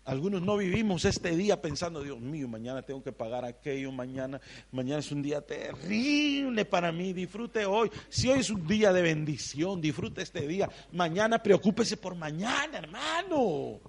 Algunos 0.05 0.41
no 0.41 0.57
vivimos 0.57 1.05
este 1.05 1.33
día 1.35 1.61
pensando, 1.61 2.01
Dios 2.01 2.19
mío, 2.19 2.47
mañana 2.49 2.81
tengo 2.81 3.01
que 3.01 3.13
pagar 3.13 3.45
aquello, 3.45 3.89
mañana, 3.91 4.41
mañana 4.71 4.99
es 4.99 5.11
un 5.13 5.21
día 5.21 5.39
terrible 5.39 6.65
para 6.65 6.91
mí, 6.91 7.13
disfrute 7.13 7.65
hoy. 7.65 7.89
Si 8.09 8.27
hoy 8.27 8.39
es 8.39 8.49
un 8.49 8.67
día 8.67 8.91
de 8.91 9.01
bendición, 9.01 9.79
disfrute 9.79 10.21
este 10.21 10.45
día. 10.45 10.69
Mañana 10.91 11.41
preocúpese 11.41 11.95
por 11.95 12.15
mañana, 12.15 12.79
hermano. 12.79 13.79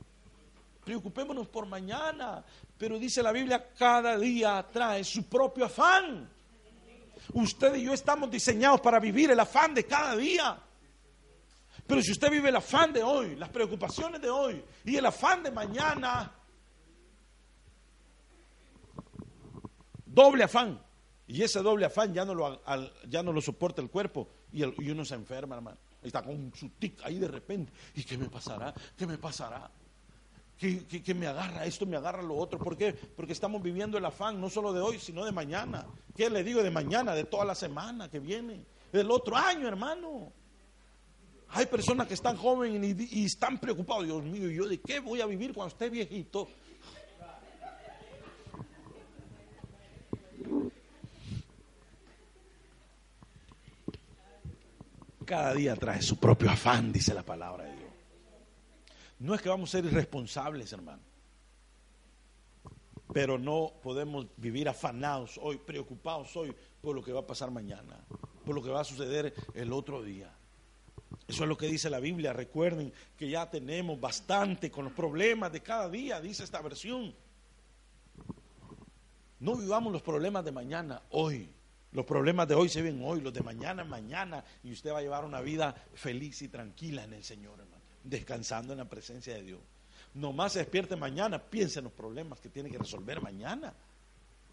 Preocupémonos 0.85 1.49
por 1.49 1.67
mañana. 1.67 2.45
Pero 2.79 2.97
dice 2.97 3.21
la 3.21 3.33
Biblia, 3.33 3.71
cada 3.77 4.17
día 4.17 4.65
trae 4.73 5.03
su 5.03 5.25
propio 5.25 5.65
afán. 5.65 6.31
Usted 7.33 7.75
y 7.75 7.85
yo 7.85 7.93
estamos 7.93 8.31
diseñados 8.31 8.81
para 8.81 9.01
vivir 9.01 9.33
el 9.33 9.41
afán 9.41 9.75
de 9.75 9.85
cada 9.85 10.15
día. 10.15 10.61
Pero 11.87 12.03
si 12.03 12.13
usted 12.13 12.31
vive 12.31 12.49
el 12.49 12.57
afán 12.57 12.93
de 12.93 13.03
hoy, 13.03 13.37
las 13.37 13.51
preocupaciones 13.51 14.21
de 14.21 14.31
hoy 14.31 14.65
y 14.85 14.97
el 14.97 15.05
afán 15.05 15.43
de 15.43 15.51
mañana, 15.51 16.33
doble 20.07 20.45
afán. 20.45 20.81
Y 21.27 21.43
ese 21.43 21.61
doble 21.61 21.87
afán 21.87 22.13
ya 22.13 22.25
no 22.25 22.35
lo, 22.35 22.63
ya 23.09 23.23
no 23.23 23.33
lo 23.33 23.41
soporta 23.41 23.83
el 23.83 23.91
cuerpo 23.91 24.29
y, 24.53 24.63
uno 24.63 25.05
se 25.05 25.15
enferma, 25.15 25.57
hermano. 25.57 25.79
Está 26.03 26.23
con 26.23 26.53
su 26.55 26.71
tic 26.71 27.03
ahí 27.03 27.19
de 27.19 27.29
repente. 27.29 27.73
¿Y 27.95 28.05
qué 28.05 28.17
me 28.17 28.29
pasará? 28.29 28.73
¿Qué 28.97 29.07
me 29.07 29.19
pasará? 29.19 29.71
¿Qué, 30.59 30.87
qué, 30.87 31.15
me 31.15 31.27
agarra 31.27 31.67
esto, 31.67 31.85
me 31.85 31.97
agarra 31.97 32.23
lo 32.23 32.37
otro? 32.37 32.59
¿Por 32.59 32.77
qué? 32.77 32.93
Porque 32.93 33.33
estamos 33.33 33.63
viviendo 33.63 33.99
el 33.99 34.05
afán 34.05 34.41
no 34.41 34.49
solo 34.49 34.73
de 34.73 34.81
hoy, 34.81 34.99
sino 34.99 35.25
de 35.25 35.33
mañana. 35.33 35.87
¿Qué 36.15 36.31
le 36.31 36.45
digo 36.45 36.63
de 36.63 36.71
mañana? 36.71 37.15
De 37.15 37.25
toda 37.25 37.45
la 37.45 37.55
semana 37.55 38.11
que 38.11 38.21
viene. 38.21 38.65
Del 38.93 39.11
otro 39.11 39.37
año, 39.37 39.67
hermano. 39.67 40.33
Hay 41.57 41.67
personas 41.67 42.09
que 42.09 42.15
están 42.15 42.37
jóvenes 42.37 42.97
y, 43.13 43.25
están 43.25 43.59
preocupados. 43.59 44.05
Dios 44.05 44.25
mío, 44.25 44.51
¿yo 44.51 44.67
de 44.67 44.81
qué 44.81 44.99
voy 44.99 45.21
a 45.21 45.27
vivir 45.27 45.55
cuando 45.55 45.69
esté 45.69 45.89
viejito? 45.89 46.49
Cada 55.25 55.55
día 55.55 55.77
trae 55.77 56.03
su 56.03 56.17
propio 56.19 56.51
afán, 56.51 56.93
dice 56.93 57.15
la 57.15 57.23
palabra 57.23 57.65
de 57.65 57.77
Dios. 57.77 57.91
No 59.21 59.33
es 59.35 59.41
que 59.41 59.49
vamos 59.49 59.71
a 59.71 59.79
ser 59.79 59.85
irresponsables, 59.85 60.73
hermano. 60.73 61.03
Pero 63.13 63.39
no 63.39 63.75
podemos 63.81 64.27
vivir 64.37 64.69
afanados 64.69 65.39
hoy, 65.41 65.59
preocupados 65.59 66.35
hoy 66.37 66.53
por 66.83 66.97
lo 66.97 67.03
que 67.03 67.13
va 67.13 67.21
a 67.21 67.27
pasar 67.27 67.53
mañana, 67.53 68.05
por 68.45 68.57
lo 68.57 68.63
que 68.63 68.71
va 68.71 68.81
a 68.81 68.85
suceder 68.85 69.33
el 69.55 69.73
otro 69.73 70.03
día. 70.03 70.35
Eso 71.27 71.45
es 71.45 71.49
lo 71.49 71.57
que 71.57 71.67
dice 71.67 71.89
la 71.89 72.01
Biblia. 72.01 72.33
Recuerden 72.33 72.93
que 73.17 73.29
ya 73.29 73.49
tenemos 73.49 73.99
bastante 74.01 74.71
con 74.71 74.85
los 74.85 74.93
problemas 74.93 75.53
de 75.53 75.61
cada 75.61 75.89
día, 75.89 76.21
dice 76.21 76.45
esta 76.45 76.61
versión. 76.61 77.15
No 79.41 79.57
vivamos 79.57 79.93
los 79.93 80.03
problemas 80.03 80.45
de 80.45 80.53
mañana 80.53 81.03
hoy. 81.11 81.49
Los 81.93 82.05
problemas 82.05 82.49
de 82.49 82.55
hoy 82.55 82.69
se 82.69 82.83
ven 82.83 83.01
hoy, 83.05 83.21
los 83.21 83.33
de 83.33 83.41
mañana 83.41 83.85
mañana. 83.85 84.45
Y 84.63 84.73
usted 84.73 84.93
va 84.93 84.99
a 84.99 85.03
llevar 85.03 85.25
una 85.25 85.41
vida 85.41 85.75
feliz 85.95 86.43
y 86.43 86.49
tranquila 86.49 87.05
en 87.05 87.15
el 87.15 87.25
Señor, 87.25 87.61
hermano. 87.61 87.83
Descansando 88.03 88.73
en 88.73 88.81
la 88.81 88.89
presencia 88.89 89.35
de 89.35 89.43
Dios. 89.43 89.61
Nomás 90.15 90.53
se 90.53 90.61
despierte 90.61 90.97
mañana, 90.97 91.39
piense 91.39 91.81
en 91.81 91.85
los 91.85 91.93
problemas 91.93 92.41
que 92.41 92.49
tiene 92.49 92.71
que 92.71 92.79
resolver 92.79 93.21
mañana. 93.21 93.73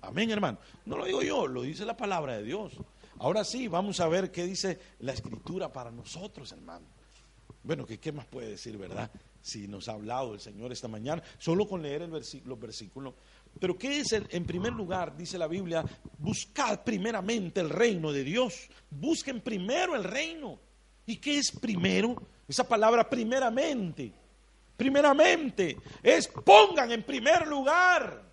Amén, 0.02 0.32
hermano. 0.32 0.58
No 0.86 0.98
lo 0.98 1.06
digo 1.06 1.22
yo, 1.22 1.48
lo 1.48 1.62
dice 1.62 1.86
la 1.86 1.96
palabra 1.96 2.38
de 2.38 2.44
Dios. 2.44 2.74
Ahora 3.22 3.44
sí, 3.44 3.68
vamos 3.68 4.00
a 4.00 4.08
ver 4.08 4.32
qué 4.32 4.46
dice 4.46 4.80
la 5.02 5.14
escritura 5.14 5.72
para 5.72 5.92
nosotros, 5.92 6.52
hermano. 6.54 6.88
Bueno, 7.62 7.86
¿qué, 7.86 8.12
más 8.12 8.26
puede 8.26 8.50
decir, 8.50 8.80
verdad? 8.80 9.12
Si 9.44 9.68
nos 9.68 9.88
ha 9.88 9.92
hablado 9.92 10.34
el 10.34 10.40
Señor 10.40 10.72
esta 10.72 10.88
mañana, 10.88 11.22
solo 11.38 11.68
con 11.68 11.84
leer 11.84 12.10
los 12.10 12.60
versículos. 12.60 13.14
Pero 13.60 13.78
¿qué 13.78 14.00
es 14.00 14.12
en 14.14 14.44
primer 14.46 14.74
lugar, 14.74 15.16
dice 15.16 15.38
la 15.38 15.46
Biblia, 15.46 15.86
buscad 16.18 16.84
primeramente 16.84 17.60
el 17.60 17.70
reino 17.70 18.12
de 18.12 18.24
Dios. 18.24 18.68
Busquen 18.90 19.42
primero 19.42 19.96
el 19.96 20.04
reino. 20.04 20.60
¿Y 21.06 21.18
qué 21.18 21.38
es 21.38 21.52
primero? 21.52 22.16
Esa 22.48 22.68
palabra 22.68 23.08
primeramente. 23.08 24.12
Primeramente 24.76 25.78
es 26.02 26.28
pongan 26.28 26.92
en 26.92 27.04
primer 27.04 27.46
lugar 27.46 28.31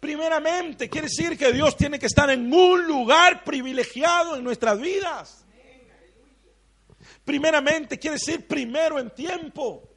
Primeramente, 0.00 0.88
quiere 0.88 1.08
decir 1.08 1.36
que 1.36 1.52
Dios 1.52 1.76
tiene 1.76 1.98
que 1.98 2.06
estar 2.06 2.30
en 2.30 2.52
un 2.52 2.86
lugar 2.86 3.44
privilegiado 3.44 4.36
en 4.36 4.44
nuestras 4.44 4.80
vidas. 4.80 5.46
Primeramente, 7.24 7.98
quiere 7.98 8.14
decir 8.14 8.46
primero 8.46 8.98
en 8.98 9.10
tiempo. 9.10 9.95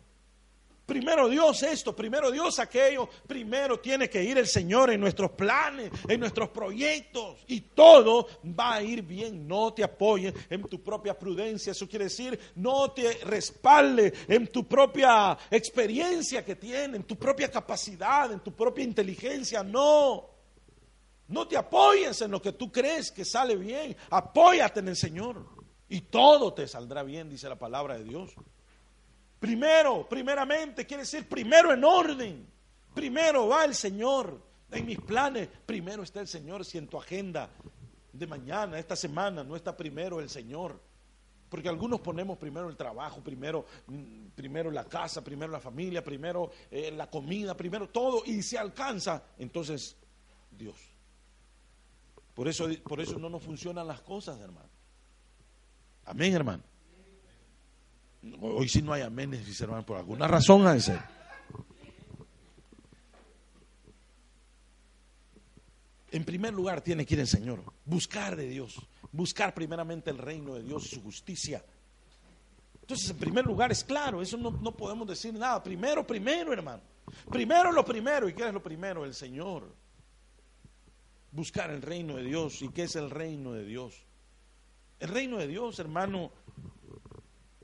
Primero 0.89 1.29
Dios 1.29 1.61
esto, 1.61 1.95
primero 1.95 2.31
Dios 2.31 2.57
aquello, 2.57 3.07
primero 3.27 3.79
tiene 3.79 4.09
que 4.09 4.23
ir 4.23 4.39
el 4.39 4.47
Señor 4.47 4.89
en 4.89 4.99
nuestros 4.99 5.29
planes, 5.33 5.91
en 6.07 6.19
nuestros 6.19 6.49
proyectos 6.49 7.37
y 7.45 7.61
todo 7.61 8.27
va 8.43 8.73
a 8.73 8.81
ir 8.81 9.03
bien. 9.03 9.47
No 9.47 9.71
te 9.71 9.83
apoyes 9.83 10.33
en 10.49 10.63
tu 10.63 10.81
propia 10.81 11.17
prudencia, 11.17 11.73
eso 11.73 11.87
quiere 11.87 12.05
decir 12.05 12.39
no 12.55 12.91
te 12.91 13.19
respalde 13.23 14.11
en 14.27 14.47
tu 14.47 14.67
propia 14.67 15.37
experiencia 15.51 16.43
que 16.43 16.55
tienes, 16.55 16.95
en 16.95 17.03
tu 17.03 17.15
propia 17.15 17.51
capacidad, 17.51 18.31
en 18.31 18.39
tu 18.39 18.51
propia 18.51 18.83
inteligencia, 18.83 19.61
no. 19.61 20.27
No 21.27 21.47
te 21.47 21.55
apoyes 21.55 22.19
en 22.23 22.31
lo 22.31 22.41
que 22.41 22.53
tú 22.53 22.71
crees 22.71 23.11
que 23.11 23.25
sale 23.25 23.55
bien, 23.55 23.95
apóyate 24.09 24.79
en 24.79 24.87
el 24.87 24.95
Señor 24.95 25.45
y 25.87 26.01
todo 26.01 26.51
te 26.51 26.67
saldrá 26.67 27.03
bien, 27.03 27.29
dice 27.29 27.47
la 27.47 27.59
palabra 27.59 27.95
de 27.95 28.05
Dios. 28.05 28.31
Primero, 29.39 30.07
primeramente, 30.07 30.85
quiere 30.85 31.03
decir 31.03 31.27
primero 31.27 31.73
en 31.73 31.83
orden. 31.83 32.47
Primero 32.93 33.47
va 33.47 33.65
el 33.65 33.73
Señor. 33.73 34.41
En 34.71 34.85
mis 34.85 34.99
planes, 34.99 35.47
primero 35.65 36.03
está 36.03 36.19
el 36.19 36.27
Señor. 36.27 36.65
Si 36.65 36.77
en 36.77 36.87
tu 36.87 36.97
agenda 36.97 37.49
de 38.11 38.27
mañana, 38.27 38.77
esta 38.77 38.95
semana, 38.95 39.43
no 39.43 39.55
está 39.55 39.75
primero 39.75 40.19
el 40.19 40.29
Señor. 40.29 40.79
Porque 41.49 41.69
algunos 41.69 42.01
ponemos 42.01 42.37
primero 42.37 42.69
el 42.69 42.75
trabajo, 42.75 43.21
primero, 43.23 43.65
mm, 43.87 44.27
primero 44.35 44.69
la 44.69 44.85
casa, 44.85 45.23
primero 45.23 45.51
la 45.51 45.59
familia, 45.59 46.03
primero 46.03 46.51
eh, 46.69 46.91
la 46.91 47.09
comida, 47.09 47.57
primero 47.57 47.89
todo, 47.89 48.23
y 48.25 48.43
se 48.43 48.57
alcanza, 48.57 49.23
entonces 49.37 49.97
Dios. 50.51 50.75
Por 52.35 52.47
eso, 52.47 52.67
por 52.83 53.01
eso 53.01 53.17
no 53.17 53.29
nos 53.29 53.41
funcionan 53.41 53.87
las 53.87 54.01
cosas, 54.01 54.39
hermano. 54.39 54.69
Amén, 56.05 56.33
hermano. 56.33 56.63
Hoy 58.41 58.67
sí 58.67 58.81
no 58.81 58.93
hay 58.93 59.01
aménes, 59.01 59.45
dice 59.45 59.63
hermano, 59.63 59.85
por 59.85 59.97
alguna 59.97 60.27
razón 60.27 60.67
ese. 60.75 60.99
En 66.11 66.25
primer 66.25 66.53
lugar 66.53 66.81
tiene 66.81 67.05
que 67.05 67.13
ir 67.13 67.19
el 67.19 67.27
Señor, 67.27 67.63
buscar 67.85 68.35
de 68.35 68.47
Dios, 68.47 68.75
buscar 69.11 69.53
primeramente 69.53 70.09
el 70.09 70.17
reino 70.17 70.55
de 70.55 70.63
Dios 70.63 70.85
y 70.87 70.95
su 70.95 71.03
justicia. 71.03 71.63
Entonces, 72.81 73.11
en 73.11 73.17
primer 73.17 73.45
lugar 73.45 73.71
es 73.71 73.83
claro, 73.83 74.21
eso 74.21 74.35
no, 74.35 74.49
no 74.49 74.75
podemos 74.75 75.07
decir 75.07 75.31
nada. 75.33 75.61
Primero, 75.61 76.05
primero, 76.07 76.51
hermano. 76.51 76.81
Primero 77.29 77.71
lo 77.71 77.85
primero. 77.85 78.27
¿Y 78.27 78.33
qué 78.33 78.47
es 78.47 78.53
lo 78.53 78.63
primero? 78.63 79.05
El 79.05 79.13
Señor. 79.13 79.71
Buscar 81.31 81.69
el 81.69 81.83
reino 81.83 82.15
de 82.15 82.23
Dios. 82.23 82.63
¿Y 82.63 82.69
qué 82.69 82.83
es 82.83 82.95
el 82.95 83.11
reino 83.11 83.53
de 83.53 83.63
Dios? 83.63 83.93
El 84.99 85.09
reino 85.09 85.37
de 85.37 85.47
Dios, 85.47 85.77
hermano, 85.77 86.31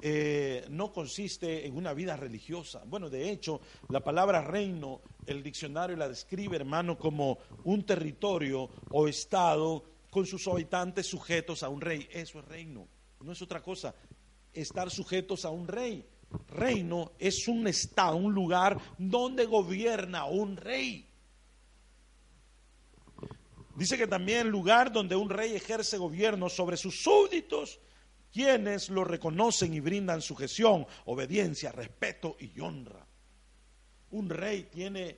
eh, 0.02 0.66
no 0.70 0.92
consiste 0.92 1.66
en 1.66 1.78
una 1.78 1.94
vida 1.94 2.18
religiosa. 2.18 2.84
Bueno, 2.86 3.10
de 3.10 3.30
hecho, 3.30 3.62
la 3.90 4.04
palabra 4.04 4.42
reino, 4.42 5.02
el 5.26 5.42
diccionario 5.42 5.96
la 5.96 6.10
describe, 6.10 6.58
hermano, 6.58 6.98
como 6.98 7.40
un 7.64 7.86
territorio 7.86 8.70
o 8.92 9.08
estado 9.08 9.84
con 10.10 10.26
sus 10.26 10.48
habitantes 10.48 11.08
sujetos 11.08 11.64
a 11.64 11.70
un 11.70 11.82
rey. 11.82 12.08
Eso 12.12 12.40
es 12.40 12.46
reino, 12.46 12.88
no 13.22 13.32
es 13.32 13.42
otra 13.42 13.62
cosa. 13.62 13.96
Estar 14.54 14.90
sujetos 14.90 15.46
a 15.46 15.50
un 15.50 15.68
rey. 15.68 16.06
Reino 16.50 17.14
es 17.20 17.48
un 17.48 17.68
estado, 17.68 18.18
un 18.18 18.34
lugar 18.34 18.78
donde 18.98 19.46
gobierna 19.46 20.26
un 20.26 20.58
rey. 20.58 21.08
Dice 23.76 23.98
que 23.98 24.08
también 24.08 24.50
lugar 24.50 24.92
donde 24.92 25.16
un 25.16 25.30
rey 25.30 25.54
ejerce 25.54 25.98
gobierno 25.98 26.50
sobre 26.50 26.78
sus 26.78 27.02
súbditos, 27.02 27.80
quienes 28.36 28.90
lo 28.90 29.06
reconocen 29.06 29.74
y 29.74 29.80
brindan 29.80 30.22
sujeción, 30.22 30.86
obediencia, 31.06 31.72
respeto 31.72 32.36
y 32.38 32.60
honra. 32.60 33.08
Un 34.12 34.30
rey 34.30 34.64
tiene 34.64 35.18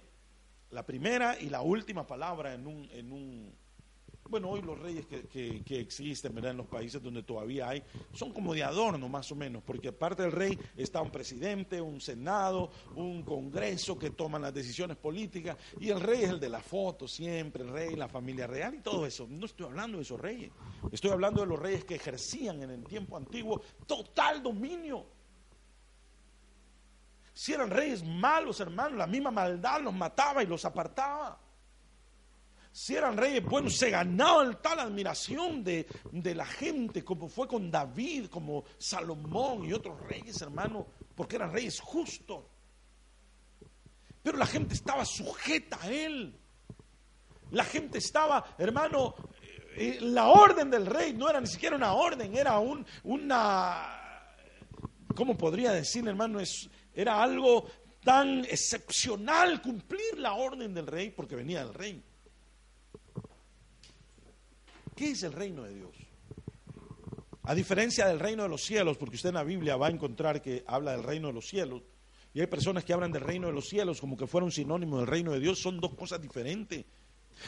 la 0.69 0.85
primera 0.85 1.35
y 1.41 1.49
la 1.49 1.61
última 1.61 2.05
palabra 2.05 2.53
en 2.53 2.67
un, 2.67 2.87
en 2.91 3.11
un 3.11 3.55
bueno, 4.29 4.49
hoy 4.49 4.61
los 4.61 4.77
reyes 4.79 5.05
que, 5.05 5.61
que, 5.63 5.79
existen 5.79 6.33
¿verdad? 6.33 6.51
en 6.51 6.57
los 6.57 6.67
países 6.67 7.01
donde 7.01 7.23
todavía 7.23 7.69
hay 7.69 7.83
son 8.13 8.31
como 8.33 8.53
de 8.53 8.63
adorno 8.63 9.07
más 9.09 9.31
o 9.31 9.35
menos, 9.35 9.63
porque 9.63 9.89
aparte 9.89 10.23
del 10.23 10.31
rey 10.31 10.57
está 10.75 11.01
un 11.01 11.11
presidente, 11.11 11.81
un 11.81 12.01
senado, 12.01 12.71
un 12.95 13.23
congreso 13.23 13.97
que 13.97 14.11
toman 14.11 14.41
las 14.41 14.53
decisiones 14.53 14.97
políticas 14.97 15.57
y 15.79 15.89
el 15.89 16.01
rey 16.01 16.23
es 16.23 16.29
el 16.29 16.39
de 16.39 16.49
la 16.49 16.59
foto 16.59 17.07
siempre, 17.07 17.63
el 17.63 17.69
rey, 17.69 17.95
la 17.95 18.07
familia 18.07 18.47
real 18.47 18.75
y 18.75 18.79
todo 18.79 19.05
eso. 19.05 19.27
No 19.29 19.45
estoy 19.45 19.67
hablando 19.67 19.97
de 19.97 20.03
esos 20.03 20.19
reyes, 20.19 20.51
estoy 20.91 21.11
hablando 21.11 21.41
de 21.41 21.47
los 21.47 21.59
reyes 21.59 21.85
que 21.85 21.95
ejercían 21.95 22.63
en 22.63 22.71
el 22.71 22.83
tiempo 22.85 23.17
antiguo 23.17 23.61
total 23.85 24.43
dominio. 24.43 25.05
Si 27.33 27.53
eran 27.53 27.69
reyes 27.69 28.03
malos, 28.03 28.59
hermanos, 28.59 28.97
la 28.97 29.05
misma 29.05 29.29
maldad 29.29 29.81
los 29.81 29.93
mataba 29.93 30.41
y 30.41 30.47
los 30.47 30.65
apartaba 30.65 31.39
si 32.77 32.95
eran 32.95 33.17
reyes 33.17 33.43
buenos, 33.43 33.75
se 33.75 33.89
ganaban 33.89 34.61
tal 34.61 34.79
admiración 34.79 35.63
de, 35.63 35.87
la 36.35 36.45
gente, 36.45 37.03
como 37.03 37.27
fue 37.27 37.47
con 37.47 37.71
David, 37.71 38.27
como 38.27 38.65
Salomón 38.77 39.65
y 39.65 39.73
otros 39.73 39.99
reyes, 40.01 40.39
hermano, 40.43 40.85
porque 41.15 41.37
eran 41.37 41.51
reyes 41.51 41.79
justos. 41.79 42.43
Pero 44.21 44.37
la 44.37 44.45
gente 44.45 44.75
estaba 44.75 45.05
sujeta 45.05 45.79
a 45.81 45.89
él. 45.89 46.39
La 47.49 47.63
gente 47.63 47.97
estaba, 47.97 48.45
hermano, 48.59 49.15
eh, 49.75 49.97
la 49.99 50.27
orden 50.27 50.69
del 50.69 50.85
rey 50.85 51.13
no 51.13 51.31
era 51.31 51.41
ni 51.41 51.47
siquiera 51.47 51.75
una 51.75 51.93
orden, 51.93 52.37
era 52.37 52.59
un, 52.59 52.85
una, 53.05 54.35
¿cómo 55.15 55.35
podría 55.35 55.71
decir, 55.71 56.07
hermano? 56.07 56.39
Es, 56.39 56.69
era 56.93 57.23
algo 57.23 57.65
tan 58.03 58.45
excepcional 58.45 59.63
cumplir 59.63 60.19
la 60.19 60.33
orden 60.35 60.75
del 60.75 60.85
rey, 60.85 61.09
porque 61.09 61.35
venía 61.35 61.65
del 61.65 61.73
rey. 61.73 62.03
¿Qué 64.97 65.11
es 65.11 65.21
el 65.21 65.31
reino 65.31 65.61
de 65.61 65.75
Dios? 65.75 65.95
A 67.43 67.53
diferencia 67.53 68.07
del 68.07 68.19
reino 68.19 68.41
de 68.41 68.49
los 68.49 68.63
cielos, 68.63 68.97
porque 68.97 69.15
usted 69.15 69.29
en 69.29 69.35
la 69.35 69.43
Biblia 69.43 69.77
va 69.77 69.87
a 69.87 69.91
encontrar 69.91 70.41
que 70.41 70.63
habla 70.65 70.93
del 70.93 71.03
reino 71.03 71.27
de 71.27 71.33
los 71.33 71.47
cielos, 71.47 71.83
y 72.33 72.41
hay 72.41 72.47
personas 72.47 72.83
que 72.83 72.93
hablan 72.93 73.11
del 73.11 73.21
reino 73.21 73.45
de 73.45 73.53
los 73.53 73.69
cielos 73.69 74.01
como 74.01 74.17
que 74.17 74.25
fuera 74.25 74.43
un 74.43 74.51
sinónimo 74.51 74.97
del 74.97 75.05
reino 75.05 75.33
de 75.33 75.39
Dios, 75.39 75.59
son 75.61 75.79
dos 75.79 75.93
cosas 75.93 76.19
diferentes. 76.19 76.83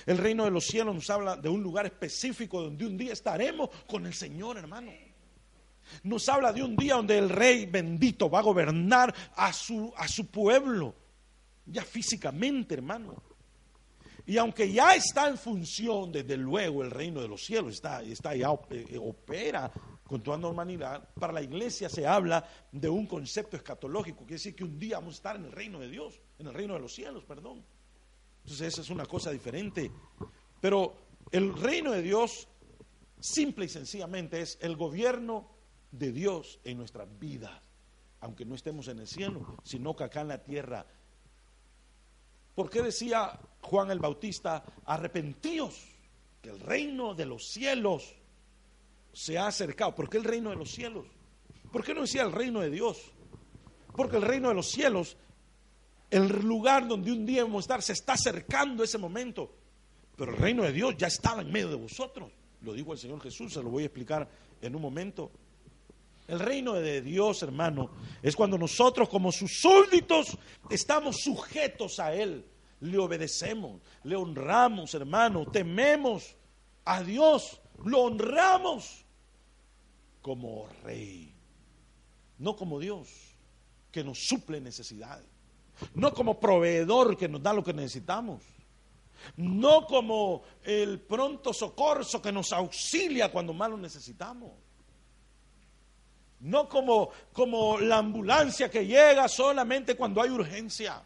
El 0.05 0.19
reino 0.19 0.45
de 0.45 0.51
los 0.51 0.65
cielos 0.65 0.93
nos 0.93 1.09
habla 1.09 1.37
de 1.37 1.49
un 1.49 1.63
lugar 1.63 1.87
específico 1.87 2.61
donde 2.61 2.85
un 2.85 2.95
día 2.95 3.13
estaremos 3.13 3.69
con 3.87 4.05
el 4.05 4.13
Señor, 4.13 4.59
hermano. 4.59 4.91
Nos 6.03 6.29
habla 6.29 6.53
de 6.53 6.61
un 6.61 6.75
día 6.75 6.95
donde 6.95 7.17
el 7.17 7.29
rey 7.29 7.65
bendito 7.65 8.29
va 8.29 8.39
a 8.39 8.43
gobernar 8.43 9.13
a 9.35 9.51
su, 9.51 9.91
a 9.97 10.07
su 10.07 10.27
pueblo, 10.27 10.93
ya 11.65 11.83
físicamente, 11.83 12.75
hermano. 12.75 13.23
Y 14.29 14.37
aunque 14.37 14.71
ya 14.71 14.93
está 14.93 15.27
en 15.27 15.39
función, 15.39 16.11
desde 16.11 16.37
luego, 16.37 16.83
el 16.83 16.91
reino 16.91 17.19
de 17.19 17.27
los 17.27 17.43
cielos, 17.43 17.73
está, 17.73 18.03
está 18.03 18.35
ya 18.35 18.49
eh, 18.69 18.95
opera 19.01 19.71
con 20.03 20.21
toda 20.21 20.37
normalidad, 20.37 21.09
para 21.15 21.33
la 21.33 21.41
iglesia 21.41 21.89
se 21.89 22.05
habla 22.05 22.47
de 22.71 22.87
un 22.87 23.07
concepto 23.07 23.57
escatológico, 23.57 24.19
quiere 24.19 24.33
decir 24.33 24.55
que 24.55 24.63
un 24.63 24.77
día 24.77 24.99
vamos 24.99 25.15
a 25.15 25.17
estar 25.17 25.35
en 25.35 25.45
el 25.45 25.51
reino 25.51 25.79
de 25.79 25.89
Dios, 25.89 26.21
en 26.37 26.45
el 26.45 26.53
reino 26.53 26.75
de 26.75 26.79
los 26.79 26.93
cielos, 26.93 27.23
perdón. 27.23 27.65
Entonces 28.43 28.67
esa 28.67 28.81
es 28.81 28.91
una 28.91 29.07
cosa 29.07 29.31
diferente. 29.31 29.91
Pero 30.61 30.93
el 31.31 31.59
reino 31.59 31.91
de 31.91 32.03
Dios, 32.03 32.47
simple 33.19 33.65
y 33.65 33.69
sencillamente, 33.69 34.41
es 34.41 34.59
el 34.61 34.75
gobierno 34.75 35.49
de 35.91 36.11
Dios 36.11 36.59
en 36.65 36.77
nuestras 36.77 37.07
vidas, 37.17 37.59
aunque 38.19 38.45
no 38.45 38.53
estemos 38.53 38.89
en 38.89 38.99
el 38.99 39.07
cielo, 39.07 39.57
sino 39.63 39.95
que 39.95 40.03
acá 40.03 40.21
en 40.21 40.27
la 40.27 40.43
tierra 40.43 40.85
¿Por 42.59 42.69
qué 42.69 42.81
decía 42.81 43.39
Juan 43.61 43.89
el 43.89 43.99
Bautista, 43.99 44.65
arrepentíos, 44.83 45.81
que 46.41 46.49
el 46.49 46.59
reino 46.59 47.15
de 47.15 47.25
los 47.25 47.47
cielos 47.47 48.13
se 49.13 49.37
ha 49.37 49.47
acercado? 49.47 49.95
¿Por 49.95 50.09
qué 50.09 50.17
el 50.17 50.25
reino 50.25 50.49
de 50.49 50.57
los 50.57 50.69
cielos? 50.69 51.05
¿Por 51.71 51.85
qué 51.85 51.93
no 51.93 52.01
decía 52.01 52.23
el 52.23 52.33
reino 52.33 52.59
de 52.59 52.69
Dios? 52.69 53.13
Porque 53.95 54.17
el 54.17 54.23
reino 54.23 54.49
de 54.49 54.55
los 54.55 54.67
cielos, 54.67 55.15
el 56.09 56.27
lugar 56.27 56.85
donde 56.85 57.13
un 57.13 57.25
día 57.25 57.43
vamos 57.43 57.59
a 57.59 57.65
estar, 57.65 57.81
se 57.81 57.93
está 57.93 58.11
acercando 58.11 58.83
ese 58.83 58.97
momento. 58.97 59.55
Pero 60.17 60.31
el 60.31 60.37
reino 60.37 60.63
de 60.63 60.73
Dios 60.73 60.97
ya 60.97 61.07
estaba 61.07 61.41
en 61.41 61.53
medio 61.53 61.69
de 61.69 61.77
vosotros. 61.77 62.29
Lo 62.63 62.73
dijo 62.73 62.91
el 62.91 62.99
Señor 62.99 63.21
Jesús, 63.21 63.53
se 63.53 63.63
lo 63.63 63.69
voy 63.69 63.83
a 63.83 63.85
explicar 63.85 64.29
en 64.61 64.75
un 64.75 64.81
momento. 64.81 65.31
El 66.29 66.39
reino 66.39 66.73
de 66.73 67.01
Dios, 67.01 67.41
hermano, 67.41 67.89
es 68.21 68.35
cuando 68.35 68.55
nosotros 68.55 69.09
como 69.09 69.31
sus 69.31 69.61
súbditos 69.61 70.37
estamos 70.69 71.17
sujetos 71.23 71.99
a 71.99 72.13
Él, 72.13 72.45
le 72.81 72.99
obedecemos, 72.99 73.81
le 74.03 74.15
honramos, 74.15 74.93
hermano, 74.93 75.47
tememos 75.47 76.35
a 76.85 77.01
Dios, 77.01 77.59
lo 77.83 78.01
honramos 78.01 79.03
como 80.21 80.69
rey, 80.83 81.33
no 82.37 82.55
como 82.55 82.79
Dios 82.79 83.09
que 83.91 84.03
nos 84.03 84.19
suple 84.19 84.61
necesidades, 84.61 85.25
no 85.95 86.13
como 86.13 86.39
proveedor 86.39 87.17
que 87.17 87.27
nos 87.27 87.41
da 87.41 87.53
lo 87.53 87.63
que 87.63 87.73
necesitamos, 87.73 88.43
no 89.35 89.87
como 89.87 90.43
el 90.63 90.99
pronto 90.99 91.53
socorro 91.53 92.03
que 92.21 92.31
nos 92.31 92.53
auxilia 92.53 93.31
cuando 93.31 93.51
más 93.51 93.71
lo 93.71 93.77
necesitamos 93.77 94.68
no 96.41 96.69
como, 96.69 97.09
como 97.33 97.79
la 97.79 97.97
ambulancia 97.97 98.69
que 98.69 98.85
llega 98.85 99.27
solamente 99.27 99.95
cuando 99.95 100.21
hay 100.21 100.29
urgencia. 100.29 101.03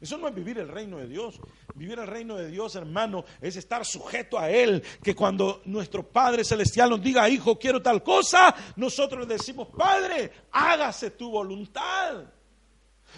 Eso 0.00 0.18
no 0.18 0.28
es 0.28 0.34
vivir 0.34 0.58
el 0.58 0.68
reino 0.68 0.98
de 0.98 1.08
Dios. 1.08 1.40
Vivir 1.74 1.98
el 1.98 2.06
reino 2.06 2.36
de 2.36 2.50
Dios, 2.50 2.76
hermano, 2.76 3.24
es 3.40 3.56
estar 3.56 3.86
sujeto 3.86 4.38
a 4.38 4.50
Él. 4.50 4.82
Que 5.02 5.14
cuando 5.14 5.62
nuestro 5.64 6.02
Padre 6.02 6.44
Celestial 6.44 6.90
nos 6.90 7.02
diga, 7.02 7.28
hijo, 7.28 7.58
quiero 7.58 7.80
tal 7.80 8.02
cosa, 8.02 8.54
nosotros 8.76 9.26
le 9.26 9.34
decimos, 9.34 9.68
Padre, 9.76 10.30
hágase 10.52 11.12
tu 11.12 11.30
voluntad. 11.30 12.24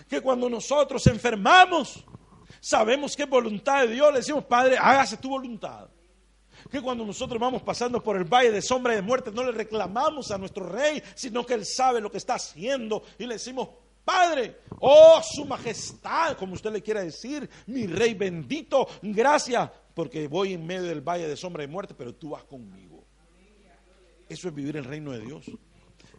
Que 0.08 0.20
cuando 0.20 0.48
nosotros 0.48 1.04
enfermamos, 1.08 2.04
sabemos 2.60 3.16
que 3.16 3.24
es 3.24 3.28
voluntad 3.28 3.80
de 3.80 3.94
Dios, 3.94 4.12
le 4.12 4.18
decimos, 4.18 4.44
Padre, 4.44 4.78
hágase 4.78 5.16
tu 5.16 5.30
voluntad 5.30 5.88
que 6.70 6.80
cuando 6.80 7.04
nosotros 7.04 7.40
vamos 7.40 7.62
pasando 7.62 8.02
por 8.02 8.16
el 8.16 8.24
valle 8.24 8.50
de 8.50 8.62
sombra 8.62 8.92
y 8.92 8.96
de 8.96 9.02
muerte, 9.02 9.30
no 9.30 9.44
le 9.44 9.52
reclamamos 9.52 10.30
a 10.30 10.38
nuestro 10.38 10.68
rey, 10.68 11.02
sino 11.14 11.44
que 11.44 11.54
él 11.54 11.64
sabe 11.64 12.00
lo 12.00 12.10
que 12.10 12.18
está 12.18 12.34
haciendo 12.34 13.02
y 13.18 13.26
le 13.26 13.34
decimos, 13.34 13.68
Padre, 14.04 14.60
oh 14.78 15.20
su 15.22 15.44
majestad, 15.44 16.36
como 16.36 16.54
usted 16.54 16.72
le 16.72 16.80
quiera 16.80 17.02
decir, 17.02 17.50
mi 17.66 17.86
rey 17.86 18.14
bendito, 18.14 18.86
gracias, 19.02 19.68
porque 19.94 20.28
voy 20.28 20.52
en 20.52 20.64
medio 20.64 20.84
del 20.84 21.00
valle 21.00 21.26
de 21.26 21.36
sombra 21.36 21.64
y 21.64 21.66
de 21.66 21.72
muerte, 21.72 21.94
pero 21.94 22.14
tú 22.14 22.30
vas 22.30 22.44
conmigo. 22.44 23.04
Eso 24.28 24.48
es 24.48 24.54
vivir 24.54 24.76
el 24.76 24.84
reino 24.84 25.12
de 25.12 25.20
Dios. 25.20 25.46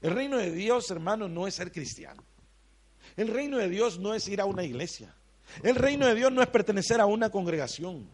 El 0.02 0.12
reino 0.12 0.38
de 0.38 0.52
Dios, 0.52 0.92
hermano, 0.92 1.28
no 1.28 1.48
es 1.48 1.56
ser 1.56 1.72
cristiano. 1.72 2.24
El 3.16 3.30
reino 3.30 3.58
de 3.58 3.70
Dios 3.70 4.00
no 4.00 4.14
es 4.14 4.28
ir 4.28 4.42
a 4.42 4.46
una 4.46 4.64
iglesia. 4.64 5.16
El 5.64 5.76
reino 5.76 6.06
de 6.08 6.16
Dios 6.16 6.32
no 6.32 6.42
es 6.42 6.48
pertenecer 6.50 7.00
a 7.00 7.06
una 7.06 7.30
congregación. 7.30 8.10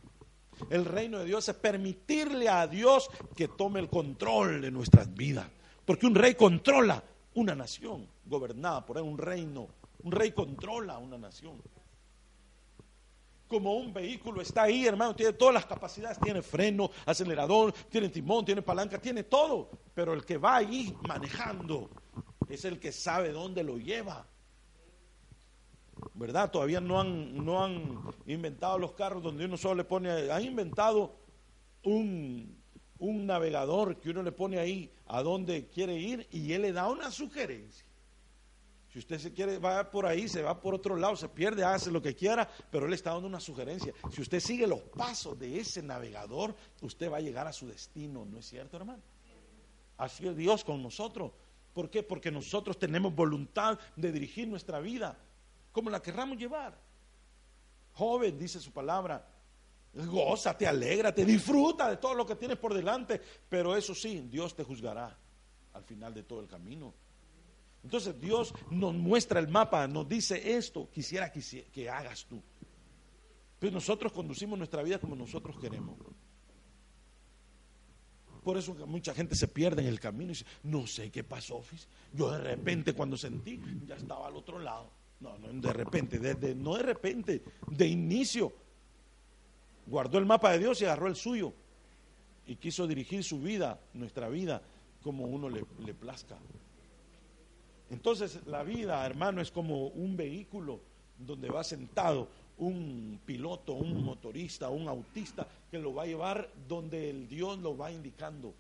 El 0.70 0.86
reino 0.86 1.20
de 1.20 1.26
Dios 1.26 1.48
es 1.50 1.56
permitirle 1.56 2.50
a 2.50 2.68
Dios 2.68 3.10
que 3.36 3.48
tome 3.48 3.80
el 3.80 3.90
control 3.90 4.62
de 4.62 4.72
nuestras 4.72 5.14
vidas. 5.14 5.48
Porque 5.86 6.06
un 6.06 6.16
rey 6.16 6.36
controla 6.36 7.04
una 7.36 7.56
nación 7.56 8.08
gobernada 8.26 8.86
por 8.86 8.98
un 8.98 9.18
reino. 9.18 9.68
Un 10.04 10.12
rey 10.12 10.32
controla 10.32 10.98
una 10.98 11.18
nación. 11.18 11.62
Como 13.48 13.76
un 13.76 13.94
vehículo 13.94 14.42
está 14.42 14.64
ahí, 14.64 14.86
hermano, 14.86 15.16
tiene 15.16 15.34
todas 15.34 15.54
las 15.54 15.66
capacidades, 15.66 16.20
tiene 16.20 16.42
freno, 16.42 16.90
acelerador, 17.06 17.72
tiene 17.90 18.10
timón, 18.10 18.46
tiene 18.46 18.62
palanca, 18.62 18.98
tiene 18.98 19.24
todo. 19.24 19.70
Pero 19.94 20.14
el 20.14 20.26
que 20.26 20.38
va 20.38 20.58
ahí 20.58 20.96
manejando 21.08 21.90
es 22.50 22.66
el 22.66 22.80
que 22.80 22.92
sabe 22.92 23.32
dónde 23.32 23.64
lo 23.64 23.78
lleva. 23.78 24.26
¿Verdad? 26.14 26.52
Todavía 26.52 26.80
no 26.80 27.00
han, 27.00 27.44
no 27.44 27.64
han 27.64 28.02
inventado 28.26 28.78
los 28.78 28.94
carros 28.94 29.24
donde 29.24 29.46
uno 29.46 29.58
solo 29.58 29.76
le 29.76 29.84
pone, 29.84 30.32
han 30.32 30.44
inventado 30.44 31.16
un, 31.84 32.56
un 33.00 33.26
navegador 33.26 34.00
que 34.00 34.10
uno 34.10 34.24
le 34.24 34.32
pone 34.32 34.60
ahí 34.60 34.92
a 35.08 35.22
dónde 35.22 35.68
quiere 35.68 35.96
ir 35.96 36.28
y 36.32 36.54
él 36.54 36.64
le 36.64 36.72
da 36.72 36.90
una 36.90 37.12
sugerencia. 37.12 37.86
Si 38.92 39.00
usted 39.00 39.18
se 39.18 39.34
quiere, 39.34 39.58
va 39.58 39.90
por 39.90 40.06
ahí, 40.06 40.28
se 40.28 40.44
va 40.44 40.62
por 40.62 40.76
otro 40.76 40.96
lado, 40.96 41.16
se 41.16 41.28
pierde, 41.28 41.64
hace 41.64 41.90
lo 41.90 42.00
que 42.00 42.16
quiera, 42.16 42.48
pero 42.70 42.86
él 42.86 42.94
está 42.94 43.12
dando 43.12 43.28
una 43.28 43.40
sugerencia. 43.40 43.92
Si 44.12 44.22
usted 44.22 44.40
sigue 44.40 44.68
los 44.68 44.82
pasos 44.82 45.38
de 45.40 45.60
ese 45.60 45.82
navegador, 45.82 46.56
usted 46.82 47.12
va 47.12 47.18
a 47.18 47.22
llegar 47.22 47.48
a 47.48 47.54
su 47.54 47.68
destino, 47.68 48.24
¿no 48.24 48.38
es 48.38 48.46
cierto, 48.46 48.78
hermano? 48.78 49.02
Así 49.98 50.28
es 50.28 50.38
Dios 50.38 50.64
con 50.64 50.84
nosotros. 50.84 51.32
¿Por 51.74 51.90
qué? 51.90 52.04
Porque 52.04 52.30
nosotros 52.30 52.78
tenemos 52.78 53.16
voluntad 53.16 53.80
de 53.96 54.12
dirigir 54.12 54.48
nuestra 54.48 54.80
vida 54.80 55.18
como 55.74 55.90
la 55.90 56.02
querramos 56.02 56.38
llevar. 56.38 56.80
Joven, 57.96 58.40
dice 58.40 58.62
su 58.62 58.72
palabra, 58.72 59.28
gózate, 59.94 60.66
alégrate, 60.66 61.26
disfruta 61.26 61.90
de 61.90 61.98
todo 61.98 62.14
lo 62.14 62.26
que 62.26 62.36
tienes 62.36 62.58
por 62.58 62.74
delante, 62.74 63.20
pero 63.50 63.76
eso 63.76 63.94
sí, 63.94 64.26
Dios 64.30 64.56
te 64.56 64.64
juzgará 64.64 65.18
al 65.74 65.84
final 65.84 66.14
de 66.14 66.24
todo 66.24 66.40
el 66.40 66.48
camino. 66.48 66.94
Entonces 67.84 68.20
Dios 68.20 68.54
nos 68.70 68.94
muestra 68.94 69.40
el 69.40 69.50
mapa, 69.50 69.88
nos 69.88 70.08
dice 70.08 70.56
esto, 70.56 70.90
quisiera 70.90 71.32
que, 71.32 71.90
hagas 71.90 72.26
tú. 72.26 72.42
Pero 73.60 73.74
nosotros 73.74 74.12
conducimos 74.12 74.58
nuestra 74.58 74.82
vida 74.84 75.00
como 75.00 75.16
nosotros 75.16 75.60
queremos. 75.60 75.98
Por 78.44 78.58
eso 78.58 78.74
mucha 78.88 79.14
gente 79.14 79.36
se 79.36 79.48
pierde 79.48 79.82
en 79.82 79.88
el 79.88 80.00
camino 80.00 80.32
y 80.32 80.36
dice, 80.36 80.46
no 80.64 80.86
sé 80.86 81.12
qué 81.12 81.24
pasó, 81.24 81.62
Yo 82.14 82.32
de 82.32 82.40
repente 82.40 82.94
cuando 82.94 83.18
sentí, 83.18 83.60
ya 83.86 83.96
estaba 83.96 84.28
al 84.28 84.36
otro 84.36 84.60
lado. 84.60 85.03
No, 85.24 85.38
no, 85.38 85.62
de 85.62 85.72
repente, 85.72 86.20
no 86.56 86.76
de 86.76 86.84
repente, 86.84 87.42
de 87.66 87.88
inicio. 87.88 88.52
Guardó 89.88 90.18
el 90.18 90.26
mapa 90.26 90.52
de 90.52 90.60
Dios 90.60 90.82
y 90.82 90.86
agarró 90.86 91.08
el 91.08 91.16
suyo. 91.16 91.54
Y 92.46 92.58
quiso 92.58 92.86
dirigir 92.86 93.24
su 93.24 93.40
vida, 93.40 93.80
nuestra 93.94 94.28
vida, 94.28 94.62
como 95.02 95.24
uno 95.24 95.50
le, 95.50 95.64
le 95.86 95.94
plazca. 95.94 96.38
Entonces 97.90 98.46
la 98.48 98.64
vida, 98.64 99.06
hermano, 99.06 99.40
es 99.40 99.50
como 99.50 99.88
un 99.88 100.18
vehículo 100.18 100.82
donde 101.18 101.50
va 101.50 101.64
sentado 101.64 102.28
un 102.58 103.22
piloto, 103.26 103.74
un 103.74 104.04
motorista, 104.04 104.70
un 104.70 104.90
autista 104.90 105.48
que 105.72 105.80
lo 105.80 105.94
va 105.94 106.04
a 106.04 106.08
llevar 106.08 106.50
donde 106.68 107.10
el 107.10 107.30
Dios 107.30 107.60
lo 107.60 107.78
va 107.78 107.92
indicando. 107.92 108.54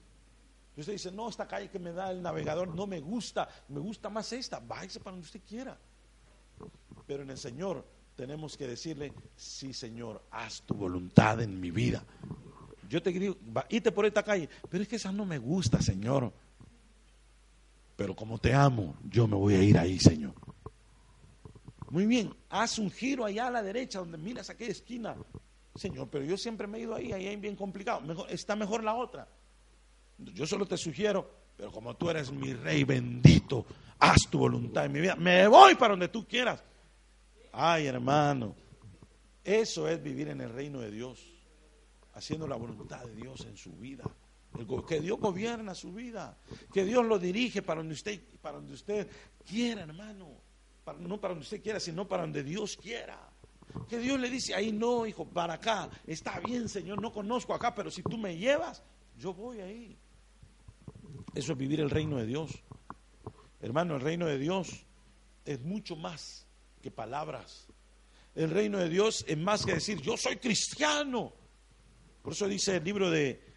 Usted 0.78 0.93
dice, 0.93 1.11
no, 1.11 1.30
esta 1.30 1.47
calle 1.47 1.70
que 1.70 1.78
me 1.78 1.91
da 1.91 2.09
el 2.09 2.22
navegador 2.22 2.74
no 2.74 2.88
me 2.88 3.01
gusta, 3.01 3.49
me 3.68 3.80
gusta 3.80 4.09
más 4.09 4.32
esta, 4.32 4.59
váyase 4.59 4.99
para 4.99 5.11
donde 5.11 5.26
usted 5.26 5.41
quiera. 5.47 5.78
Pero 7.06 7.24
en 7.24 7.32
el 7.32 7.38
Señor 7.38 7.86
tenemos 8.16 8.58
que 8.58 8.68
decirle, 8.68 9.14
sí 9.36 9.74
Señor, 9.74 10.24
haz 10.32 10.62
tu 10.62 10.76
voluntad 10.76 11.41
en 11.41 11.60
mi 11.60 11.72
vida. 11.72 12.04
Yo 12.89 13.01
te 13.01 13.12
digo, 13.12 13.38
ite 13.70 13.91
por 13.91 14.06
esta 14.06 14.24
calle, 14.24 14.49
pero 14.70 14.84
es 14.84 14.89
que 14.89 14.97
esa 14.97 15.12
no 15.12 15.26
me 15.26 15.38
gusta, 15.38 15.82
Señor. 15.82 16.32
Pero 17.95 18.16
como 18.16 18.38
te 18.38 18.54
amo, 18.54 18.95
yo 19.10 19.28
me 19.28 19.36
voy 19.36 19.56
a 19.56 19.64
ir 19.64 19.78
ahí, 19.78 19.99
Señor. 19.99 20.34
Muy 21.89 22.06
bien, 22.06 22.34
haz 22.49 22.80
un 22.80 22.89
giro 22.89 23.26
allá 23.26 23.47
a 23.47 23.51
la 23.51 23.64
derecha 23.64 23.99
donde 23.99 24.18
miras 24.18 24.49
aquella 24.49 24.72
esquina. 24.72 25.16
Señor, 25.76 26.08
pero 26.10 26.24
yo 26.24 26.38
siempre 26.38 26.68
me 26.68 26.78
he 26.78 26.82
ido 26.82 26.95
ahí, 26.95 27.12
ahí 27.12 27.28
es 27.28 27.39
bien 27.39 27.56
complicado. 27.56 28.28
está 28.30 28.56
mejor 28.56 28.84
la 28.84 28.95
otra. 28.95 29.28
Yo 30.18 30.45
solo 30.45 30.66
te 30.66 30.78
sugiero, 30.78 31.30
pero 31.58 31.72
como 31.72 31.95
tú 31.95 32.10
eres 32.10 32.32
mi 32.32 32.54
rey 32.54 32.84
bendito, 32.84 33.66
haz 33.99 34.28
tu 34.30 34.39
voluntad 34.39 34.86
en 34.86 34.91
mi 34.91 35.01
vida. 35.01 35.16
Me 35.16 35.47
voy 35.47 35.76
para 35.76 35.93
donde 35.93 36.08
tú 36.08 36.28
quieras. 36.28 36.64
Ay, 37.54 37.88
hermano, 37.88 38.56
eso 39.43 39.88
es 39.88 40.01
vivir 40.01 40.28
en 40.28 40.41
el 40.41 40.49
reino 40.49 40.82
de 40.82 40.91
Dios, 40.91 41.20
haciendo 42.14 42.47
la 42.47 42.56
voluntad 42.56 43.06
de 43.06 43.16
Dios 43.16 43.45
en 43.45 43.56
su 43.56 43.72
vida 43.74 44.04
que 44.88 45.01
Dios 45.01 45.20
gobierna 45.20 45.74
su 45.74 45.91
vida, 45.91 46.38
que 46.72 46.86
Dios 46.86 47.06
lo 47.06 47.18
dirige 47.18 47.62
para 47.62 47.80
donde 47.80 47.95
usted, 47.95 48.22
para 48.41 48.58
donde 48.58 48.74
usted 48.74 49.10
quiera, 49.45 49.82
hermano, 49.82 50.30
no 50.99 51.20
para 51.20 51.34
donde 51.34 51.43
usted 51.43 51.62
quiera, 51.62 51.80
sino 51.80 52.08
para 52.08 52.24
donde 52.24 52.43
Dios 52.43 52.78
quiera. 52.78 53.30
Que 53.89 53.97
Dios 53.97 54.20
le 54.20 54.30
dice, 54.30 54.54
ahí 54.54 54.72
no, 54.72 55.08
hijo, 55.08 55.26
para 55.26 55.56
acá, 55.56 55.89
está 56.06 56.39
bien, 56.39 56.70
Señor, 56.70 57.01
no 57.01 57.12
conozco 57.12 57.54
acá, 57.54 57.74
pero 57.74 57.89
si 57.89 58.04
tú 58.04 58.18
me 58.18 58.38
llevas, 58.38 58.84
yo 59.18 59.34
voy 59.34 59.62
ahí. 59.62 59.97
Eso 61.34 61.54
es 61.54 61.58
vivir 61.58 61.80
el 61.80 61.89
reino 61.89 62.18
de 62.18 62.28
Dios. 62.28 62.51
Hermano, 63.62 63.95
el 63.95 64.01
reino 64.01 64.28
de 64.28 64.38
Dios 64.38 64.86
es 65.45 65.60
mucho 65.62 65.95
más 65.95 66.45
que 66.84 66.92
palabras. 66.92 67.66
El 68.36 68.52
reino 68.52 68.78
de 68.78 68.90
Dios 68.90 69.26
es 69.28 69.38
más 69.38 69.66
que 69.66 69.74
decir, 69.74 70.02
yo 70.02 70.18
soy 70.18 70.36
cristiano. 70.36 71.34
Por 72.22 72.34
eso 72.34 72.48
dice 72.48 72.78
el 72.78 72.84
libro 72.84 73.10
de 73.10 73.54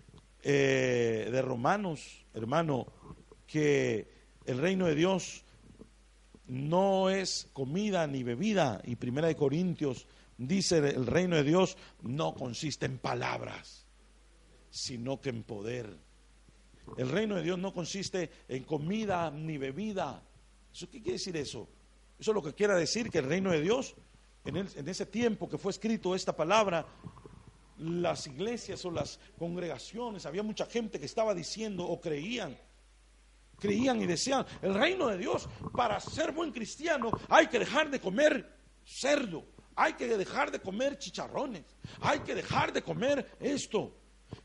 eh, 0.48 1.28
de 1.32 1.42
Romanos, 1.42 2.24
hermano, 2.32 2.86
que 3.48 4.06
el 4.44 4.58
reino 4.58 4.86
de 4.86 4.94
Dios 4.94 5.42
no 6.46 7.10
es 7.10 7.48
comida 7.52 8.06
ni 8.06 8.22
bebida. 8.22 8.80
Y 8.84 8.94
Primera 8.94 9.26
de 9.26 9.34
Corintios 9.34 10.06
dice 10.38 10.78
el 10.78 11.06
reino 11.06 11.34
de 11.34 11.42
Dios 11.42 11.76
no 12.02 12.32
consiste 12.32 12.86
en 12.86 12.98
palabras, 12.98 13.86
sino 14.70 15.20
que 15.20 15.30
en 15.30 15.42
poder. 15.42 15.96
El 16.96 17.08
reino 17.08 17.34
de 17.34 17.42
Dios 17.42 17.58
no 17.58 17.74
consiste 17.74 18.30
en 18.46 18.62
comida 18.62 19.32
ni 19.32 19.58
bebida. 19.58 20.22
¿Eso 20.72 20.88
qué 20.88 21.02
quiere 21.02 21.14
decir 21.18 21.36
eso? 21.36 21.68
Eso 22.18 22.30
es 22.30 22.34
lo 22.34 22.42
que 22.42 22.54
quiere 22.54 22.74
decir 22.74 23.10
que 23.10 23.18
el 23.18 23.26
reino 23.26 23.50
de 23.50 23.60
Dios, 23.60 23.94
en, 24.44 24.88
ese 24.88 25.06
tiempo 25.06 25.48
que 25.48 25.58
fue 25.58 25.72
escrito 25.72 26.14
esta 26.14 26.34
palabra, 26.34 26.86
las 27.78 28.26
iglesias 28.26 28.84
o 28.84 28.90
las 28.90 29.20
congregaciones, 29.38 30.24
había 30.24 30.42
mucha 30.42 30.66
gente 30.66 30.98
que 30.98 31.06
estaba 31.06 31.34
diciendo 31.34 31.84
o 31.84 32.00
creían, 32.00 32.56
creían 33.58 34.00
y 34.00 34.06
decían, 34.06 34.46
el 34.62 34.74
reino 34.74 35.08
de 35.08 35.18
Dios, 35.18 35.48
para 35.74 36.00
ser 36.00 36.32
buen 36.32 36.52
cristiano 36.52 37.10
hay 37.28 37.48
que 37.48 37.58
dejar 37.58 37.90
de 37.90 38.00
comer 38.00 38.56
cerdo, 38.84 39.44
hay 39.74 39.92
que 39.92 40.16
dejar 40.16 40.50
de 40.50 40.60
comer 40.60 40.96
chicharrones, 40.98 41.64
hay 42.00 42.20
que 42.20 42.34
dejar 42.34 42.72
de 42.72 42.82
comer 42.82 43.36
esto 43.40 43.94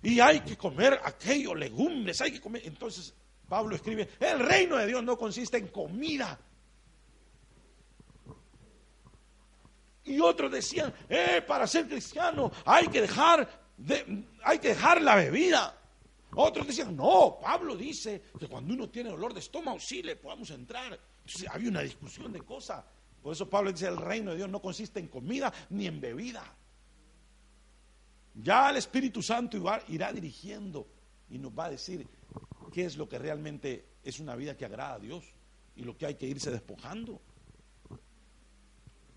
y 0.04 0.20
hay 0.20 0.42
que 0.42 0.58
comer 0.58 1.00
aquello, 1.06 1.56
legumbres, 1.56 2.20
hay 2.20 2.34
que 2.34 2.42
comer. 2.42 2.64
Entonces 2.66 3.14
Pablo 3.48 3.76
escribe, 3.76 4.10
el 4.20 4.40
reino 4.40 4.76
de 4.76 4.88
Dios 4.88 5.04
no 5.04 5.18
consiste 5.18 5.58
en 5.58 5.70
comida, 5.70 6.38
Y 10.04 10.20
otros 10.20 10.52
decían, 10.52 10.94
eh, 11.10 11.44
para 11.46 11.68
ser 11.68 11.88
cristiano 11.88 12.52
hay 12.66 12.88
que 12.88 13.02
dejar, 13.02 13.48
de, 13.78 14.26
hay 14.44 14.60
que 14.60 14.70
dejar 14.70 15.02
la 15.02 15.16
bebida. 15.16 15.78
Otros 16.36 16.68
decían, 16.68 16.96
no, 16.96 17.38
Pablo 17.42 17.76
dice 17.76 18.24
que 18.40 18.48
cuando 18.48 18.74
uno 18.74 18.90
tiene 18.90 19.10
dolor 19.10 19.34
de 19.34 19.42
estómago 19.42 19.80
sí 19.80 20.02
le 20.02 20.16
podamos 20.16 20.50
entrar. 20.52 20.98
Entonces 21.26 21.48
había 21.50 21.70
una 21.70 21.82
discusión 21.82 22.32
de 22.32 22.42
cosas. 22.42 22.84
Por 23.22 23.34
eso 23.34 23.50
Pablo 23.50 23.72
dice, 23.72 23.88
el 23.88 23.98
reino 23.98 24.32
de 24.32 24.38
Dios 24.38 24.50
no 24.50 24.62
consiste 24.62 25.00
en 25.00 25.08
comida 25.08 25.54
ni 25.70 25.86
en 25.86 26.02
bebida. 26.02 26.44
Ya 28.34 28.70
el 28.70 28.78
Espíritu 28.78 29.22
Santo 29.22 29.58
irá 29.90 30.12
dirigiendo 30.14 30.88
y 31.30 31.38
nos 31.38 31.52
va 31.52 31.66
a 31.66 31.70
decir 31.70 32.08
qué 32.72 32.86
es 32.86 32.98
lo 32.98 33.08
que 33.08 33.20
realmente 33.20 33.86
es 34.04 34.20
una 34.20 34.36
vida 34.36 34.56
que 34.56 34.66
agrada 34.66 34.96
a 34.96 35.00
Dios 35.00 35.26
y 35.76 35.84
lo 35.84 35.98
que 35.98 36.06
hay 36.06 36.16
que 36.16 36.28
irse 36.28 36.50
despojando 36.50 37.22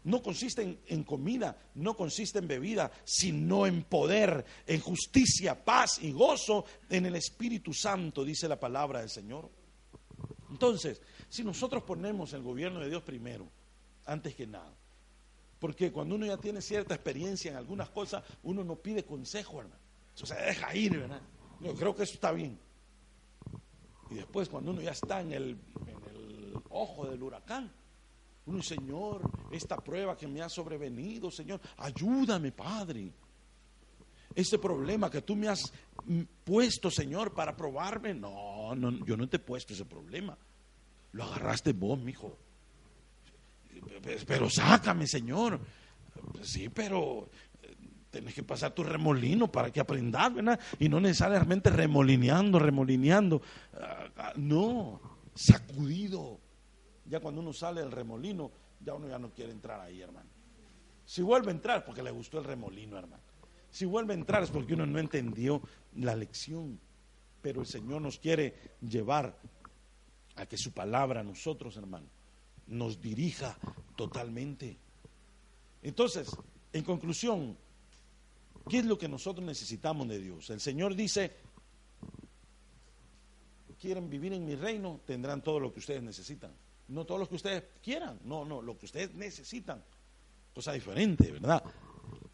no 0.04 0.22
consiste 0.22 0.80
en, 0.86 1.04
comida, 1.04 1.56
no 1.74 1.96
consiste 1.96 2.38
en 2.38 2.48
bebida, 2.48 2.90
sino 3.04 3.66
en 3.66 3.84
poder, 3.84 4.44
en 4.66 4.80
justicia, 4.80 5.64
paz 5.64 5.98
y 6.02 6.12
gozo 6.12 6.64
en 6.90 7.06
el 7.06 7.16
Espíritu 7.16 7.72
Santo, 7.72 8.24
dice 8.24 8.46
la 8.46 8.60
palabra 8.60 9.00
del 9.00 9.08
Señor. 9.08 9.50
Entonces, 10.50 11.00
si 11.28 11.42
nosotros 11.42 11.82
ponemos 11.82 12.32
el 12.34 12.42
gobierno 12.42 12.80
de 12.80 12.90
Dios 12.90 13.02
primero, 13.02 13.48
antes 14.04 14.34
que 14.34 14.46
nada, 14.46 14.72
porque 15.58 15.90
cuando 15.90 16.14
uno 16.14 16.26
ya 16.26 16.36
tiene 16.36 16.60
cierta 16.60 16.94
experiencia 16.94 17.50
en 17.50 17.56
algunas 17.56 17.88
cosas, 17.88 18.22
uno 18.42 18.62
no 18.62 18.76
pide 18.76 19.04
consejo, 19.04 19.60
hermano. 19.60 19.80
O 20.22 20.26
sea, 20.26 20.36
deja 20.44 20.74
ir, 20.76 20.98
¿verdad? 20.98 21.22
Yo 21.60 21.74
creo 21.74 21.96
que 21.96 22.02
eso 22.02 22.14
está 22.14 22.30
bien. 22.32 22.58
Y 24.10 24.16
después, 24.16 24.50
cuando 24.50 24.72
uno 24.72 24.82
ya 24.82 24.90
está 24.90 25.22
en 25.22 25.32
el 25.32 25.58
ojo 26.68 27.06
del 27.06 27.22
huracán, 27.22 27.72
uno, 28.46 28.62
Señor, 28.62 29.22
esta 29.50 29.76
prueba 29.76 30.16
que 30.16 30.26
me 30.26 30.42
ha 30.42 30.48
sobrevenido, 30.48 31.30
Señor, 31.30 31.60
ayúdame, 31.78 32.52
Padre. 32.52 33.10
Este 34.34 34.58
problema 34.58 35.10
que 35.10 35.22
tú 35.22 35.36
me 35.36 35.48
has 35.48 35.72
puesto, 36.42 36.90
Señor, 36.90 37.32
para 37.32 37.56
probarme. 37.56 38.12
No, 38.14 38.74
no, 38.74 39.04
yo 39.06 39.16
no 39.16 39.28
te 39.28 39.36
he 39.36 39.40
puesto 39.40 39.72
ese 39.72 39.84
problema. 39.84 40.36
Lo 41.12 41.24
agarraste 41.24 41.72
vos, 41.72 41.98
mijo. 41.98 42.36
Pero 44.26 44.50
sácame, 44.50 45.06
Señor. 45.06 45.60
Sí, 46.42 46.68
pero 46.68 47.30
eh, 47.62 47.74
tenés 48.10 48.34
que 48.34 48.42
pasar 48.42 48.72
tu 48.72 48.82
remolino 48.82 49.50
para 49.50 49.70
que 49.70 49.80
aprendas, 49.80 50.34
¿verdad? 50.34 50.60
Y 50.78 50.88
no 50.88 51.00
necesariamente 51.00 51.70
remolineando, 51.70 52.58
remolineando. 52.58 53.40
Ah, 53.74 54.08
ah, 54.16 54.32
no, 54.36 55.00
sacudido 55.34 56.40
ya 57.06 57.20
cuando 57.20 57.40
uno 57.40 57.52
sale 57.52 57.80
del 57.80 57.92
remolino, 57.92 58.50
ya 58.80 58.94
uno 58.94 59.08
ya 59.08 59.18
no 59.18 59.30
quiere 59.30 59.52
entrar 59.52 59.80
ahí, 59.80 60.00
hermano. 60.00 60.28
Si 61.04 61.22
vuelve 61.22 61.48
a 61.48 61.54
entrar, 61.54 61.84
porque 61.84 62.02
le 62.02 62.10
gustó 62.10 62.38
el 62.38 62.44
remolino, 62.44 62.98
hermano. 62.98 63.22
Si 63.70 63.84
vuelve 63.84 64.14
a 64.14 64.16
entrar 64.16 64.42
es 64.42 64.50
porque 64.50 64.74
uno 64.74 64.86
no 64.86 64.98
entendió 64.98 65.60
la 65.96 66.14
lección. 66.14 66.78
pero 67.42 67.60
el 67.60 67.66
Señor 67.66 68.00
nos 68.00 68.18
quiere 68.18 68.54
llevar 68.80 69.38
a 70.36 70.46
que 70.46 70.56
su 70.56 70.72
palabra 70.72 71.20
a 71.20 71.24
nosotros, 71.24 71.76
hermano, 71.76 72.06
nos 72.68 73.00
dirija 73.02 73.58
totalmente. 73.96 74.78
Entonces, 75.82 76.34
en 76.72 76.82
conclusión, 76.84 77.58
¿qué 78.68 78.78
es 78.78 78.86
lo 78.86 78.96
que 78.96 79.08
nosotros 79.08 79.44
necesitamos 79.44 80.08
de 80.08 80.18
Dios? 80.18 80.48
El 80.48 80.60
Señor 80.60 80.94
dice, 80.94 81.32
quieren 83.78 84.08
vivir 84.08 84.32
en 84.32 84.46
mi 84.46 84.54
reino, 84.54 85.00
tendrán 85.04 85.42
todo 85.42 85.60
lo 85.60 85.70
que 85.70 85.80
ustedes 85.80 86.02
necesitan. 86.02 86.52
No 86.88 87.04
todo 87.04 87.18
lo 87.18 87.28
que 87.28 87.36
ustedes 87.36 87.64
quieran, 87.82 88.20
no, 88.24 88.44
no, 88.44 88.60
lo 88.60 88.78
que 88.78 88.86
ustedes 88.86 89.14
necesitan. 89.14 89.82
Cosa 90.54 90.72
diferente, 90.72 91.30
¿verdad? 91.32 91.62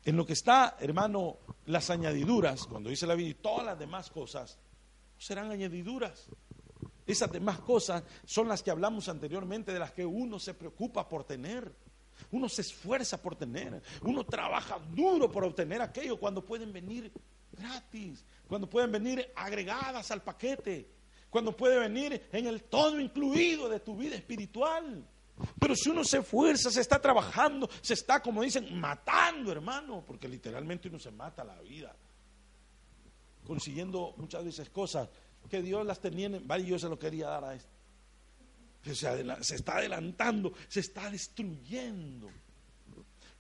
En 0.05 0.17
lo 0.17 0.27
que 0.27 0.33
está, 0.33 0.77
hermano, 0.81 1.39
las 1.67 1.91
añadiduras, 1.91 2.67
cuando 2.67 2.91
dice 2.91 3.07
la 3.07 3.15
Biblia, 3.15 3.33
y 3.33 3.43
todas 3.43 3.65
las 3.65 3.79
demás 3.79 4.11
cosas, 4.11 4.59
serán 5.19 5.51
añadiduras. 5.51 6.27
Esas 7.07 7.31
demás 7.33 7.61
cosas 7.61 8.03
son 8.25 8.49
las 8.49 8.63
que 8.63 8.71
hablamos 8.71 9.09
anteriormente, 9.09 9.73
de 9.73 9.79
las 9.79 9.93
que 9.93 10.05
uno 10.05 10.39
se 10.39 10.55
preocupa 10.55 11.09
por 11.09 11.25
tener. 11.25 11.73
Uno 12.33 12.49
se 12.49 12.63
esfuerza 12.63 13.21
por 13.21 13.37
tener. 13.37 13.83
Uno 14.03 14.25
trabaja 14.25 14.79
duro 14.95 15.31
por 15.31 15.45
obtener 15.45 15.81
aquello 15.83 16.19
cuando 16.19 16.45
pueden 16.45 16.73
venir 16.73 17.13
gratis, 17.53 18.25
cuando 18.47 18.69
pueden 18.69 18.93
venir 18.93 19.33
agregadas 19.35 20.11
al 20.11 20.23
paquete, 20.23 20.89
cuando 21.31 21.57
puede 21.57 21.79
venir 21.79 22.29
en 22.33 22.47
el 22.47 22.65
todo 22.65 23.01
incluido 23.01 23.69
de 23.69 23.81
tu 23.81 23.97
vida 23.97 24.17
espiritual. 24.17 25.07
Pero 25.59 25.75
si 25.75 25.89
uno 25.89 26.05
se 26.05 26.19
esfuerza, 26.19 26.71
se 26.71 26.81
está 26.81 27.01
trabajando, 27.01 27.69
se 27.81 27.95
está, 27.95 28.21
como 28.21 28.43
dicen, 28.43 28.79
matando, 28.79 29.51
hermano, 29.51 30.05
porque 30.07 30.29
literalmente 30.29 30.89
uno 30.89 30.99
se 30.99 31.11
mata 31.11 31.45
la 31.45 31.59
vida, 31.63 31.95
consiguiendo 33.47 34.15
muchas 34.19 34.45
veces 34.45 34.69
cosas 34.69 35.09
que 35.49 35.63
Dios 35.63 35.87
las 35.87 36.01
tenía, 36.01 36.31
vale, 36.45 36.67
yo 36.67 36.79
se 36.79 36.89
lo 36.89 36.99
quería 36.99 37.29
dar 37.29 37.45
a 37.45 37.55
esto. 37.55 37.71
Se, 38.83 39.55
está 39.55 39.77
adelantando, 39.77 40.53
se 40.69 40.81
está 40.81 41.11
destruyendo. 41.11 42.31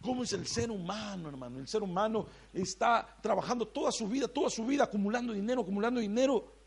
¿Cómo 0.02 0.22
es 0.22 0.32
el 0.32 0.46
ser 0.46 0.70
humano, 0.70 1.28
hermano? 1.28 1.58
El 1.58 1.68
ser 1.68 1.82
humano 1.82 2.26
está 2.52 3.16
trabajando 3.22 3.68
toda 3.68 3.92
su 3.92 4.06
vida, 4.08 4.28
toda 4.28 4.48
su 4.50 4.64
vida, 4.64 4.84
acumulando 4.84 5.32
dinero, 5.32 5.62
acumulando 5.62 6.00
dinero. 6.00 6.59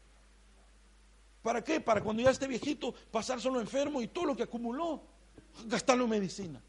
¿Para 1.44 1.62
qué? 1.62 1.82
Para 1.82 2.02
cuando 2.02 2.24
ya 2.24 2.32
esté 2.32 2.48
viejito, 2.48 2.94
pasar 3.12 3.40
solo 3.40 3.60
enfermo 3.60 4.02
y 4.02 4.08
todo 4.08 4.26
lo 4.26 4.36
que 4.36 4.44
acumuló, 4.44 5.04
gastarlo 5.66 6.06
en 6.06 6.10
medicina, 6.10 6.64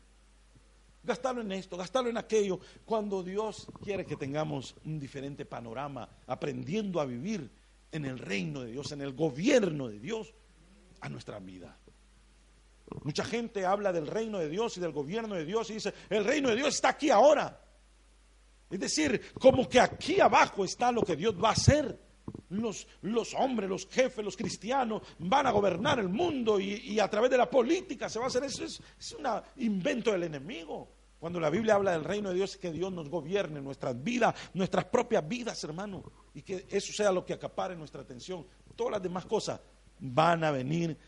gastarlo 1.03 1.43
en 1.43 1.53
esto, 1.53 1.77
gastarlo 1.77 2.11
en 2.11 2.19
aquello. 2.19 2.59
Cuando 2.85 3.23
Dios 3.23 3.69
quiere 3.83 4.05
que 4.05 4.17
tengamos 4.17 4.75
un 4.85 4.99
diferente 4.99 5.47
panorama, 5.47 6.09
aprendiendo 6.27 7.01
a 7.01 7.05
vivir 7.05 7.49
en 7.93 8.05
el 8.05 8.19
reino 8.19 8.63
de 8.63 8.73
Dios, 8.73 8.91
en 8.91 9.01
el 9.01 9.15
gobierno 9.15 9.87
de 9.87 10.01
Dios 10.01 10.35
a 11.01 11.09
nuestra 11.09 11.39
vida. 11.39 11.79
Mucha 13.05 13.25
gente 13.25 13.65
habla 13.65 13.93
del 13.93 14.09
reino 14.09 14.41
de 14.41 14.49
Dios 14.49 14.77
y 14.77 14.81
del 14.81 14.93
gobierno 14.93 15.37
de 15.37 15.45
Dios 15.45 15.71
y 15.71 15.75
dice, 15.75 15.95
el 16.11 16.25
reino 16.25 16.49
de 16.49 16.57
Dios 16.57 16.75
está 16.75 16.91
aquí 16.91 17.11
ahora. 17.11 17.61
Es 18.71 18.81
decir, 18.81 19.33
como 19.35 19.69
que 19.69 19.79
aquí 19.79 20.21
abajo 20.21 20.65
está 20.65 20.91
lo 20.91 21.03
que 21.03 21.15
Dios 21.15 21.35
va 21.41 21.51
a 21.51 21.53
hacer. 21.53 22.04
Los, 22.51 22.87
hombres, 23.35 23.69
los 23.69 23.87
jefes, 23.87 24.25
los 24.25 24.37
cristianos 24.37 25.03
van 25.19 25.47
a 25.47 25.51
gobernar 25.51 25.99
el 25.99 26.09
mundo 26.09 26.61
y, 26.61 26.99
a 26.99 27.09
través 27.09 27.31
de 27.31 27.39
la 27.39 27.51
política 27.51 28.09
se 28.09 28.19
va 28.19 28.27
a 28.27 28.29
hacer 28.29 28.45
eso. 28.45 28.65
Es, 28.65 28.81
es 28.99 29.13
un 29.13 29.27
invento 29.57 30.13
del 30.13 30.25
enemigo. 30.25 30.89
Cuando 31.19 31.41
la 31.41 31.51
Biblia 31.51 31.75
habla 31.75 31.93
del 31.93 32.05
reino 32.05 32.29
de 32.29 32.37
Dios, 32.37 32.53
es 32.53 32.57
que 32.59 32.71
Dios 32.71 32.93
nos 32.93 33.09
gobierne 33.09 33.61
nuestras 33.61 34.03
vidas, 34.03 34.35
nuestras 34.53 34.85
propias 34.85 35.27
vidas, 35.27 35.63
hermano 35.65 36.05
y 36.35 36.43
que 36.43 36.67
eso 36.69 36.93
sea 36.93 37.13
lo 37.13 37.25
que 37.25 37.33
acapare 37.33 37.77
nuestra 37.77 38.03
atención. 38.03 38.45
Todas 38.75 38.93
las 38.93 39.03
demás 39.03 39.25
cosas 39.25 39.61
van 40.01 40.43
a 40.43 40.51
venir 40.51 40.99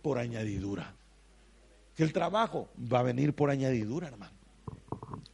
por 0.00 0.18
añadidura. 0.18 0.94
Que 1.94 2.04
el 2.04 2.12
trabajo 2.12 2.70
va 2.80 3.00
a 3.00 3.02
venir 3.02 3.34
por 3.34 3.50
añadidura, 3.50 4.08
hermano. 4.08 4.32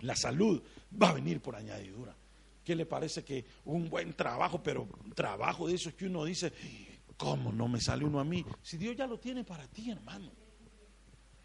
La 0.01 0.17
salud 0.17 0.63
va 1.01 1.11
a 1.11 1.13
venir 1.13 1.41
por 1.41 1.55
añadidura. 1.55 2.17
¿Qué 2.69 2.77
le 2.77 2.85
parece 2.85 3.25
que 3.25 3.47
un 3.65 3.89
buen 3.89 4.13
trabajo, 4.13 4.63
pero 4.63 4.87
trabajo 5.15 5.67
de 5.67 5.75
eso 5.75 5.89
es 5.89 5.95
que 5.95 6.05
uno 6.05 6.23
dice, 6.23 6.53
¿cómo 7.17 7.51
no 7.51 7.67
me 7.67 7.81
sale 7.81 8.05
uno 8.05 8.21
a 8.21 8.25
mí? 8.25 8.45
Si 8.61 8.77
Dios 8.77 8.95
ya 8.95 9.07
lo 9.07 9.19
tiene 9.19 9.43
para 9.43 9.67
ti, 9.69 9.91
hermano. 9.91 10.31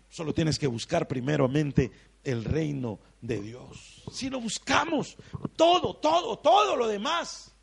Solo 0.10 0.34
tienes 0.34 0.60
que 0.60 0.68
buscar 0.68 1.08
primeramente 1.08 1.90
el 2.26 2.44
reino 2.44 3.00
de 3.22 3.42
Dios. 3.42 4.04
Si 4.12 4.30
lo 4.30 4.42
buscamos, 4.42 5.16
todo, 5.56 5.96
todo, 5.96 6.40
todo 6.40 6.76
lo 6.76 6.90
demás 6.90 7.56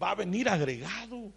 va 0.00 0.12
a 0.12 0.14
venir 0.14 0.48
agregado. 0.48 1.32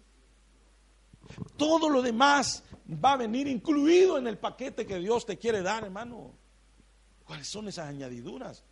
Todo 1.56 1.90
lo 1.90 2.02
demás 2.02 2.62
va 2.88 3.14
a 3.14 3.16
venir 3.16 3.48
incluido 3.48 4.16
en 4.16 4.28
el 4.28 4.38
paquete 4.38 4.86
que 4.86 5.00
Dios 5.00 5.26
te 5.26 5.36
quiere 5.36 5.60
dar, 5.60 5.82
hermano. 5.82 6.36
¿Cuáles 7.24 7.48
son 7.48 7.66
esas 7.66 7.88
añadiduras 7.88 8.64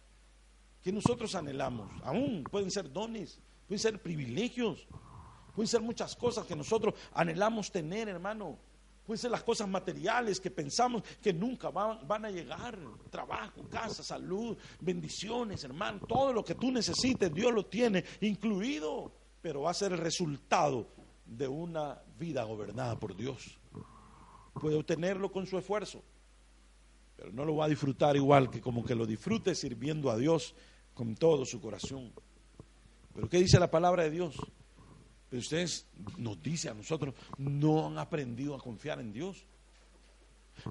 que 0.85 0.93
nosotros 0.93 1.35
anhelamos? 1.35 1.91
Aún 2.05 2.45
pueden 2.45 2.70
ser 2.70 2.93
dones, 2.93 3.41
pueden 3.66 3.80
ser 3.80 4.01
privilegios, 4.01 4.87
pueden 5.57 5.66
ser 5.66 5.80
muchas 5.80 6.14
cosas 6.14 6.47
que 6.47 6.55
nosotros 6.55 6.95
anhelamos 7.12 7.72
tener, 7.72 8.09
hermano. 8.09 8.57
Pueden 9.05 9.18
ser 9.18 9.32
las 9.32 9.43
cosas 9.43 9.68
materiales 9.68 10.41
que 10.41 10.51
pensamos 10.51 11.03
que 11.20 11.32
nunca 11.32 11.70
van, 11.70 12.07
van, 12.07 12.24
a 12.24 12.30
llegar. 12.30 12.78
Trabajo, 13.11 13.68
casa, 13.68 14.05
salud, 14.05 14.57
bendiciones, 14.80 15.64
hermano. 15.64 16.01
Todo 16.07 16.32
lo 16.32 16.45
que 16.45 16.55
tú 16.55 16.70
necesites, 16.70 17.35
Dios 17.35 17.53
lo 17.53 17.66
tiene 17.66 18.05
incluido 18.20 19.24
pero 19.45 19.61
va 19.61 19.72
a 19.72 19.74
ser 19.74 19.93
el 19.93 19.99
resultado 19.99 20.89
de 21.26 21.47
una 21.47 22.01
vida 22.18 22.45
gobernada 22.45 22.99
por 22.99 23.14
Dios. 23.14 23.59
Puede 24.55 24.74
obtenerlo 24.76 25.30
con 25.30 25.47
su 25.47 25.59
esfuerzo, 25.59 26.03
pero 27.14 27.30
no 27.30 27.45
lo 27.45 27.57
va 27.57 27.66
a 27.66 27.68
disfrutar 27.68 28.16
igual 28.16 28.49
que 28.49 28.62
como 28.62 28.82
que 28.82 28.95
lo 28.95 29.05
disfrute 29.05 29.55
sirviendo 29.55 30.11
a 30.11 30.16
Dios 30.16 30.55
con 30.95 31.14
todo 31.14 31.45
su 31.45 31.61
corazón. 31.61 32.12
Pero 33.14 33.28
¿qué 33.28 33.38
dice 33.38 33.59
la 33.59 33.70
palabra 33.70 34.05
de 34.05 34.11
Dios? 34.11 34.36
Pero 35.28 35.40
ustedes 35.40 35.86
nos 36.16 36.40
dice 36.42 36.68
a 36.68 36.74
nosotros, 36.74 37.14
no 37.38 37.86
han 37.86 37.99
aprendido 37.99 38.55
a 38.55 38.59
confiar 38.59 39.01
en 39.01 39.12
Dios. 39.12 39.45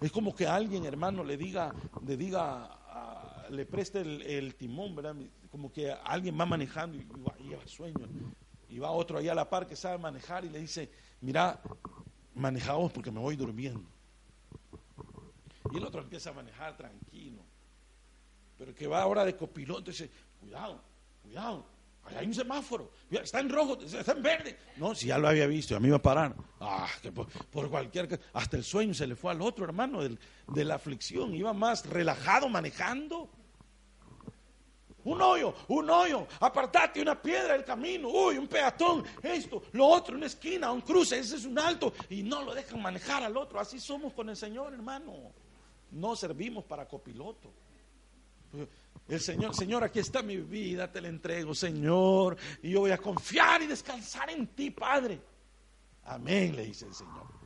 Es 0.01 0.11
como 0.11 0.33
que 0.33 0.47
alguien, 0.47 0.85
hermano, 0.85 1.23
le 1.23 1.37
diga, 1.37 1.73
le 2.05 2.15
diga, 2.15 3.47
le 3.49 3.65
preste 3.65 4.01
el, 4.01 4.55
timón, 4.55 4.95
¿verdad? 4.95 5.15
Como 5.51 5.71
que 5.71 5.91
alguien 5.91 6.39
va 6.39 6.45
manejando 6.45 6.97
y, 6.97 7.07
y 7.39 7.49
lleva 7.49 7.67
sueño 7.67 8.07
y 8.69 8.79
va 8.79 8.89
otro 8.89 9.19
ahí 9.19 9.27
a 9.27 9.35
la 9.35 9.47
par 9.47 9.67
que 9.67 9.75
sabe 9.75 9.99
manejar 9.99 10.45
y 10.45 10.49
le 10.49 10.59
dice, 10.59 10.89
mira, 11.21 11.61
manejamos 12.33 12.91
porque 12.91 13.11
me 13.11 13.19
voy 13.19 13.35
durmiendo. 13.35 13.87
Y 15.71 15.77
el 15.77 15.85
otro 15.85 16.01
empieza 16.01 16.31
a 16.31 16.33
manejar 16.33 16.75
tranquilo. 16.75 17.43
Pero 18.57 18.73
que 18.73 18.87
va 18.87 19.01
ahora 19.01 19.25
de 19.25 19.35
copiloto 19.35 19.89
y 19.89 19.93
dice, 19.93 20.09
cuidado, 20.39 20.81
cuidado, 21.21 21.65
hay 22.05 22.27
un 22.27 22.33
semáforo, 22.33 22.91
está 23.09 23.39
en 23.39 23.49
rojo, 23.49 23.77
está 23.81 24.11
en 24.11 24.21
verde. 24.21 24.57
No, 24.77 24.93
si 24.93 25.07
ya 25.07 25.17
lo 25.17 25.27
había 25.27 25.47
visto, 25.47 25.75
a 25.75 25.79
mí 25.79 25.89
va 25.89 25.97
a 25.97 26.01
parar. 26.01 26.35
Ah, 26.59 26.87
que 27.01 27.11
por, 27.11 27.69
cualquier 27.69 28.19
hasta 28.33 28.57
el 28.57 28.63
sueño 28.63 28.93
se 28.93 29.07
le 29.07 29.15
fue 29.15 29.31
al 29.31 29.41
otro 29.41 29.65
hermano 29.65 30.01
de 30.01 30.65
la 30.65 30.75
aflicción, 30.75 31.33
iba 31.33 31.53
más 31.53 31.85
relajado 31.85 32.49
manejando. 32.49 33.29
Un 35.05 35.21
hoyo, 35.21 35.53
un 35.67 35.89
hoyo, 35.89 36.27
apartate 36.39 37.01
una 37.01 37.21
piedra 37.21 37.53
del 37.53 37.65
camino, 37.65 38.07
uy, 38.07 38.37
un 38.37 38.47
peatón, 38.47 39.03
esto, 39.21 39.63
lo 39.73 39.85
otro, 39.87 40.15
una 40.15 40.27
esquina, 40.27 40.71
un 40.71 40.79
cruce, 40.79 41.19
ese 41.19 41.35
es 41.35 41.43
un 41.43 41.59
alto, 41.59 41.93
y 42.09 42.23
no 42.23 42.41
lo 42.41 42.53
dejan 42.53 42.81
manejar 42.81 43.21
al 43.21 43.35
otro. 43.35 43.59
Así 43.59 43.79
somos 43.81 44.13
con 44.13 44.29
el 44.29 44.37
Señor, 44.37 44.73
hermano. 44.73 45.33
No 45.91 46.15
servimos 46.15 46.63
para 46.63 46.87
copiloto. 46.87 47.51
El 49.07 49.19
Señor, 49.19 49.53
Señor, 49.53 49.83
aquí 49.83 49.99
está 49.99 50.21
mi 50.21 50.37
vida, 50.37 50.91
te 50.91 51.01
la 51.01 51.09
entrego, 51.09 51.53
Señor, 51.53 52.37
y 52.61 52.71
yo 52.71 52.81
voy 52.81 52.91
a 52.91 52.97
confiar 52.97 53.61
y 53.61 53.67
descansar 53.67 54.29
en 54.29 54.47
ti, 54.47 54.71
Padre. 54.71 55.19
Amén, 56.05 56.55
le 56.55 56.65
dice 56.65 56.85
el 56.85 56.93
Señor 56.93 57.43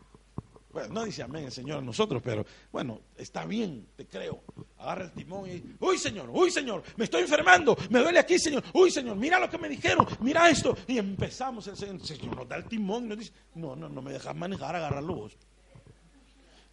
no 0.89 1.05
dice 1.05 1.23
amén 1.23 1.45
el 1.45 1.51
Señor 1.51 1.79
a 1.79 1.81
nosotros, 1.81 2.21
pero 2.23 2.45
bueno, 2.71 3.01
está 3.15 3.45
bien, 3.45 3.87
te 3.95 4.05
creo. 4.05 4.43
Agarra 4.77 5.05
el 5.05 5.11
timón 5.11 5.49
y, 5.49 5.63
uy 5.79 5.97
Señor, 5.97 6.29
uy 6.31 6.51
Señor, 6.51 6.83
me 6.95 7.05
estoy 7.05 7.23
enfermando, 7.23 7.75
me 7.89 7.99
duele 7.99 8.19
aquí 8.19 8.37
Señor, 8.37 8.63
uy 8.73 8.91
Señor, 8.91 9.15
mira 9.15 9.39
lo 9.39 9.49
que 9.49 9.57
me 9.57 9.67
dijeron, 9.67 10.05
mira 10.19 10.49
esto. 10.49 10.77
Y 10.87 10.97
empezamos, 10.97 11.67
el 11.67 11.77
Señor, 11.77 12.35
nos 12.35 12.47
da 12.47 12.57
el 12.57 12.65
timón 12.65 13.07
nos 13.07 13.17
dice, 13.17 13.33
no, 13.55 13.75
no, 13.75 13.89
no 13.89 14.01
me 14.01 14.11
dejas 14.11 14.35
manejar, 14.35 14.75
agarrarlo 14.75 15.15
vos. 15.15 15.37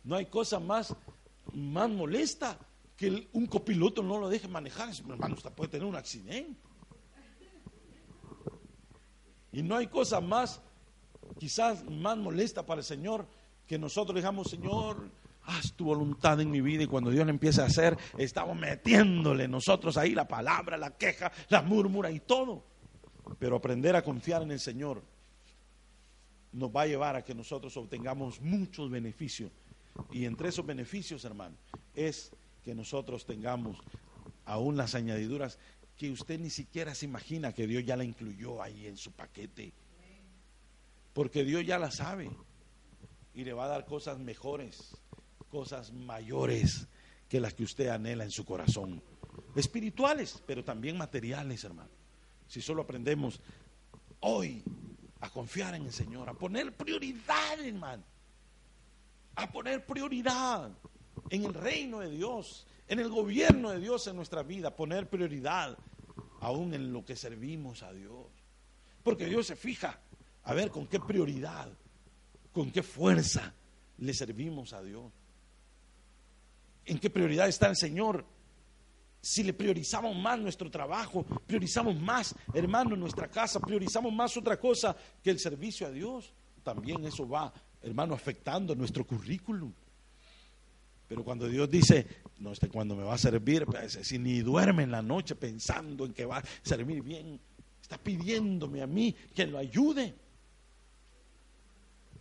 No 0.04 0.16
hay 0.16 0.26
cosa 0.26 0.60
más, 0.60 0.94
más 1.54 1.88
molesta 1.88 2.58
que 2.96 3.28
un 3.32 3.46
copiloto 3.46 4.02
no 4.02 4.18
lo 4.18 4.28
deje 4.28 4.48
manejar. 4.48 4.90
Hermano, 5.08 5.34
usted 5.34 5.50
puede 5.52 5.70
tener 5.70 5.86
un 5.86 5.96
accidente. 5.96 6.58
Y 9.52 9.62
no 9.62 9.76
hay 9.76 9.86
cosa 9.86 10.20
más, 10.20 10.60
quizás 11.38 11.84
más 11.88 12.18
molesta 12.18 12.66
para 12.66 12.80
el 12.80 12.84
Señor 12.84 13.26
que 13.66 13.78
nosotros 13.78 14.16
digamos, 14.16 14.50
Señor, 14.50 15.08
haz 15.44 15.72
tu 15.74 15.86
voluntad 15.86 16.40
en 16.40 16.50
mi 16.50 16.60
vida 16.60 16.82
y 16.82 16.86
cuando 16.86 17.10
Dios 17.10 17.24
le 17.24 17.30
empiece 17.30 17.62
a 17.62 17.66
hacer, 17.66 17.96
estamos 18.18 18.56
metiéndole 18.56 19.48
nosotros 19.48 19.96
ahí 19.96 20.14
la 20.14 20.26
palabra, 20.26 20.76
la 20.76 20.96
queja, 20.96 21.32
la 21.48 21.62
murmura 21.62 22.10
y 22.10 22.20
todo. 22.20 22.64
Pero 23.38 23.56
aprender 23.56 23.96
a 23.96 24.02
confiar 24.02 24.42
en 24.42 24.50
el 24.50 24.60
Señor 24.60 25.02
nos 26.52 26.70
va 26.70 26.82
a 26.82 26.86
llevar 26.86 27.16
a 27.16 27.24
que 27.24 27.34
nosotros 27.34 27.76
obtengamos 27.76 28.40
muchos 28.40 28.90
beneficios. 28.90 29.50
Y 30.10 30.24
entre 30.24 30.48
esos 30.48 30.66
beneficios, 30.66 31.24
hermano, 31.24 31.56
es 31.94 32.32
que 32.64 32.74
nosotros 32.74 33.26
tengamos 33.26 33.78
aún 34.46 34.76
las 34.76 34.94
añadiduras 34.94 35.58
que 35.96 36.10
usted 36.10 36.40
ni 36.40 36.50
siquiera 36.50 36.94
se 36.94 37.04
imagina 37.04 37.52
que 37.52 37.66
Dios 37.66 37.84
ya 37.84 37.96
la 37.96 38.04
incluyó 38.04 38.62
ahí 38.62 38.86
en 38.86 38.96
su 38.96 39.12
paquete. 39.12 39.72
Porque 41.12 41.44
Dios 41.44 41.64
ya 41.64 41.78
la 41.78 41.90
sabe 41.90 42.30
y 43.34 43.44
le 43.44 43.52
va 43.52 43.66
a 43.66 43.68
dar 43.68 43.84
cosas 43.84 44.18
mejores, 44.18 44.96
cosas 45.50 45.92
mayores 45.92 46.88
que 47.28 47.38
las 47.38 47.54
que 47.54 47.62
usted 47.62 47.88
anhela 47.88 48.24
en 48.24 48.32
su 48.32 48.44
corazón. 48.44 49.02
Espirituales, 49.54 50.42
pero 50.46 50.64
también 50.64 50.96
materiales, 50.96 51.62
hermano. 51.62 51.90
Si 52.48 52.60
solo 52.60 52.82
aprendemos 52.82 53.40
hoy 54.20 54.62
a 55.20 55.30
confiar 55.30 55.74
en 55.74 55.84
el 55.84 55.92
Señor, 55.92 56.28
a 56.28 56.34
poner 56.34 56.72
prioridad, 56.72 57.60
hermano. 57.60 58.02
A 59.36 59.50
poner 59.50 59.84
prioridad 59.84 60.72
en 61.30 61.44
el 61.44 61.54
reino 61.54 62.00
de 62.00 62.10
Dios, 62.10 62.66
en 62.88 63.00
el 63.00 63.08
gobierno 63.08 63.70
de 63.70 63.80
Dios 63.80 64.06
en 64.06 64.16
nuestra 64.16 64.42
vida, 64.42 64.74
poner 64.74 65.08
prioridad 65.08 65.76
aún 66.40 66.74
en 66.74 66.92
lo 66.92 67.04
que 67.04 67.16
servimos 67.16 67.82
a 67.82 67.92
Dios. 67.92 68.26
Porque 69.02 69.26
Dios 69.26 69.46
se 69.46 69.56
fija 69.56 70.00
a 70.44 70.54
ver 70.54 70.70
con 70.70 70.86
qué 70.86 71.00
prioridad, 71.00 71.68
con 72.52 72.70
qué 72.70 72.82
fuerza 72.82 73.54
le 73.98 74.12
servimos 74.12 74.72
a 74.72 74.82
Dios. 74.82 75.12
¿En 76.84 76.98
qué 76.98 77.10
prioridad 77.10 77.48
está 77.48 77.68
el 77.68 77.76
Señor? 77.76 78.24
Si 79.20 79.42
le 79.42 79.54
priorizamos 79.54 80.14
más 80.16 80.38
nuestro 80.38 80.70
trabajo, 80.70 81.24
priorizamos 81.46 81.98
más, 81.98 82.34
hermano, 82.52 82.94
nuestra 82.94 83.28
casa, 83.28 83.58
priorizamos 83.58 84.12
más 84.12 84.36
otra 84.36 84.60
cosa 84.60 84.94
que 85.22 85.30
el 85.30 85.38
servicio 85.38 85.86
a 85.86 85.90
Dios, 85.90 86.34
también 86.62 87.04
eso 87.06 87.26
va, 87.26 87.52
hermano, 87.82 88.14
afectando 88.14 88.74
nuestro 88.74 89.06
currículum. 89.06 89.72
Pero 91.08 91.22
cuando 91.22 91.48
Dios 91.48 91.70
dice, 91.70 92.06
no, 92.38 92.52
este 92.52 92.68
cuando 92.68 92.96
me 92.96 93.04
va 93.04 93.14
a 93.14 93.18
servir, 93.18 93.66
pues, 93.66 93.98
si 94.02 94.18
ni 94.18 94.40
duerme 94.40 94.84
en 94.84 94.90
la 94.90 95.02
noche 95.02 95.34
pensando 95.34 96.06
en 96.06 96.14
que 96.14 96.24
va 96.24 96.38
a 96.38 96.44
servir 96.62 97.02
bien, 97.02 97.40
está 97.80 97.98
pidiéndome 97.98 98.82
a 98.82 98.86
mí 98.86 99.14
que 99.34 99.46
lo 99.46 99.58
ayude. 99.58 100.14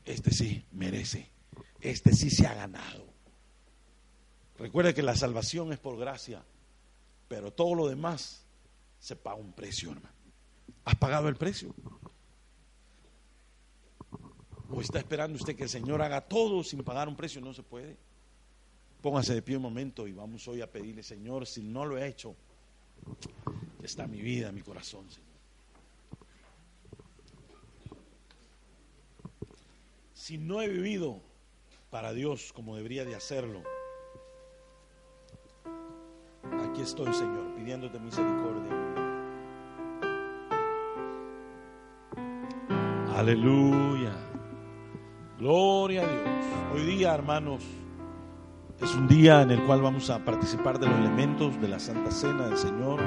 Este 0.03 0.31
sí 0.31 0.65
merece, 0.73 1.29
este 1.79 2.13
sí 2.13 2.29
se 2.29 2.45
ha 2.45 2.53
ganado. 2.53 3.05
Recuerde 4.57 4.93
que 4.93 5.01
la 5.01 5.15
salvación 5.15 5.71
es 5.71 5.79
por 5.79 5.97
gracia, 5.97 6.43
pero 7.27 7.51
todo 7.51 7.73
lo 7.75 7.87
demás 7.87 8.45
se 8.99 9.15
paga 9.15 9.37
un 9.37 9.53
precio, 9.53 9.91
hermano. 9.91 10.15
¿Has 10.85 10.95
pagado 10.95 11.29
el 11.29 11.35
precio? 11.35 11.73
¿O 14.69 14.81
está 14.81 14.99
esperando 14.99 15.37
usted 15.37 15.55
que 15.55 15.63
el 15.63 15.69
Señor 15.69 16.01
haga 16.01 16.21
todo 16.21 16.63
sin 16.63 16.83
pagar 16.83 17.07
un 17.07 17.15
precio? 17.15 17.39
No 17.39 17.53
se 17.53 17.63
puede. 17.63 17.97
Póngase 19.03 19.33
de 19.33 19.41
pie 19.41 19.57
un 19.57 19.63
momento 19.63 20.07
y 20.07 20.13
vamos 20.13 20.47
hoy 20.47 20.61
a 20.61 20.71
pedirle, 20.71 21.03
Señor, 21.03 21.45
si 21.45 21.61
no 21.61 21.83
lo 21.83 21.97
he 21.97 22.07
hecho, 22.07 22.37
está 23.83 24.07
mi 24.07 24.21
vida, 24.21 24.49
mi 24.53 24.61
corazón, 24.61 25.11
Señor. 25.11 25.27
Si 30.13 30.37
no 30.37 30.61
he 30.61 30.69
vivido 30.69 31.19
para 31.89 32.13
Dios 32.13 32.53
como 32.53 32.77
debería 32.77 33.03
de 33.03 33.13
hacerlo, 33.13 33.61
aquí 36.63 36.81
estoy, 36.81 37.13
Señor, 37.13 37.55
pidiéndote 37.57 37.99
misericordia. 37.99 38.71
Aleluya. 43.17 44.15
Gloria 45.39 46.03
a 46.03 46.07
Dios. 46.09 46.45
Hoy 46.73 46.85
día, 46.95 47.13
hermanos, 47.13 47.61
es 48.81 48.95
un 48.95 49.07
día 49.07 49.41
en 49.41 49.51
el 49.51 49.63
cual 49.63 49.81
vamos 49.81 50.09
a 50.09 50.23
participar 50.23 50.79
de 50.79 50.87
los 50.87 50.97
elementos 50.97 51.59
de 51.61 51.67
la 51.67 51.79
Santa 51.79 52.11
Cena 52.11 52.47
del 52.47 52.57
Señor. 52.57 52.99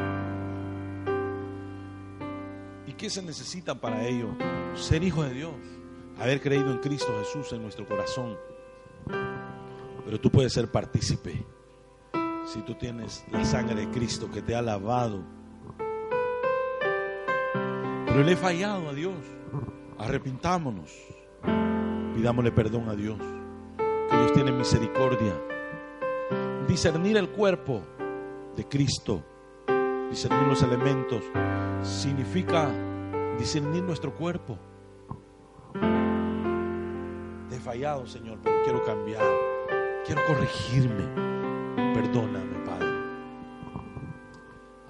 ¿Y 2.87 2.93
qué 2.93 3.11
se 3.11 3.23
necesita 3.23 3.75
para 3.81 4.07
ello? 4.07 4.29
Ser 4.75 5.03
hijo 5.03 5.23
de 5.25 5.35
Dios, 5.35 5.55
haber 6.19 6.41
creído 6.41 6.71
en 6.71 6.79
Cristo 6.79 7.15
Jesús 7.19 7.53
en 7.53 7.63
nuestro 7.63 7.87
corazón. 7.87 8.37
Pero 10.05 10.21
tú 10.21 10.31
puedes 10.31 10.53
ser 10.53 10.71
partícipe 10.71 11.45
si 12.47 12.61
tú 12.63 12.75
tienes 12.75 13.25
la 13.33 13.45
sangre 13.45 13.75
de 13.87 13.91
Cristo 13.91 14.31
que 14.31 14.41
te 14.41 14.55
ha 14.55 14.63
lavado. 14.63 15.25
Pero 18.07 18.23
le 18.23 18.33
he 18.33 18.37
fallado 18.37 18.89
a 18.89 18.95
Dios. 18.95 19.17
Arrepintámonos. 19.99 20.93
Pidámosle 22.15 22.53
perdón 22.53 22.89
a 22.89 22.95
Dios. 22.95 23.19
Que 23.77 24.17
Dios 24.17 24.33
tiene 24.33 24.53
misericordia 24.53 25.35
discernir 26.67 27.17
el 27.17 27.31
cuerpo 27.31 27.83
de 28.57 28.67
Cristo, 28.67 29.23
discernir 30.11 30.47
los 30.49 30.63
elementos, 30.63 31.23
significa 31.83 32.69
discernir 33.39 33.83
nuestro 33.83 34.15
cuerpo. 34.15 34.59
He 37.51 37.59
fallado, 37.61 38.07
Señor, 38.07 38.39
pero 38.43 38.63
quiero 38.65 38.85
cambiar, 38.85 39.25
quiero 40.05 40.23
corregirme. 40.27 41.05
Perdóname, 41.95 42.59
Padre. 42.65 42.87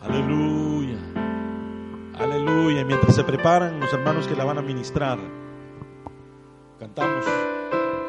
Aleluya, 0.00 0.98
aleluya. 2.18 2.84
Mientras 2.84 3.14
se 3.14 3.24
preparan 3.24 3.78
los 3.80 3.92
hermanos 3.92 4.26
que 4.26 4.34
la 4.34 4.44
van 4.44 4.58
a 4.58 4.62
ministrar, 4.62 5.18
cantamos 6.78 7.24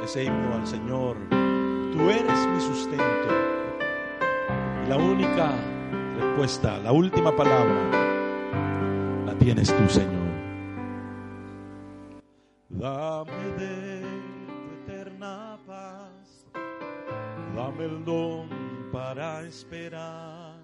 ese 0.04 0.24
himno 0.24 0.56
al 0.56 0.68
Señor. 0.68 1.18
Tú 1.30 2.10
eres 2.10 2.48
mi 2.48 2.62
sustento 2.62 3.57
la 4.88 4.96
única 4.96 5.52
respuesta, 6.18 6.80
la 6.80 6.92
última 6.92 7.36
palabra, 7.36 7.76
la 9.26 9.34
tienes 9.38 9.76
tú, 9.76 9.90
Señor. 9.90 10.28
Dame 12.70 13.32
de 13.58 14.02
tu 14.86 14.92
eterna 14.92 15.58
paz, 15.66 16.46
dame 17.56 17.86
el 17.86 18.06
don 18.06 18.50
para 18.92 19.42
esperar. 19.42 20.56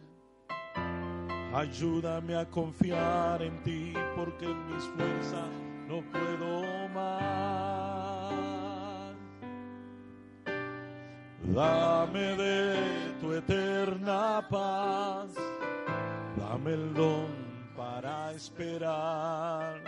Ayúdame 1.53 2.35
a 2.35 2.49
confiar 2.49 3.41
en 3.41 3.61
ti 3.63 3.93
porque 4.15 4.45
en 4.45 4.73
mis 4.73 4.83
fuerzas 4.85 5.49
no 5.87 6.01
puedo 6.11 6.89
más. 6.89 7.62
Dame 11.45 12.35
de 12.37 12.77
tu 13.19 13.33
eterna 13.33 14.47
paz. 14.49 15.33
Dame 16.37 16.73
el 16.73 16.93
don 16.93 17.27
para 17.75 18.31
esperar. 18.31 19.81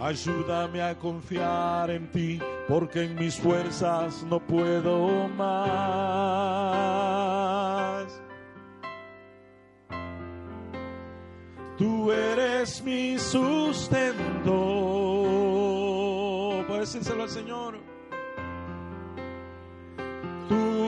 Ayúdame 0.00 0.82
a 0.82 0.98
confiar 0.98 1.90
en 1.90 2.10
ti, 2.10 2.40
porque 2.66 3.04
en 3.04 3.14
mis 3.16 3.36
fuerzas 3.38 4.24
no 4.24 4.40
puedo 4.40 5.28
más. 5.28 5.60
Tú 11.76 12.10
eres 12.10 12.82
mi 12.82 13.18
sustento. 13.18 14.54
Puedes 16.66 16.92
decírselo 16.92 17.22
al 17.24 17.30
Señor 17.30 17.69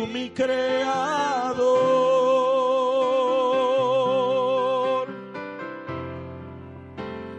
mi 0.07 0.30
creador. 0.30 1.92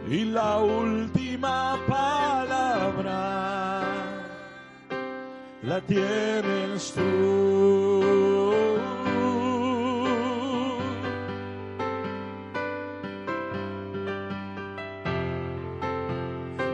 Y 0.09 0.25
la 0.25 0.59
última 0.59 1.79
palabra 1.87 3.81
la 5.63 5.81
tienes 5.81 6.93
tú. 6.93 7.01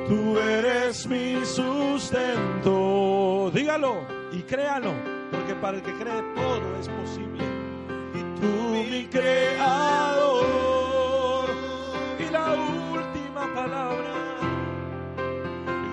Tú 0.08 0.40
eres 0.40 1.08
mi 1.08 1.46
sustento. 1.46 3.52
Dígalo 3.54 4.08
y 4.32 4.42
créalo 4.42 5.09
para 5.62 5.78
el 5.78 5.84
que 5.84 5.94
cree 5.94 6.22
todo 6.36 6.76
es 6.80 6.88
posible. 6.88 7.44
Y 8.14 8.22
tú, 8.40 8.48
mi 8.72 9.08
creador, 9.08 10.40
y 12.20 12.30
la 12.32 12.54
última 12.54 13.54
palabra, 13.54 14.14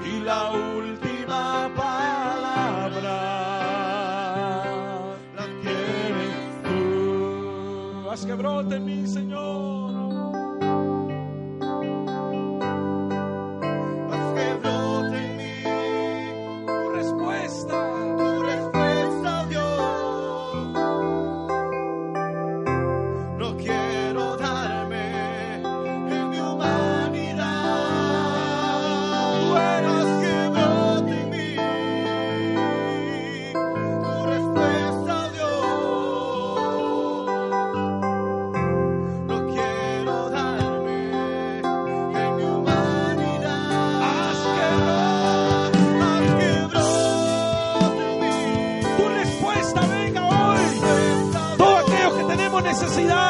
y 0.05 0.21
la 0.21 0.53
última 0.53 1.71
palabra, 1.75 3.17
la 5.35 5.47
tienes 5.62 6.62
tú. 6.62 8.11
Haz 8.11 8.25
que 8.25 8.35
brote 8.35 8.79
mi 8.79 9.07
Señor. 9.07 9.86
necesidad. 52.97 53.26